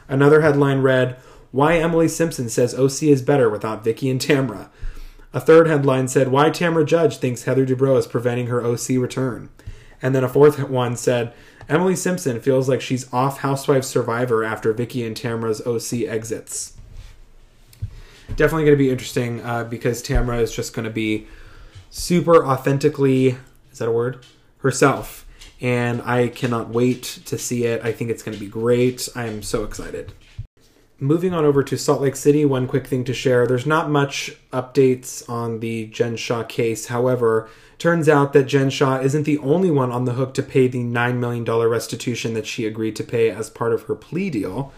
Another 0.07 0.41
headline 0.41 0.81
read 0.81 1.15
Why 1.51 1.77
Emily 1.77 2.07
Simpson 2.07 2.49
says 2.49 2.75
OC 2.75 3.03
is 3.03 3.23
better 3.23 3.49
without 3.49 3.83
Vicki 3.83 4.11
and 4.11 4.21
Tamra. 4.21 4.69
A 5.33 5.39
third 5.39 5.67
headline 5.67 6.07
said 6.07 6.27
Why 6.27 6.51
Tamra 6.51 6.85
Judge 6.85 7.17
thinks 7.17 7.43
Heather 7.43 7.65
Dubrow 7.65 7.97
is 7.97 8.05
preventing 8.05 8.47
her 8.47 8.63
OC 8.63 8.89
return. 8.89 9.49
And 10.03 10.13
then 10.13 10.23
a 10.23 10.29
fourth 10.29 10.69
one 10.69 10.95
said 10.95 11.33
Emily 11.67 11.95
Simpson 11.95 12.39
feels 12.39 12.69
like 12.69 12.81
she's 12.81 13.11
off 13.11 13.39
Housewives 13.39 13.87
Survivor 13.87 14.43
after 14.43 14.71
Vicki 14.73 15.03
and 15.03 15.15
Tamra's 15.15 15.65
OC 15.65 16.07
exits. 16.07 16.77
Definitely 18.35 18.65
going 18.65 18.77
to 18.77 18.83
be 18.83 18.91
interesting 18.91 19.41
uh, 19.41 19.63
because 19.63 20.03
Tamra 20.03 20.39
is 20.39 20.55
just 20.55 20.73
going 20.73 20.85
to 20.85 20.91
be 20.91 21.27
super 21.89 22.45
authentically 22.45 23.37
is 23.73 23.79
that 23.79 23.89
a 23.89 23.91
word? 23.91 24.25
Herself. 24.59 25.27
And 25.59 26.01
i 26.03 26.27
cannot 26.29 26.69
wait 26.69 27.03
to 27.25 27.37
see 27.37 27.65
it. 27.65 27.83
I 27.83 27.91
think 27.91 28.09
it's 28.09 28.23
going 28.23 28.37
to 28.37 28.43
be 28.43 28.49
great. 28.49 29.09
I 29.15 29.25
am 29.25 29.41
so 29.41 29.63
excited. 29.63 30.13
Moving 30.99 31.33
on 31.33 31.43
over 31.43 31.63
to 31.63 31.77
salt 31.77 32.01
lake 32.01 32.15
city 32.15 32.45
one 32.45 32.67
quick 32.67 32.87
thing 32.87 33.03
to 33.05 33.13
share. 33.13 33.45
There's 33.45 33.65
not 33.65 33.89
much 33.89 34.31
updates 34.51 35.27
on 35.29 35.59
the 35.59 35.87
jen 35.87 36.15
shah 36.15 36.43
case. 36.43 36.87
However 36.87 37.49
turns 37.77 38.07
out 38.07 38.31
that 38.33 38.45
jen 38.45 38.69
shah 38.69 38.99
isn't 38.99 39.23
the 39.23 39.39
only 39.39 39.71
one 39.71 39.91
on 39.91 40.05
the 40.05 40.13
hook 40.13 40.33
to 40.35 40.43
pay 40.43 40.67
the 40.67 40.83
$9 40.83 41.17
million 41.17 41.43
restitution 41.43 42.33
that 42.35 42.47
she 42.47 42.65
agreed 42.65 42.95
to 42.95 43.03
pay 43.03 43.29
as 43.29 43.49
part 43.49 43.73
of 43.73 43.83
her 43.83 43.95
plea 43.95 44.29
deal. 44.29 44.71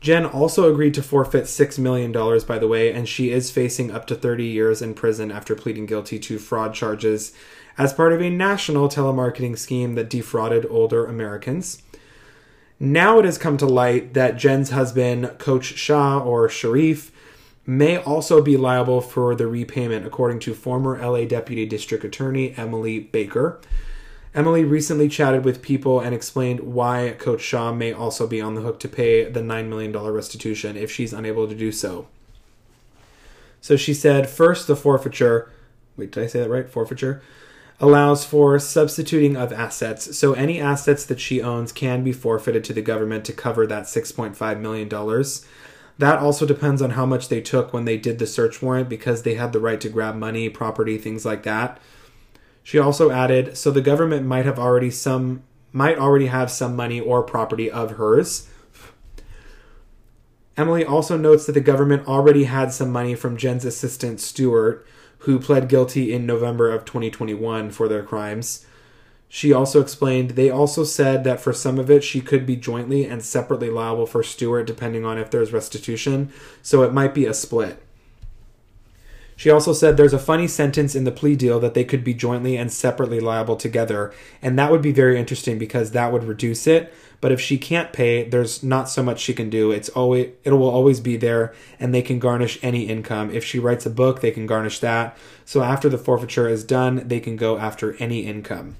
Jen 0.00 0.24
also 0.24 0.72
agreed 0.72 0.94
to 0.94 1.02
forfeit 1.02 1.44
$6 1.44 1.78
million, 1.78 2.10
by 2.46 2.58
the 2.58 2.68
way, 2.68 2.90
and 2.90 3.06
she 3.06 3.30
is 3.30 3.50
facing 3.50 3.90
up 3.90 4.06
to 4.06 4.14
30 4.14 4.46
years 4.46 4.80
in 4.80 4.94
prison 4.94 5.30
after 5.30 5.54
pleading 5.54 5.84
guilty 5.84 6.18
to 6.18 6.38
fraud 6.38 6.72
charges 6.72 7.34
as 7.80 7.94
part 7.94 8.12
of 8.12 8.20
a 8.20 8.28
national 8.28 8.90
telemarketing 8.90 9.56
scheme 9.56 9.94
that 9.94 10.10
defrauded 10.10 10.66
older 10.68 11.06
Americans. 11.06 11.80
Now 12.78 13.18
it 13.18 13.24
has 13.24 13.38
come 13.38 13.56
to 13.56 13.64
light 13.64 14.12
that 14.12 14.36
Jen's 14.36 14.68
husband, 14.68 15.38
Coach 15.38 15.64
Shah 15.78 16.18
or 16.22 16.46
Sharrieff, 16.48 17.10
may 17.64 17.96
also 17.96 18.42
be 18.42 18.58
liable 18.58 19.00
for 19.00 19.34
the 19.34 19.46
repayment, 19.46 20.04
according 20.04 20.40
to 20.40 20.52
former 20.52 20.98
LA 20.98 21.24
Deputy 21.24 21.64
District 21.64 22.04
Attorney 22.04 22.52
Emily 22.54 23.00
Baker. 23.00 23.58
Emily 24.34 24.62
recently 24.62 25.08
chatted 25.08 25.46
with 25.46 25.62
people 25.62 26.00
and 26.00 26.14
explained 26.14 26.60
why 26.60 27.16
Coach 27.18 27.40
Shah 27.40 27.72
may 27.72 27.94
also 27.94 28.26
be 28.26 28.42
on 28.42 28.56
the 28.56 28.60
hook 28.60 28.78
to 28.80 28.88
pay 28.88 29.24
the 29.24 29.40
$9 29.40 29.68
million 29.68 29.96
restitution 29.96 30.76
if 30.76 30.92
she's 30.92 31.14
unable 31.14 31.48
to 31.48 31.54
do 31.54 31.72
so. 31.72 32.08
So 33.62 33.76
she 33.76 33.94
said, 33.94 34.28
first, 34.28 34.66
the 34.66 34.76
forfeiture. 34.76 35.50
Wait, 35.96 36.12
did 36.12 36.24
I 36.24 36.26
say 36.26 36.40
that 36.40 36.50
right? 36.50 36.68
Forfeiture 36.68 37.22
allows 37.80 38.24
for 38.26 38.58
substituting 38.58 39.36
of 39.36 39.52
assets. 39.52 40.16
So 40.16 40.34
any 40.34 40.60
assets 40.60 41.06
that 41.06 41.18
she 41.18 41.40
owns 41.40 41.72
can 41.72 42.04
be 42.04 42.12
forfeited 42.12 42.62
to 42.64 42.74
the 42.74 42.82
government 42.82 43.24
to 43.24 43.32
cover 43.32 43.66
that 43.66 43.84
$6.5 43.84 44.60
million. 44.60 44.88
That 45.98 46.18
also 46.18 46.46
depends 46.46 46.82
on 46.82 46.90
how 46.90 47.06
much 47.06 47.28
they 47.28 47.40
took 47.40 47.72
when 47.72 47.86
they 47.86 47.96
did 47.96 48.18
the 48.18 48.26
search 48.26 48.62
warrant 48.62 48.88
because 48.88 49.22
they 49.22 49.34
had 49.34 49.52
the 49.52 49.60
right 49.60 49.80
to 49.80 49.88
grab 49.88 50.14
money, 50.14 50.48
property, 50.50 50.98
things 50.98 51.24
like 51.24 51.42
that. 51.44 51.80
She 52.62 52.78
also 52.78 53.10
added, 53.10 53.56
so 53.56 53.70
the 53.70 53.80
government 53.80 54.26
might 54.26 54.44
have 54.44 54.58
already 54.58 54.90
some 54.90 55.42
might 55.72 55.98
already 55.98 56.26
have 56.26 56.50
some 56.50 56.74
money 56.74 57.00
or 57.00 57.22
property 57.22 57.70
of 57.70 57.92
hers. 57.92 58.48
Emily 60.56 60.84
also 60.84 61.16
notes 61.16 61.46
that 61.46 61.52
the 61.52 61.60
government 61.60 62.08
already 62.08 62.44
had 62.44 62.72
some 62.72 62.90
money 62.90 63.14
from 63.14 63.36
Jen's 63.36 63.64
assistant 63.64 64.20
Stewart, 64.20 64.84
who 65.20 65.38
pled 65.38 65.68
guilty 65.68 66.12
in 66.12 66.26
November 66.26 66.70
of 66.70 66.84
2021 66.84 67.70
for 67.70 67.88
their 67.88 68.02
crimes. 68.02 68.66
She 69.28 69.52
also 69.52 69.80
explained 69.80 70.30
they 70.30 70.50
also 70.50 70.82
said 70.82 71.24
that 71.24 71.40
for 71.40 71.52
some 71.52 71.78
of 71.78 71.90
it 71.90 72.02
she 72.02 72.20
could 72.20 72.44
be 72.44 72.56
jointly 72.56 73.04
and 73.04 73.22
separately 73.22 73.70
liable 73.70 74.06
for 74.06 74.22
Stuart 74.22 74.64
depending 74.64 75.04
on 75.04 75.18
if 75.18 75.30
there's 75.30 75.52
restitution, 75.52 76.32
so 76.62 76.82
it 76.82 76.92
might 76.92 77.14
be 77.14 77.26
a 77.26 77.34
split. 77.34 77.80
She 79.36 79.48
also 79.48 79.72
said 79.72 79.96
there's 79.96 80.12
a 80.12 80.18
funny 80.18 80.46
sentence 80.46 80.94
in 80.94 81.04
the 81.04 81.10
plea 81.12 81.34
deal 81.34 81.60
that 81.60 81.72
they 81.72 81.84
could 81.84 82.04
be 82.04 82.12
jointly 82.12 82.56
and 82.56 82.70
separately 82.70 83.20
liable 83.20 83.56
together, 83.56 84.12
and 84.42 84.58
that 84.58 84.70
would 84.70 84.82
be 84.82 84.92
very 84.92 85.18
interesting 85.18 85.58
because 85.58 85.92
that 85.92 86.12
would 86.12 86.24
reduce 86.24 86.66
it. 86.66 86.92
But 87.20 87.32
if 87.32 87.40
she 87.40 87.58
can't 87.58 87.92
pay, 87.92 88.26
there's 88.26 88.62
not 88.62 88.88
so 88.88 89.02
much 89.02 89.20
she 89.20 89.34
can 89.34 89.50
do. 89.50 89.70
It's 89.70 89.90
always 89.90 90.32
it 90.42 90.52
will 90.52 90.70
always 90.70 91.00
be 91.00 91.16
there, 91.16 91.54
and 91.78 91.94
they 91.94 92.02
can 92.02 92.18
garnish 92.18 92.58
any 92.62 92.84
income. 92.84 93.30
If 93.30 93.44
she 93.44 93.58
writes 93.58 93.84
a 93.84 93.90
book, 93.90 94.20
they 94.20 94.30
can 94.30 94.46
garnish 94.46 94.80
that. 94.80 95.16
So 95.44 95.62
after 95.62 95.88
the 95.88 95.98
forfeiture 95.98 96.48
is 96.48 96.64
done, 96.64 97.06
they 97.06 97.20
can 97.20 97.36
go 97.36 97.58
after 97.58 97.94
any 97.96 98.20
income. 98.20 98.76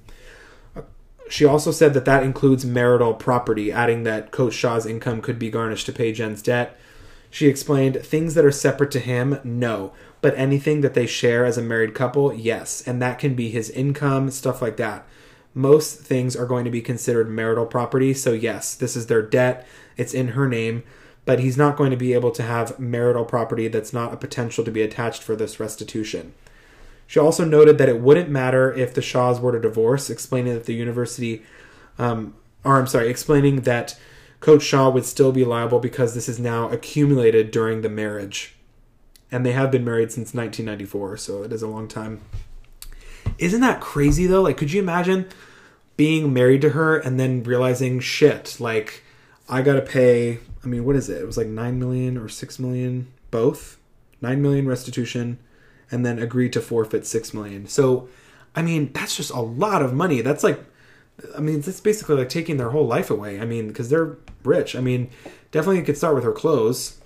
She 1.29 1.45
also 1.45 1.71
said 1.71 1.95
that 1.95 2.07
that 2.07 2.25
includes 2.25 2.65
marital 2.65 3.15
property, 3.15 3.71
adding 3.71 4.03
that 4.03 4.33
Coach 4.33 4.55
Shah's 4.55 4.85
income 4.85 5.21
could 5.21 5.39
be 5.39 5.51
garnished 5.51 5.87
to 5.87 5.93
pay 5.93 6.13
Jen's 6.13 6.43
debt. 6.43 6.77
She 7.31 7.47
explained 7.47 8.03
things 8.03 8.35
that 8.35 8.45
are 8.45 8.51
separate 8.51 8.91
to 8.91 8.99
him, 8.99 9.39
no, 9.45 9.93
but 10.21 10.37
anything 10.37 10.81
that 10.81 10.95
they 10.95 11.07
share 11.07 11.45
as 11.45 11.57
a 11.57 11.63
married 11.63 11.95
couple, 11.95 12.35
yes, 12.35 12.83
and 12.85 13.01
that 13.01 13.21
can 13.21 13.35
be 13.35 13.49
his 13.49 13.71
income, 13.71 14.31
stuff 14.31 14.61
like 14.61 14.77
that. 14.79 15.07
Most 15.55 16.01
things 16.01 16.37
are 16.37 16.47
going 16.47 16.65
to 16.65 16.71
be 16.71 16.81
considered 16.81 17.29
marital 17.29 17.67
property, 17.67 18.15
so 18.15 18.33
yes, 18.33 18.75
this 18.75 18.95
is 18.97 19.07
their 19.07 19.23
debt, 19.23 19.67
it's 19.97 20.15
in 20.15 20.29
her 20.29 20.49
name, 20.49 20.85
but 21.25 21.41
he's 21.41 21.57
not 21.57 21.77
going 21.77 21.91
to 21.91 21.97
be 21.97 22.13
able 22.13 22.31
to 22.31 22.43
have 22.43 22.79
marital 22.79 23.25
property 23.25 23.69
that's 23.69 23.93
not 23.93 24.13
a 24.13 24.17
potential 24.17 24.65
to 24.65 24.71
be 24.71 24.83
attached 24.83 25.23
for 25.23 25.35
this 25.35 25.59
restitution. 25.59 26.35
She 27.07 27.19
also 27.19 27.45
noted 27.45 27.79
that 27.79 27.89
it 27.89 28.01
wouldn't 28.01 28.31
matter 28.31 28.73
if 28.73 28.95
the 28.95 29.03
Shahs 29.03 29.41
were 29.41 29.51
to 29.51 29.61
divorce, 29.61 30.09
explaining 30.09 30.55
that 30.55 30.67
the 30.67 30.75
university, 30.75 31.43
um, 31.99 32.35
or 32.63 32.79
I'm 32.79 32.87
sorry, 32.87 33.11
explaining 33.11 33.63
that 33.63 33.99
Coach 34.39 34.63
Shah 34.63 34.89
would 34.89 35.05
still 35.05 35.33
be 35.33 35.45
liable 35.45 35.81
because 35.81 36.15
this 36.15 36.29
is 36.29 36.39
now 36.39 36.69
accumulated 36.69 37.51
during 37.51 37.83
the 37.83 37.89
marriage. 37.89 38.55
And 39.33 39.45
they 39.45 39.53
have 39.53 39.71
been 39.71 39.85
married 39.85 40.13
since 40.13 40.35
1994, 40.35 41.17
so 41.17 41.43
it 41.43 41.53
is 41.53 41.63
a 41.63 41.69
long 41.69 41.89
time. 41.89 42.21
Isn't 43.41 43.63
that 43.63 43.81
crazy 43.81 44.27
though? 44.27 44.43
Like, 44.43 44.59
could 44.59 44.71
you 44.73 44.81
imagine 44.81 45.27
being 45.97 46.33
married 46.33 46.61
to 46.61 46.71
her 46.71 46.99
and 46.99 47.19
then 47.19 47.43
realizing, 47.43 47.99
shit, 47.99 48.57
like, 48.61 49.03
I 49.49 49.63
gotta 49.63 49.81
pay, 49.81 50.39
I 50.63 50.67
mean, 50.67 50.85
what 50.85 50.95
is 50.95 51.09
it? 51.09 51.21
It 51.21 51.27
was 51.27 51.37
like 51.37 51.47
9 51.47 51.79
million 51.79 52.17
or 52.17 52.29
6 52.29 52.59
million, 52.59 53.09
both? 53.31 53.79
9 54.21 54.41
million 54.43 54.69
restitution 54.69 55.39
and 55.91 56.05
then 56.05 56.19
agree 56.19 56.49
to 56.51 56.61
forfeit 56.61 57.07
6 57.07 57.35
million. 57.35 57.67
So, 57.67 58.09
I 58.55 58.63
mean, 58.63 58.93
that's 58.93 59.17
just 59.17 59.31
a 59.31 59.41
lot 59.41 59.83
of 59.83 59.95
money. 59.95 60.21
That's 60.21 60.45
like, 60.45 60.63
I 61.37 61.41
mean, 61.41 61.63
that's 61.63 61.81
basically 61.81 62.17
like 62.17 62.29
taking 62.29 62.59
their 62.59 62.71
whole 62.71 62.87
life 62.87 63.11
away. 63.11 63.41
I 63.41 63.47
mean, 63.47 63.69
because 63.69 63.89
they're 63.89 64.17
rich. 64.45 64.77
I 64.77 64.81
mean, 64.81 65.11
definitely 65.51 65.83
could 65.83 65.97
start 65.97 66.15
with 66.15 66.25
her 66.25 66.33
clothes 66.33 66.99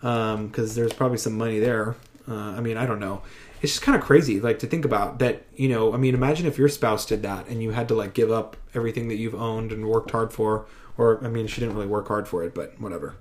because 0.00 0.34
um, 0.34 0.74
there's 0.74 0.92
probably 0.92 1.18
some 1.18 1.36
money 1.36 1.58
there. 1.58 1.96
Uh, 2.26 2.34
I 2.34 2.60
mean, 2.60 2.76
I 2.76 2.86
don't 2.86 3.00
know. 3.00 3.22
It's 3.62 3.72
just 3.72 3.82
kind 3.82 3.96
of 3.96 4.04
crazy, 4.04 4.40
like 4.40 4.58
to 4.58 4.66
think 4.66 4.84
about 4.84 5.20
that. 5.20 5.44
You 5.54 5.68
know, 5.68 5.94
I 5.94 5.96
mean, 5.96 6.14
imagine 6.14 6.46
if 6.46 6.58
your 6.58 6.68
spouse 6.68 7.06
did 7.06 7.22
that 7.22 7.48
and 7.48 7.62
you 7.62 7.70
had 7.70 7.88
to 7.88 7.94
like 7.94 8.12
give 8.12 8.30
up 8.30 8.56
everything 8.74 9.08
that 9.08 9.16
you've 9.16 9.34
owned 9.34 9.72
and 9.72 9.88
worked 9.88 10.10
hard 10.10 10.32
for. 10.32 10.66
Or, 10.98 11.24
I 11.24 11.28
mean, 11.28 11.46
she 11.46 11.60
didn't 11.60 11.74
really 11.76 11.86
work 11.86 12.08
hard 12.08 12.28
for 12.28 12.44
it, 12.44 12.54
but 12.54 12.78
whatever. 12.80 13.14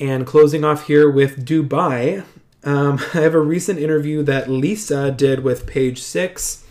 And 0.00 0.26
closing 0.26 0.64
off 0.64 0.86
here 0.86 1.08
with 1.08 1.44
Dubai, 1.46 2.24
um, 2.64 2.98
I 3.14 3.18
have 3.18 3.34
a 3.34 3.40
recent 3.40 3.78
interview 3.78 4.22
that 4.24 4.48
Lesa 4.48 5.10
did 5.10 5.44
with 5.44 5.66
Page 5.66 6.00
Six, 6.00 6.64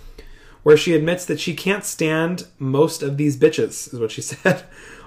where 0.63 0.78
she 0.78 0.93
admits 0.93 1.25
that 1.25 1.39
she 1.39 1.54
can't 1.54 1.86
stand 1.86 2.47
most 2.58 3.02
of 3.02 3.17
these 3.17 3.38
bitches, 3.38 3.93
is 3.93 3.99
what 3.99 4.12
she 4.12 4.21
said 4.23 4.63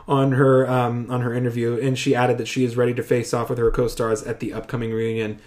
on 0.09 0.33
her 0.33 0.69
um, 0.69 1.11
on 1.11 1.21
her 1.21 1.35
interview, 1.35 1.79
and 1.81 1.99
she 1.99 2.15
added 2.15 2.39
that 2.39 2.49
she 2.49 2.65
is 2.65 2.77
ready 2.77 2.95
to 2.95 3.03
face 3.03 3.33
off 3.33 3.51
with 3.51 3.59
her 3.59 3.71
co-stars 3.71 4.23
at 4.23 4.41
the 4.41 4.53
upcoming 4.53 4.93
reunion. 4.93 5.41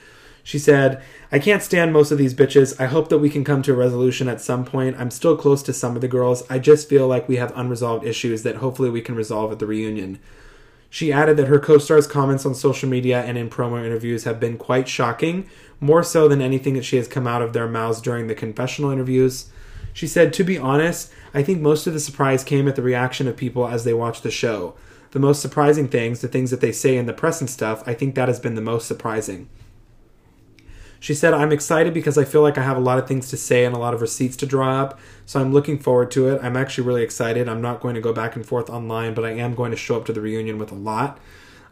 She 0.46 0.60
said, 0.60 1.02
I 1.32 1.40
can't 1.40 1.64
stand 1.64 1.92
most 1.92 2.12
of 2.12 2.20
these 2.20 2.36
bitches. 2.36 2.80
I 2.80 2.86
hope 2.86 3.10
that 3.10 3.18
we 3.18 3.32
can 3.32 3.44
come 3.44 3.64
to 3.64 3.74
a 3.74 3.76
resolution 3.76 4.28
at 4.28 4.40
some 4.40 4.64
point. 4.64 4.96
I'm 5.00 5.10
still 5.10 5.36
close 5.36 5.64
to 5.64 5.74
some 5.74 5.96
of 5.96 6.02
the 6.02 6.08
girls. 6.08 6.44
I 6.52 6.60
just 6.60 6.88
feel 6.88 7.08
like 7.08 7.28
we 7.28 7.38
have 7.38 7.52
unresolved 7.58 8.06
issues 8.06 8.44
that 8.44 8.58
hopefully 8.58 8.92
we 8.92 9.02
can 9.02 9.16
resolve 9.16 9.52
at 9.52 9.58
the 9.58 9.66
reunion. 9.66 10.20
She 10.88 11.12
added 11.12 11.38
that 11.38 11.48
her 11.48 11.58
co 11.58 11.80
star's 11.80 12.06
comments 12.06 12.46
on 12.46 12.54
social 12.54 12.88
media 12.88 13.24
and 13.24 13.40
in 13.40 13.50
promo 13.50 13.84
interviews 13.84 14.26
have 14.26 14.40
been 14.40 14.56
quite 14.60 14.88
shocking, 14.88 15.50
more 15.80 16.04
so 16.04 16.28
than 16.28 16.44
anything 16.44 16.76
that 16.76 16.86
she 16.86 16.98
has 16.98 17.08
come 17.08 17.26
out 17.26 17.42
of 17.42 17.54
their 17.54 17.68
mouths 17.68 18.00
during 18.00 18.28
the 18.28 18.36
confessional 18.36 18.92
interviews. 18.92 19.50
She 19.94 20.06
said, 20.06 20.32
To 20.34 20.44
be 20.44 20.60
honest, 20.60 21.12
I 21.34 21.42
think 21.42 21.60
most 21.60 21.88
of 21.88 21.94
the 21.94 22.00
surprise 22.00 22.44
came 22.44 22.68
at 22.68 22.76
the 22.76 22.84
reaction 22.84 23.28
of 23.28 23.36
people 23.36 23.68
as 23.68 23.84
they 23.84 23.96
watched 23.96 24.22
the 24.22 24.30
show. 24.30 24.76
The 25.10 25.20
most 25.20 25.42
surprising 25.42 25.88
things, 25.88 26.22
the 26.22 26.28
things 26.28 26.52
that 26.52 26.62
they 26.62 26.72
say 26.72 26.98
in 26.98 27.08
the 27.08 27.14
press 27.14 27.42
and 27.42 27.50
stuff, 27.50 27.82
I 27.88 27.96
think 27.96 28.14
that 28.14 28.28
has 28.28 28.40
been 28.40 28.54
the 28.54 28.62
most 28.62 28.88
surprising. 28.88 29.50
She 31.06 31.14
said, 31.14 31.36
I'm 31.36 31.52
excited 31.52 31.94
because 31.94 32.18
I 32.18 32.26
feel 32.26 32.42
like 32.42 32.58
I 32.58 32.64
have 32.64 32.78
a 32.78 32.80
lot 32.80 32.98
of 32.98 33.08
things 33.08 33.30
to 33.30 33.38
say 33.38 33.64
and 33.64 33.76
a 33.76 33.78
lot 33.78 33.94
of 33.94 34.02
receipts 34.02 34.36
to 34.38 34.48
draw 34.48 34.82
up. 34.82 35.00
So 35.28 35.40
I'm 35.40 35.54
looking 35.54 35.78
forward 35.78 36.10
to 36.14 36.30
it. 36.30 36.44
I'm 36.44 36.58
actually 36.58 36.88
really 36.88 37.04
excited. 37.04 37.48
I'm 37.48 37.62
not 37.62 37.80
going 37.80 37.94
to 37.94 38.02
go 38.02 38.12
back 38.12 38.36
and 38.36 38.44
forth 38.44 38.72
online, 38.72 39.14
but 39.14 39.24
I 39.24 39.34
am 39.34 39.54
going 39.54 39.70
to 39.70 39.78
show 39.78 39.98
up 39.98 40.06
to 40.06 40.14
the 40.14 40.20
reunion 40.20 40.58
with 40.58 40.72
a 40.72 40.74
lot. 40.74 41.20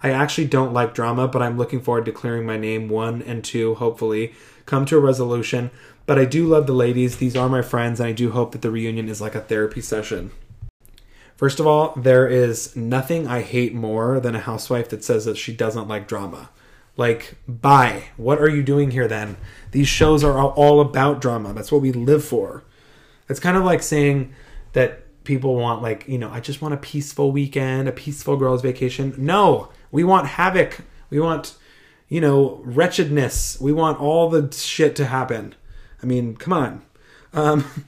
I 0.03 0.11
actually 0.11 0.45
don't 0.45 0.71
like 0.71 0.93
drama, 0.93 1.27
but 1.27 1.41
I'm 1.41 1.57
looking 1.57 1.81
forward 1.81 2.05
to 2.05 2.11
clearing 2.11 2.45
my 2.45 2.57
name, 2.57 2.89
one 2.89 3.23
and 3.23 3.43
two, 3.43 3.73
hopefully, 3.73 4.35
come 4.67 4.85
to 4.85 4.97
a 4.97 4.99
resolution. 4.99 5.71
But 6.05 6.19
I 6.19 6.25
do 6.25 6.45
love 6.45 6.67
the 6.67 6.73
ladies. 6.73 7.17
These 7.17 7.35
are 7.35 7.49
my 7.49 7.63
friends, 7.63 7.99
and 7.99 8.09
I 8.09 8.11
do 8.11 8.29
hope 8.29 8.51
that 8.51 8.61
the 8.61 8.69
reunion 8.69 9.09
is 9.09 9.19
like 9.19 9.33
a 9.33 9.41
therapy 9.41 9.81
session. 9.81 10.29
First 11.35 11.59
of 11.59 11.65
all, 11.65 11.95
there 11.95 12.27
is 12.27 12.75
nothing 12.75 13.27
I 13.27 13.41
hate 13.41 13.73
more 13.73 14.19
than 14.19 14.35
a 14.35 14.41
housewife 14.41 14.89
that 14.89 15.03
says 15.03 15.25
that 15.25 15.37
she 15.37 15.55
doesn't 15.55 15.87
like 15.87 16.07
drama. 16.07 16.51
Like, 16.95 17.36
bye. 17.47 18.06
What 18.17 18.39
are 18.39 18.49
you 18.49 18.63
doing 18.63 18.91
here 18.91 19.08
then? 19.08 19.38
These 19.71 19.88
shows 19.88 20.23
are 20.23 20.39
all 20.39 20.79
about 20.79 21.21
drama. 21.21 21.53
That's 21.53 21.71
what 21.71 21.82
we 21.82 21.91
live 21.91 22.23
for. 22.23 22.63
It's 23.29 23.39
kind 23.39 23.58
of 23.58 23.63
like 23.63 23.82
saying 23.82 24.34
that 24.73 25.23
people 25.23 25.56
want, 25.56 25.82
like, 25.82 26.08
you 26.08 26.17
know, 26.17 26.29
I 26.29 26.39
just 26.39 26.62
want 26.62 26.73
a 26.73 26.77
peaceful 26.77 27.32
weekend, 27.32 27.88
a 27.88 27.91
peaceful 27.91 28.38
girls' 28.38 28.62
vacation. 28.62 29.15
No, 29.17 29.69
we 29.91 30.03
want 30.03 30.27
havoc. 30.27 30.82
We 31.10 31.19
want, 31.19 31.56
you 32.10 32.21
know, 32.21 32.62
wretchedness. 32.63 33.60
We 33.60 33.71
want 33.71 33.99
all 33.99 34.29
the 34.29 34.51
shit 34.56 34.95
to 34.97 35.06
happen. 35.06 35.56
I 36.01 36.06
mean, 36.06 36.36
come 36.36 36.53
on. 36.53 36.82
Um, 37.34 37.65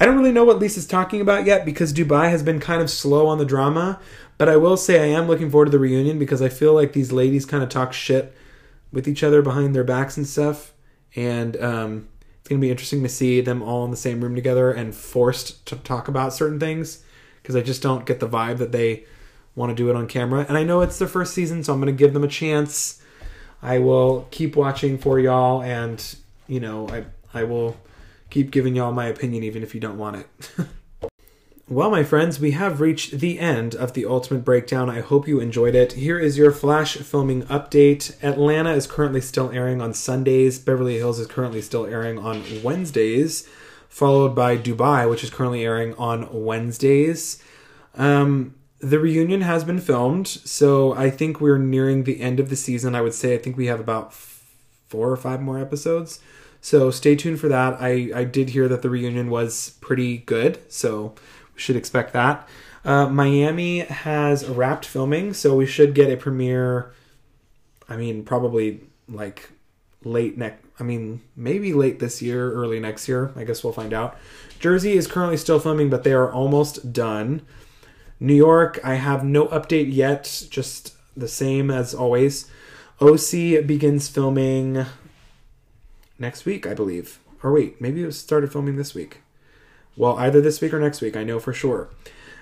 I 0.00 0.04
don't 0.04 0.16
really 0.16 0.32
know 0.32 0.44
what 0.44 0.58
Lesa's 0.58 0.86
talking 0.86 1.20
about 1.20 1.46
yet 1.46 1.64
because 1.64 1.92
Dubai 1.92 2.28
has 2.30 2.42
been 2.42 2.58
kind 2.58 2.82
of 2.82 2.90
slow 2.90 3.28
on 3.28 3.38
the 3.38 3.44
drama. 3.44 4.00
But 4.38 4.48
I 4.48 4.56
will 4.56 4.76
say 4.76 5.00
I 5.00 5.16
am 5.18 5.28
looking 5.28 5.50
forward 5.50 5.66
to 5.66 5.70
the 5.70 5.78
reunion 5.78 6.18
because 6.18 6.42
I 6.42 6.48
feel 6.48 6.74
like 6.74 6.92
these 6.92 7.12
ladies 7.12 7.46
kind 7.46 7.62
of 7.62 7.68
talk 7.68 7.92
shit 7.92 8.34
with 8.92 9.06
each 9.06 9.22
other 9.22 9.42
behind 9.42 9.74
their 9.74 9.84
backs 9.84 10.16
and 10.16 10.26
stuff. 10.26 10.72
And 11.14 11.56
um, 11.62 12.08
it's 12.40 12.48
going 12.48 12.60
to 12.60 12.64
be 12.64 12.70
interesting 12.70 13.02
to 13.02 13.08
see 13.08 13.40
them 13.40 13.62
all 13.62 13.84
in 13.84 13.90
the 13.90 13.96
same 13.96 14.20
room 14.20 14.34
together 14.34 14.72
and 14.72 14.94
forced 14.94 15.64
to 15.66 15.76
talk 15.76 16.08
about 16.08 16.32
certain 16.32 16.58
things 16.58 17.04
because 17.40 17.56
I 17.56 17.60
just 17.60 17.82
don't 17.82 18.06
get 18.06 18.20
the 18.20 18.28
vibe 18.28 18.58
that 18.58 18.72
they 18.72 19.04
want 19.54 19.70
to 19.70 19.74
do 19.74 19.90
it 19.90 19.96
on 19.96 20.06
camera. 20.06 20.46
And 20.48 20.56
I 20.56 20.64
know 20.64 20.80
it's 20.80 20.98
their 20.98 21.08
first 21.08 21.34
season, 21.34 21.62
so 21.62 21.72
I'm 21.72 21.80
going 21.80 21.94
to 21.94 21.98
give 21.98 22.14
them 22.14 22.24
a 22.24 22.28
chance. 22.28 23.02
I 23.62 23.78
will 23.78 24.26
keep 24.30 24.56
watching 24.56 24.98
for 24.98 25.20
y'all, 25.20 25.62
and 25.62 26.02
you 26.48 26.58
know, 26.58 26.88
I 26.88 27.04
I 27.32 27.44
will 27.44 27.76
keep 28.30 28.50
giving 28.50 28.74
y'all 28.74 28.92
my 28.92 29.06
opinion 29.06 29.44
even 29.44 29.62
if 29.62 29.74
you 29.74 29.80
don't 29.80 29.98
want 29.98 30.16
it. 30.16 30.50
Well, 31.72 31.90
my 31.90 32.04
friends, 32.04 32.38
we 32.38 32.50
have 32.50 32.82
reached 32.82 33.12
the 33.12 33.38
end 33.38 33.74
of 33.74 33.94
the 33.94 34.04
Ultimate 34.04 34.44
Breakdown. 34.44 34.90
I 34.90 35.00
hope 35.00 35.26
you 35.26 35.40
enjoyed 35.40 35.74
it. 35.74 35.94
Here 35.94 36.18
is 36.18 36.36
your 36.36 36.52
flash 36.52 36.98
filming 36.98 37.44
update. 37.44 38.22
Atlanta 38.22 38.74
is 38.74 38.86
currently 38.86 39.22
still 39.22 39.50
airing 39.52 39.80
on 39.80 39.94
Sundays. 39.94 40.58
Beverly 40.58 40.98
Hills 40.98 41.18
is 41.18 41.28
currently 41.28 41.62
still 41.62 41.86
airing 41.86 42.18
on 42.18 42.44
Wednesdays, 42.62 43.48
followed 43.88 44.34
by 44.34 44.58
Dubai, 44.58 45.08
which 45.08 45.24
is 45.24 45.30
currently 45.30 45.64
airing 45.64 45.94
on 45.94 46.44
Wednesdays. 46.44 47.42
Um, 47.94 48.54
the 48.80 48.98
reunion 48.98 49.40
has 49.40 49.64
been 49.64 49.80
filmed, 49.80 50.28
so 50.28 50.92
I 50.92 51.08
think 51.08 51.40
we're 51.40 51.56
nearing 51.56 52.04
the 52.04 52.20
end 52.20 52.38
of 52.38 52.50
the 52.50 52.56
season. 52.56 52.94
I 52.94 53.00
would 53.00 53.14
say 53.14 53.32
I 53.32 53.38
think 53.38 53.56
we 53.56 53.68
have 53.68 53.80
about 53.80 54.12
four 54.12 55.10
or 55.10 55.16
five 55.16 55.40
more 55.40 55.58
episodes. 55.58 56.20
So 56.60 56.90
stay 56.90 57.16
tuned 57.16 57.40
for 57.40 57.48
that. 57.48 57.78
I, 57.80 58.10
I 58.14 58.24
did 58.24 58.50
hear 58.50 58.68
that 58.68 58.82
the 58.82 58.90
reunion 58.90 59.30
was 59.30 59.78
pretty 59.80 60.18
good, 60.18 60.60
so 60.70 61.14
we 61.54 61.60
should 61.60 61.76
expect 61.76 62.12
that. 62.12 62.48
Uh, 62.84 63.06
Miami 63.08 63.80
has 63.80 64.48
wrapped 64.48 64.84
filming, 64.84 65.32
so 65.34 65.54
we 65.54 65.66
should 65.66 65.94
get 65.94 66.10
a 66.10 66.16
premiere. 66.16 66.92
I 67.88 67.96
mean, 67.96 68.24
probably 68.24 68.80
like 69.08 69.50
late 70.04 70.36
next. 70.36 70.64
I 70.80 70.84
mean, 70.84 71.20
maybe 71.36 71.72
late 71.72 72.00
this 72.00 72.20
year, 72.22 72.52
early 72.52 72.80
next 72.80 73.06
year. 73.08 73.32
I 73.36 73.44
guess 73.44 73.62
we'll 73.62 73.72
find 73.72 73.92
out. 73.92 74.16
Jersey 74.58 74.92
is 74.92 75.06
currently 75.06 75.36
still 75.36 75.60
filming, 75.60 75.90
but 75.90 76.02
they 76.02 76.12
are 76.12 76.32
almost 76.32 76.92
done. 76.92 77.42
New 78.18 78.34
York, 78.34 78.80
I 78.82 78.94
have 78.94 79.24
no 79.24 79.46
update 79.48 79.92
yet, 79.92 80.46
just 80.50 80.94
the 81.16 81.28
same 81.28 81.70
as 81.70 81.94
always. 81.94 82.48
OC 83.00 83.66
begins 83.66 84.08
filming 84.08 84.86
next 86.18 86.44
week, 86.44 86.66
I 86.66 86.74
believe. 86.74 87.18
Or 87.42 87.52
wait, 87.52 87.80
maybe 87.80 88.02
it 88.02 88.12
started 88.12 88.52
filming 88.52 88.76
this 88.76 88.94
week. 88.94 89.21
Well, 89.96 90.16
either 90.18 90.40
this 90.40 90.60
week 90.60 90.72
or 90.72 90.80
next 90.80 91.00
week, 91.00 91.16
I 91.16 91.24
know 91.24 91.38
for 91.38 91.52
sure. 91.52 91.90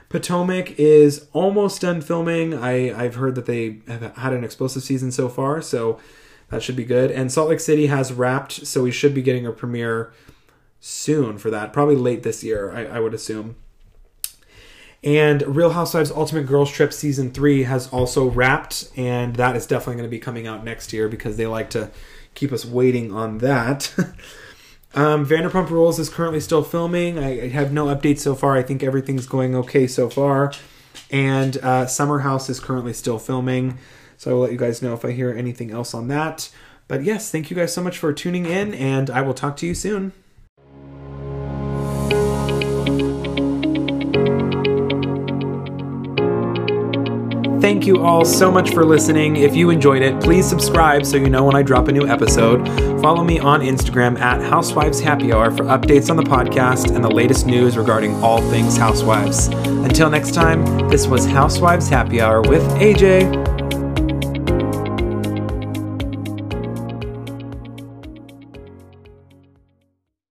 Potomac 0.08 0.78
is 0.78 1.26
almost 1.32 1.82
done 1.82 2.00
filming. 2.00 2.52
I, 2.52 2.92
I've 2.92 3.14
heard 3.14 3.36
that 3.36 3.46
they 3.46 3.78
have 3.86 4.16
had 4.16 4.32
an 4.32 4.44
explosive 4.44 4.82
season 4.82 5.12
so 5.12 5.28
far, 5.28 5.62
so 5.62 6.00
that 6.48 6.62
should 6.62 6.76
be 6.76 6.84
good. 6.84 7.10
And 7.10 7.30
Salt 7.30 7.48
Lake 7.48 7.60
City 7.60 7.86
has 7.86 8.12
wrapped, 8.12 8.66
so 8.66 8.82
we 8.82 8.90
should 8.90 9.14
be 9.14 9.22
getting 9.22 9.46
a 9.46 9.52
premiere 9.52 10.12
soon 10.80 11.38
for 11.38 11.50
that. 11.50 11.72
Probably 11.72 11.96
late 11.96 12.24
this 12.24 12.42
year, 12.42 12.72
I, 12.72 12.96
I 12.96 13.00
would 13.00 13.14
assume. 13.14 13.56
And 15.02 15.56
Real 15.56 15.70
Housewives 15.70 16.10
Ultimate 16.10 16.46
Girls 16.46 16.70
Trip 16.70 16.92
Season 16.92 17.30
3 17.30 17.62
has 17.62 17.88
also 17.88 18.28
wrapped, 18.28 18.90
and 18.96 19.36
that 19.36 19.56
is 19.56 19.66
definitely 19.66 19.94
going 19.94 20.10
to 20.10 20.10
be 20.10 20.18
coming 20.18 20.46
out 20.46 20.64
next 20.64 20.92
year 20.92 21.08
because 21.08 21.36
they 21.36 21.46
like 21.46 21.70
to 21.70 21.90
keep 22.34 22.52
us 22.52 22.66
waiting 22.66 23.12
on 23.12 23.38
that. 23.38 23.94
um, 24.94 25.24
Vanderpump 25.26 25.70
Rules 25.70 25.98
is 25.98 26.08
currently 26.08 26.40
still 26.40 26.62
filming. 26.62 27.18
I, 27.18 27.44
I 27.44 27.48
have 27.48 27.72
no 27.72 27.86
updates 27.86 28.20
so 28.20 28.34
far. 28.34 28.56
I 28.56 28.62
think 28.62 28.82
everything's 28.82 29.26
going 29.26 29.54
okay 29.54 29.86
so 29.86 30.10
far. 30.10 30.52
And 31.10 31.56
uh, 31.58 31.86
Summer 31.86 32.20
House 32.20 32.48
is 32.48 32.60
currently 32.60 32.92
still 32.92 33.18
filming. 33.18 33.78
So 34.16 34.30
I 34.30 34.34
will 34.34 34.40
let 34.42 34.52
you 34.52 34.58
guys 34.58 34.82
know 34.82 34.92
if 34.92 35.04
I 35.04 35.12
hear 35.12 35.32
anything 35.32 35.70
else 35.70 35.94
on 35.94 36.08
that. 36.08 36.50
But 36.88 37.04
yes, 37.04 37.30
thank 37.30 37.50
you 37.50 37.56
guys 37.56 37.72
so 37.72 37.82
much 37.82 37.98
for 37.98 38.12
tuning 38.12 38.46
in, 38.46 38.74
and 38.74 39.10
I 39.10 39.22
will 39.22 39.32
talk 39.32 39.56
to 39.58 39.66
you 39.66 39.74
soon. 39.74 40.12
Thank 47.60 47.86
you 47.86 48.02
all 48.02 48.24
so 48.24 48.50
much 48.50 48.72
for 48.72 48.86
listening. 48.86 49.36
If 49.36 49.54
you 49.54 49.68
enjoyed 49.68 50.00
it, 50.00 50.18
please 50.22 50.48
subscribe 50.48 51.04
so 51.04 51.18
you 51.18 51.28
know 51.28 51.44
when 51.44 51.54
I 51.54 51.62
drop 51.62 51.88
a 51.88 51.92
new 51.92 52.08
episode. 52.08 52.66
Follow 53.02 53.22
me 53.22 53.38
on 53.38 53.60
Instagram 53.60 54.18
at 54.18 54.40
Housewives 54.40 54.98
Happy 54.98 55.30
Hour 55.30 55.50
for 55.50 55.64
updates 55.64 56.08
on 56.08 56.16
the 56.16 56.22
podcast 56.22 56.94
and 56.94 57.04
the 57.04 57.10
latest 57.10 57.46
news 57.46 57.76
regarding 57.76 58.14
all 58.22 58.40
things 58.50 58.78
Housewives. 58.78 59.48
Until 59.48 60.08
next 60.08 60.32
time, 60.32 60.88
this 60.88 61.06
was 61.06 61.26
Housewives 61.26 61.86
Happy 61.86 62.22
Hour 62.22 62.40
with 62.40 62.62
AJ. 62.80 63.59